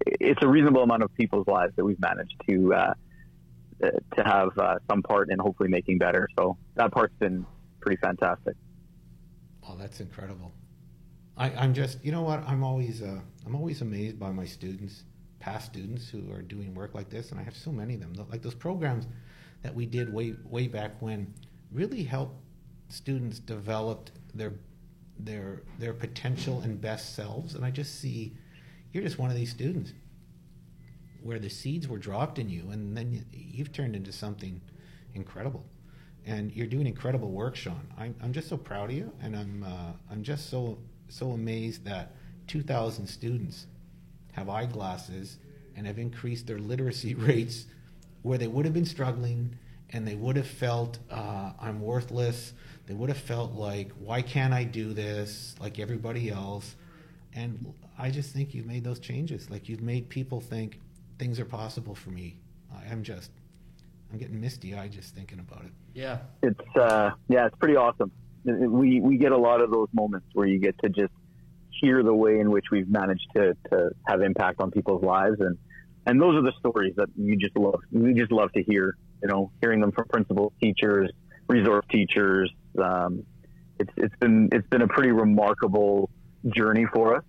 it's 0.05 0.43
a 0.43 0.49
reasonable 0.49 0.83
amount 0.83 1.03
of 1.03 1.15
people's 1.15 1.47
lives 1.47 1.73
that 1.77 1.85
we've 1.85 2.01
managed 2.01 2.35
to, 2.49 2.75
uh, 2.75 2.95
to 3.81 4.23
have 4.23 4.51
uh, 4.59 4.77
some 4.91 5.03
part 5.03 5.31
in 5.31 5.39
hopefully 5.39 5.71
making 5.71 5.97
better. 5.99 6.29
So 6.39 6.59
that 6.75 6.93
part's 6.93 7.15
been 7.19 7.47
pretty 7.81 8.01
fantastic. 8.01 8.55
Oh, 9.67 9.77
that's 9.79 10.01
incredible. 10.01 10.53
I, 11.37 11.51
I'm 11.53 11.73
just, 11.73 12.05
you 12.05 12.13
know 12.13 12.23
what? 12.23 12.47
I'm 12.47 12.63
always, 12.63 13.03
uh, 13.03 13.21
I'm 13.47 13.55
always 13.55 13.81
amazed 13.81 14.19
by 14.19 14.31
my 14.31 14.45
students, 14.45 15.05
past 15.41 15.73
students 15.73 16.09
who 16.09 16.31
are 16.33 16.43
doing 16.43 16.75
work 16.75 16.95
like 16.95 17.09
this, 17.09 17.31
and 17.31 17.41
I 17.41 17.45
have 17.45 17.57
so 17.57 17.73
many 17.73 17.95
of 17.95 18.01
them. 18.01 18.13
Like 18.31 18.43
those 18.43 18.55
programs 18.55 19.07
that 19.63 19.75
we 19.75 19.87
did 19.87 20.13
way, 20.13 20.35
way 20.45 20.69
back 20.69 21.01
when, 21.01 21.33
really 21.75 22.05
help 22.05 22.37
students 22.89 23.39
develop 23.41 24.11
their, 24.35 24.55
their, 25.19 25.63
their 25.79 25.93
potential 25.93 26.63
and 26.63 26.81
best 26.81 27.15
selves. 27.15 27.55
And 27.55 27.65
I 27.65 27.71
just 27.71 28.01
see, 28.01 28.35
you're 28.93 29.03
just 29.03 29.19
one 29.19 29.31
of 29.31 29.37
these 29.37 29.51
students 29.51 29.93
where 31.23 31.39
the 31.39 31.49
seeds 31.51 31.89
were 31.89 31.99
dropped 31.99 32.39
in 32.39 32.49
you, 32.49 32.71
and 32.71 32.97
then 32.97 33.11
you- 33.13 33.25
you've 33.33 33.73
turned 33.73 33.97
into 33.97 34.13
something 34.13 34.61
incredible. 35.15 35.65
And 36.27 36.53
you're 36.53 36.67
doing 36.67 36.87
incredible 36.87 37.31
work, 37.31 37.57
Sean. 37.57 37.87
I'm, 37.99 38.15
I'm 38.23 38.33
just 38.33 38.49
so 38.49 38.57
proud 38.57 38.91
of 38.91 38.97
you, 38.97 39.13
and 39.21 39.37
I'm 39.37 39.63
uh, 39.63 39.93
I'm 40.11 40.23
just 40.23 40.49
so 40.49 40.79
so 41.09 41.33
amazed 41.33 41.85
that 41.85 42.15
2,000 42.47 43.07
students 43.07 43.67
have 44.33 44.49
eyeglasses 44.49 45.37
and 45.77 45.87
have 45.87 45.99
increased 45.99 46.47
their 46.47 46.59
literacy 46.59 47.15
rates 47.29 47.67
where 48.23 48.39
they 48.39 48.47
would 48.47 48.65
have 48.65 48.73
been 48.75 48.87
struggling 48.87 49.55
and 49.95 50.07
they 50.07 50.17
would 50.17 50.37
have 50.37 50.47
felt 50.47 50.99
uh, 51.11 51.53
I'm 51.61 51.81
worthless. 51.81 52.53
They 52.87 52.95
would 52.95 53.09
have 53.09 53.19
felt 53.19 53.53
like, 53.53 53.93
why 53.99 54.21
can't 54.21 54.53
I 54.53 54.65
do 54.65 54.93
this 54.93 55.55
like 55.61 55.79
everybody 55.79 56.31
else? 56.31 56.75
And 57.35 57.73
I 57.99 58.11
just 58.11 58.33
think 58.35 58.55
you've 58.55 58.67
made 58.67 58.85
those 58.85 58.99
changes. 58.99 59.49
Like 59.49 59.69
you've 59.69 59.81
made 59.81 60.09
people 60.09 60.41
think 60.41 60.81
things 61.19 61.39
are 61.41 61.45
possible 61.47 61.95
for 61.95 62.11
me. 62.11 62.37
I- 62.75 62.91
I'm 62.91 63.03
just, 63.05 63.31
I'm 64.13 64.19
getting 64.19 64.41
misty 64.41 64.75
eyed 64.75 64.93
just 64.93 65.15
thinking 65.15 65.39
about 65.39 65.65
it. 65.65 65.73
Yeah. 65.95 66.19
it's 66.43 66.77
uh, 66.77 67.13
yeah, 67.29 67.47
it's 67.47 67.57
pretty 67.57 67.77
awesome. 67.77 68.11
We 68.45 69.01
we 69.01 69.17
get 69.17 69.33
a 69.33 69.39
lot 69.39 69.61
of 69.63 69.71
those 69.71 69.89
moments 69.95 70.27
where 70.35 70.47
you 70.47 70.59
get 70.59 70.77
to 70.83 70.89
just 70.91 71.13
hear 71.71 72.03
the 72.03 72.13
way 72.15 72.41
in 72.41 72.51
which 72.51 72.67
we've 72.71 72.89
managed 72.89 73.27
to 73.37 73.57
to 73.71 73.91
have 74.07 74.21
impact 74.21 74.61
on 74.61 74.71
people's 74.71 75.03
lives, 75.03 75.37
and 75.41 75.57
and 76.05 76.21
those 76.21 76.35
are 76.37 76.43
the 76.43 76.53
stories 76.59 76.95
that 76.97 77.09
you 77.17 77.37
just 77.37 77.57
love. 77.57 77.81
We 77.91 78.13
just 78.13 78.33
love 78.33 78.53
to 78.53 78.63
hear. 78.63 78.97
You 79.25 79.31
know, 79.31 79.51
hearing 79.63 79.81
them 79.81 79.91
from 79.91 80.05
principals, 80.09 80.53
teachers, 80.63 81.11
resource 81.49 81.87
teachers. 81.91 82.53
Um, 82.79 83.25
it's 83.79 83.91
it's 83.97 84.15
been 84.21 84.51
it's 84.53 84.69
been 84.69 84.83
a 84.83 84.87
pretty 84.87 85.13
remarkable 85.13 86.11
journey 86.55 86.85
for 86.93 87.17
us. 87.17 87.25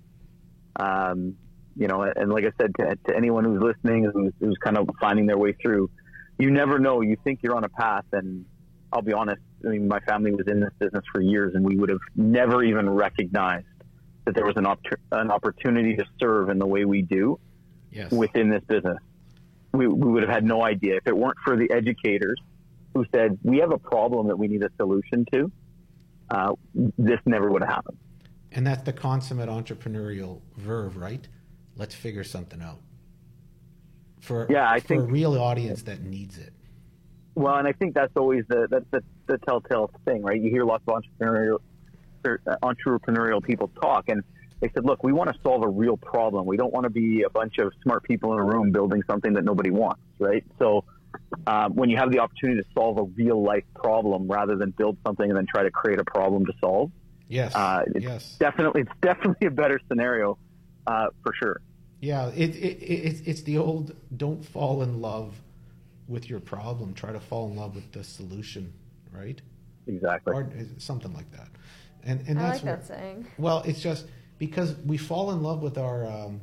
Um, 0.76 1.38
you 1.78 1.88
know, 1.88 2.02
and 2.02 2.30
like 2.30 2.44
I 2.44 2.52
said, 2.60 2.74
to, 2.80 2.98
to 3.08 3.16
anyone 3.16 3.46
who's 3.46 3.62
listening, 3.62 4.12
who's, 4.14 4.34
who's 4.42 4.58
kind 4.62 4.78
of 4.78 4.90
finding 5.00 5.26
their 5.26 5.38
way 5.38 5.54
through, 5.54 5.90
you 6.38 6.52
never 6.52 6.80
know. 6.80 7.00
You 7.00 7.16
think 7.24 7.40
you're 7.42 7.56
on 7.56 7.64
a 7.64 7.70
path, 7.70 8.04
and 8.12 8.44
I'll 8.92 9.02
be 9.02 9.14
honest. 9.14 9.42
I 9.66 9.70
mean, 9.70 9.88
my 9.88 10.02
family 10.02 10.32
was 10.32 10.48
in 10.48 10.60
this 10.60 10.74
business 10.78 11.04
for 11.14 11.22
years, 11.22 11.56
and 11.56 11.66
we 11.66 11.78
would 11.78 11.90
have 11.90 12.02
never 12.18 12.62
even 12.62 12.90
recognized 12.90 13.68
that 14.26 14.36
there 14.36 14.46
was 14.46 14.58
an, 14.58 14.66
op- 14.66 14.80
an 15.14 15.32
opportunity 15.32 15.96
to 15.96 16.04
serve 16.20 16.50
in 16.50 16.60
the 16.60 16.68
way 16.68 16.84
we 16.84 17.04
do 17.04 17.40
Yes. 17.90 18.12
within 18.12 18.50
this 18.50 18.64
business. 18.68 18.98
We, 19.76 19.88
we 19.88 20.12
would 20.12 20.24
have 20.24 20.32
had 20.32 20.44
no 20.44 20.64
idea 20.64 20.96
if 20.96 21.08
it 21.08 21.16
weren't 21.16 21.38
for 21.44 21.56
the 21.58 21.70
educators 21.72 22.40
who 22.94 23.06
said 23.14 23.38
we 23.44 23.58
have 23.58 23.72
a 23.72 23.78
problem 23.78 24.28
that 24.28 24.38
we 24.38 24.48
need 24.48 24.64
a 24.64 24.70
solution 24.78 25.26
to. 25.34 25.52
Uh, 26.30 26.54
this 26.98 27.20
never 27.26 27.52
would 27.52 27.62
have 27.62 27.70
happened. 27.70 27.98
And 28.54 28.66
that's 28.66 28.84
the 28.84 28.94
consummate 28.94 29.50
entrepreneurial 29.50 30.42
verve, 30.58 30.98
right? 30.98 31.28
Let's 31.76 31.94
figure 31.94 32.24
something 32.24 32.62
out. 32.62 32.80
For 34.22 34.48
Yeah, 34.50 34.70
I 34.70 34.80
for 34.80 34.88
think- 34.88 35.04
a 35.04 35.06
real 35.08 35.38
audience 35.38 35.84
that 35.84 36.02
needs 36.04 36.38
it. 36.38 36.54
Well, 37.36 37.56
and 37.58 37.68
I 37.68 37.74
think 37.74 37.94
that's 37.94 38.14
always 38.16 38.46
the 38.48 38.66
that's 38.72 38.86
the, 38.92 39.04
the 39.28 39.38
telltale 39.40 39.92
thing, 40.06 40.24
right? 40.24 40.42
You 40.42 40.50
hear 40.50 40.64
lots 40.64 40.86
of 40.88 41.04
entrepreneurial 41.04 41.58
er, 42.26 42.40
entrepreneurial 42.64 43.44
people 43.44 43.68
talk, 43.82 44.08
and 44.08 44.24
they 44.62 44.70
said, 44.74 44.86
"Look, 44.86 45.04
we 45.04 45.14
want 45.14 45.34
to 45.34 45.40
solve 45.42 45.64
a 45.64 45.68
real 45.68 45.98
problem. 45.98 46.46
We 46.46 46.58
don't 46.58 46.74
want 46.74 46.86
to 46.86 46.90
be 46.90 47.24
a 47.24 47.30
bunch 47.30 47.58
of 47.60 47.74
smart 47.84 48.04
people 48.04 48.34
in 48.34 48.40
a 48.40 48.44
room 48.44 48.72
building 48.72 49.02
something 49.08 49.34
that 49.34 49.44
nobody 49.44 49.72
wants, 49.72 50.02
right?" 50.20 50.44
So, 50.60 50.84
um, 51.48 51.76
when 51.76 51.90
you 51.90 51.98
have 51.98 52.12
the 52.12 52.20
opportunity 52.20 52.62
to 52.62 52.68
solve 52.74 52.98
a 52.98 53.04
real 53.04 53.42
life 53.44 53.64
problem 53.76 54.28
rather 54.28 54.56
than 54.56 54.72
build 54.72 54.98
something 55.06 55.30
and 55.30 55.38
then 55.38 55.46
try 55.46 55.64
to 55.64 55.72
create 55.72 56.00
a 56.00 56.04
problem 56.06 56.46
to 56.46 56.54
solve, 56.62 56.92
Yes. 57.28 57.54
uh, 57.56 57.84
it's 57.88 58.04
yes. 58.04 58.36
definitely 58.40 58.82
it's 58.82 58.92
definitely 59.02 59.48
a 59.48 59.52
better 59.52 59.80
scenario 59.88 60.38
uh, 60.88 61.08
for 61.24 61.34
sure. 61.34 61.62
Yeah. 62.02 62.28
It, 62.30 62.56
it, 62.56 62.78
it, 62.82 62.94
it's, 63.08 63.20
it's 63.22 63.42
the 63.44 63.58
old 63.58 63.96
don't 64.16 64.44
fall 64.46 64.84
in 64.84 65.02
love 65.02 65.36
with 66.08 66.30
your 66.30 66.40
problem. 66.40 66.94
Try 66.94 67.12
to 67.12 67.20
fall 67.20 67.50
in 67.50 67.56
love 67.56 67.74
with 67.76 67.92
the 67.94 68.04
solution, 68.04 68.74
right? 69.12 69.42
Exactly. 69.88 70.34
Or 70.36 70.48
something 70.78 71.14
like 71.14 71.32
that. 71.32 71.48
And, 72.04 72.24
and 72.28 72.38
I 72.40 72.44
that's 72.44 72.58
like 72.58 72.66
where- 72.66 72.76
that 72.76 72.86
saying. 72.86 73.26
Well, 73.40 73.64
it's 73.66 73.82
just 73.82 74.06
because 74.38 74.76
we 74.86 74.98
fall 74.98 75.32
in 75.32 75.42
love 75.44 75.62
with 75.62 75.78
our. 75.78 76.06
Um, 76.06 76.42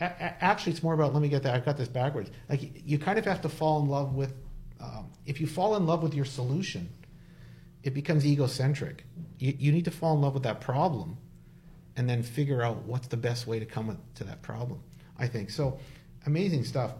a- 0.00 0.04
a- 0.04 0.44
actually, 0.44 0.72
it's 0.72 0.82
more 0.82 0.94
about. 0.94 1.12
Let 1.12 1.22
me 1.22 1.28
get 1.28 1.42
that. 1.42 1.54
I've 1.54 1.64
got 1.64 1.76
this 1.76 1.88
backwards. 1.88 2.30
Like 2.48 2.86
you 2.86 2.98
kind 2.98 3.18
of 3.18 3.24
have 3.24 3.40
to 3.42 3.48
fall 3.48 3.82
in 3.82 3.88
love 3.88 4.14
with. 4.14 4.32
Um, 4.80 5.10
if 5.26 5.40
you 5.40 5.46
fall 5.46 5.76
in 5.76 5.86
love 5.86 6.02
with 6.02 6.14
your 6.14 6.24
solution, 6.24 6.88
it 7.82 7.92
becomes 7.92 8.24
egocentric. 8.26 9.04
You, 9.38 9.54
you 9.58 9.72
need 9.72 9.84
to 9.84 9.90
fall 9.90 10.14
in 10.14 10.22
love 10.22 10.34
with 10.34 10.44
that 10.44 10.60
problem, 10.60 11.18
and 11.96 12.08
then 12.08 12.22
figure 12.22 12.62
out 12.62 12.84
what's 12.84 13.08
the 13.08 13.16
best 13.18 13.46
way 13.46 13.58
to 13.58 13.66
come 13.66 13.98
to 14.14 14.24
that 14.24 14.42
problem. 14.42 14.80
I 15.18 15.26
think 15.26 15.50
so. 15.50 15.78
Amazing 16.26 16.64
stuff. 16.64 16.92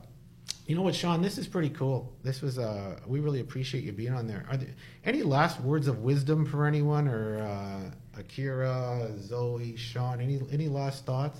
You 0.66 0.76
know 0.76 0.82
what, 0.82 0.94
Sean? 0.94 1.20
This 1.22 1.36
is 1.38 1.46
pretty 1.48 1.70
cool. 1.70 2.12
This 2.22 2.42
was. 2.42 2.58
Uh, 2.58 2.98
we 3.06 3.20
really 3.20 3.40
appreciate 3.40 3.82
you 3.82 3.92
being 3.92 4.12
on 4.12 4.26
there. 4.26 4.44
Are 4.50 4.56
there 4.56 4.68
any 5.04 5.22
last 5.22 5.60
words 5.60 5.88
of 5.88 5.98
wisdom 6.00 6.44
for 6.46 6.66
anyone, 6.66 7.08
or 7.08 7.42
uh, 7.42 7.90
Akira, 8.18 9.08
Zoe, 9.20 9.76
Sean? 9.76 10.20
Any 10.20 10.40
any 10.52 10.68
last 10.68 11.06
thoughts? 11.06 11.38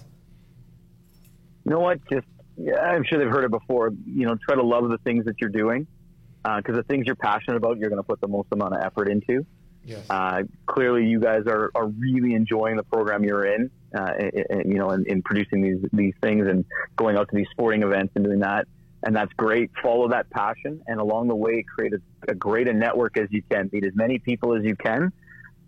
you 1.64 1.72
know 1.72 1.80
what? 1.80 1.98
Just 2.10 2.26
yeah, 2.56 2.76
I'm 2.80 3.04
sure 3.04 3.18
they've 3.18 3.28
heard 3.30 3.44
it 3.44 3.50
before. 3.50 3.92
You 4.06 4.26
know, 4.26 4.36
try 4.46 4.56
to 4.56 4.62
love 4.62 4.88
the 4.88 4.98
things 4.98 5.24
that 5.26 5.34
you're 5.40 5.50
doing 5.50 5.86
because 6.42 6.74
the 6.76 6.82
things 6.84 7.06
you're 7.06 7.16
passionate 7.16 7.56
about, 7.56 7.78
you're 7.78 7.90
going 7.90 8.02
to 8.02 8.06
put 8.06 8.20
the 8.20 8.28
most 8.28 8.48
amount 8.52 8.74
of 8.74 8.82
effort 8.82 9.08
into. 9.08 9.44
Yes. 9.84 10.04
Uh, 10.10 10.42
clearly, 10.66 11.06
you 11.06 11.20
guys 11.20 11.42
are, 11.46 11.70
are 11.74 11.86
really 11.88 12.34
enjoying 12.34 12.76
the 12.76 12.82
program 12.82 13.24
you're 13.24 13.44
in. 13.46 13.70
Uh, 13.94 14.02
i- 14.18 14.62
you 14.64 14.74
know, 14.74 14.90
in, 14.90 15.04
in 15.06 15.22
producing 15.22 15.62
these 15.62 15.84
these 15.92 16.14
things 16.22 16.46
and 16.48 16.64
going 16.96 17.16
out 17.16 17.28
to 17.30 17.36
these 17.36 17.46
sporting 17.50 17.82
events 17.82 18.12
and 18.14 18.24
doing 18.24 18.40
that, 18.40 18.66
and 19.02 19.14
that's 19.16 19.32
great. 19.34 19.70
Follow 19.82 20.08
that 20.08 20.30
passion, 20.30 20.80
and 20.86 21.00
along 21.00 21.28
the 21.28 21.34
way, 21.34 21.64
create 21.76 21.92
a, 21.94 22.00
a 22.28 22.34
great 22.34 22.68
a 22.68 22.72
network 22.72 23.16
as 23.18 23.26
you 23.30 23.42
can. 23.50 23.68
Meet 23.72 23.84
as 23.84 23.94
many 23.94 24.18
people 24.18 24.54
as 24.54 24.64
you 24.64 24.76
can. 24.76 25.12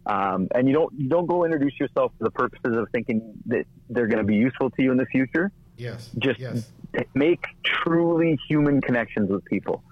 Um, 0.05 0.49
and 0.55 0.67
you 0.67 0.75
don't 0.75 0.93
you 0.99 1.09
don't 1.09 1.27
go 1.27 1.45
introduce 1.45 1.79
yourself 1.79 2.13
for 2.19 2.25
the 2.25 2.31
purposes 2.31 2.77
of 2.77 2.89
thinking 2.93 3.35
that 3.47 3.67
they're 3.89 4.09
going 4.09 4.19
to 4.19 4.25
be 4.25 4.35
useful 4.35 4.71
to 4.71 4.83
you 4.83 4.91
in 4.91 4.97
the 4.97 5.07
future 5.07 5.53
yes. 5.77 6.11
just 6.19 6.41
yes. 6.41 6.71
make 7.15 7.45
truly 7.65 8.39
human 8.49 8.81
connections 8.81 9.31
with 9.31 9.45
people, 9.45 9.83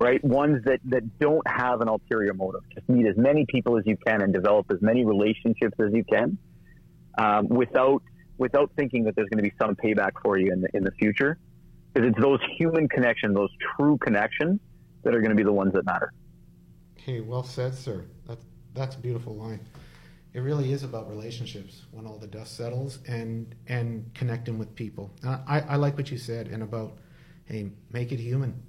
right? 0.00 0.22
Ones 0.24 0.64
that, 0.64 0.80
that 0.84 1.18
don't 1.18 1.46
have 1.46 1.80
an 1.80 1.88
ulterior 1.88 2.34
motive. 2.34 2.62
Just 2.74 2.88
meet 2.88 3.06
as 3.06 3.16
many 3.16 3.46
people 3.46 3.78
as 3.78 3.84
you 3.86 3.96
can 3.96 4.22
and 4.22 4.32
develop 4.32 4.70
as 4.70 4.80
many 4.80 5.04
relationships 5.04 5.74
as 5.78 5.92
you 5.92 6.04
can 6.04 6.38
um, 7.16 7.48
without 7.48 8.02
without 8.36 8.70
thinking 8.76 9.02
that 9.02 9.16
there's 9.16 9.28
going 9.28 9.42
to 9.42 9.50
be 9.50 9.54
some 9.60 9.74
payback 9.74 10.12
for 10.22 10.38
you 10.38 10.52
in 10.52 10.60
the, 10.60 10.68
in 10.72 10.84
the 10.84 10.92
future. 10.92 11.38
Because 11.92 12.10
it's 12.10 12.20
those 12.20 12.38
human 12.56 12.88
connections, 12.88 13.34
those 13.34 13.50
true 13.76 13.98
connections, 13.98 14.60
that 15.02 15.12
are 15.12 15.20
going 15.20 15.30
to 15.30 15.36
be 15.36 15.42
the 15.42 15.52
ones 15.52 15.72
that 15.72 15.84
matter. 15.84 16.12
Okay, 16.96 17.20
well 17.20 17.42
said, 17.42 17.74
sir. 17.74 18.04
That's 18.28 18.44
that's 18.78 18.96
a 18.96 19.00
beautiful 19.00 19.36
line. 19.36 19.60
It 20.34 20.40
really 20.40 20.72
is 20.72 20.82
about 20.82 21.08
relationships 21.08 21.82
when 21.90 22.06
all 22.06 22.18
the 22.18 22.26
dust 22.26 22.56
settles 22.56 22.98
and 23.06 23.54
and 23.66 24.10
connecting 24.14 24.58
with 24.58 24.74
people. 24.74 25.10
And 25.22 25.40
I, 25.46 25.60
I 25.68 25.76
like 25.76 25.96
what 25.96 26.10
you 26.10 26.18
said 26.18 26.48
and 26.48 26.62
about 26.62 26.98
hey, 27.46 27.70
make 27.90 28.12
it 28.12 28.20
human. 28.20 28.62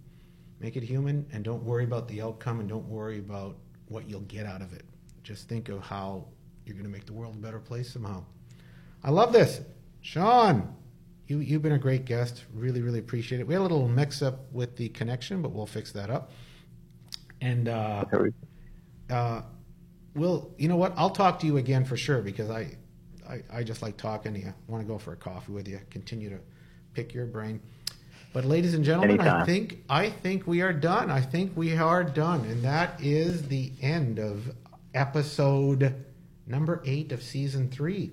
Make 0.60 0.78
it 0.78 0.84
human 0.84 1.26
and 1.32 1.44
don't 1.44 1.64
worry 1.64 1.84
about 1.84 2.08
the 2.08 2.22
outcome 2.22 2.60
and 2.60 2.70
don't 2.70 2.88
worry 2.88 3.20
about 3.20 3.58
what 3.88 4.10
you'll 4.10 4.22
get 4.22 4.46
out 4.46 4.62
of 4.62 4.74
it. 4.74 4.84
Just 5.24 5.50
think 5.50 5.70
of 5.70 5.82
how 5.82 6.26
you're 6.66 6.76
going 6.76 6.86
to 6.86 6.92
make 6.92 7.06
the 7.06 7.14
world 7.14 7.36
a 7.36 7.38
better 7.38 7.60
place 7.60 7.92
somehow. 7.92 8.24
I 9.04 9.12
love 9.12 9.34
this. 9.34 9.62
Sean, 10.02 10.76
you, 11.28 11.40
you've 11.40 11.62
been 11.62 11.74
a 11.74 11.80
great 11.80 12.06
guest. 12.06 12.46
Really, 12.54 12.82
really 12.82 13.00
appreciate 13.00 13.40
it. 13.40 13.48
We 13.48 13.54
had 13.54 13.60
a 13.60 13.64
little 13.64 13.88
mix 13.88 14.22
up 14.22 14.52
with 14.52 14.76
the 14.76 14.90
connection, 14.90 15.42
but 15.42 15.52
we'll 15.52 15.66
fix 15.66 15.92
that 15.92 16.10
up. 16.10 16.32
And 17.42 17.70
uh, 17.70 18.06
uh, 19.10 19.42
well, 20.16 20.50
you 20.58 20.68
know 20.68 20.76
what? 20.76 20.94
I'll 20.98 21.10
talk 21.10 21.40
to 21.40 21.46
you 21.46 21.58
again 21.58 21.86
for 21.86 21.98
sure 21.98 22.22
because 22.22 22.50
I, 22.50 22.78
I, 23.30 23.42
I 23.52 23.64
just 23.64 23.82
like 23.82 23.98
talking 23.98 24.34
to 24.34 24.40
you. 24.40 24.48
I 24.48 24.72
want 24.72 24.84
to 24.84 24.88
go 24.88 24.98
for 24.98 25.14
a 25.14 25.18
coffee 25.18 25.52
with 25.52 25.68
you. 25.68 25.80
Continue 25.90 26.30
to 26.30 26.40
pick 26.94 27.14
your 27.14 27.26
brain. 27.26 27.62
But 28.32 28.46
ladies 28.46 28.74
and 28.76 28.84
gentlemen, 28.84 29.20
I 29.22 29.44
think 29.44 29.84
I 29.90 30.10
think 30.10 30.46
we 30.46 30.62
are 30.62 30.74
done. 30.74 31.10
I 31.10 31.22
think 31.22 31.56
we 31.56 31.76
are 31.76 32.04
done, 32.04 32.42
and 32.42 32.64
that 32.64 33.02
is 33.02 33.48
the 33.48 33.72
end 33.82 34.20
of 34.20 34.52
episode 34.94 35.96
number 36.46 36.82
eight 36.86 37.12
of 37.12 37.24
season 37.24 37.70
three. 37.70 38.12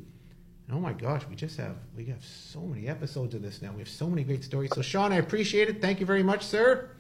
And 0.68 0.76
oh 0.76 0.80
my 0.80 0.94
gosh, 0.94 1.22
we 1.28 1.36
just 1.36 1.58
have 1.58 1.76
we 1.94 2.06
have 2.06 2.24
so 2.24 2.60
many 2.60 2.88
episodes 2.88 3.34
of 3.34 3.42
this 3.42 3.60
now. 3.60 3.72
We 3.72 3.80
have 3.80 3.90
so 3.90 4.08
many 4.08 4.24
great 4.24 4.42
stories. 4.42 4.70
So 4.74 4.80
Sean, 4.80 5.12
I 5.12 5.16
appreciate 5.16 5.68
it. 5.68 5.82
Thank 5.82 6.00
you 6.00 6.06
very 6.06 6.22
much, 6.22 6.44
sir. 6.44 6.90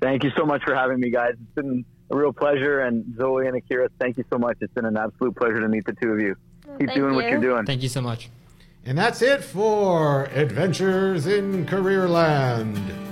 Thank 0.00 0.22
you 0.22 0.30
so 0.36 0.44
much 0.44 0.62
for 0.64 0.74
having 0.74 1.00
me, 1.00 1.10
guys. 1.10 1.34
It's 1.34 1.54
been 1.54 1.84
a 2.12 2.16
real 2.16 2.32
pleasure. 2.32 2.80
And 2.80 3.16
Zoe 3.16 3.46
and 3.46 3.56
Akira, 3.56 3.88
thank 3.98 4.18
you 4.18 4.24
so 4.30 4.38
much. 4.38 4.58
It's 4.60 4.72
been 4.74 4.84
an 4.84 4.96
absolute 4.96 5.34
pleasure 5.34 5.60
to 5.60 5.68
meet 5.68 5.84
the 5.86 5.94
two 5.94 6.12
of 6.12 6.20
you. 6.20 6.36
Keep 6.78 6.88
Thank 6.88 6.94
doing 6.94 7.14
what 7.14 7.24
you. 7.24 7.30
you're 7.30 7.40
doing. 7.40 7.66
Thank 7.66 7.82
you 7.82 7.88
so 7.88 8.00
much. 8.00 8.30
And 8.84 8.96
that's 8.96 9.22
it 9.22 9.42
for 9.42 10.24
Adventures 10.26 11.26
in 11.26 11.66
Careerland. 11.66 13.11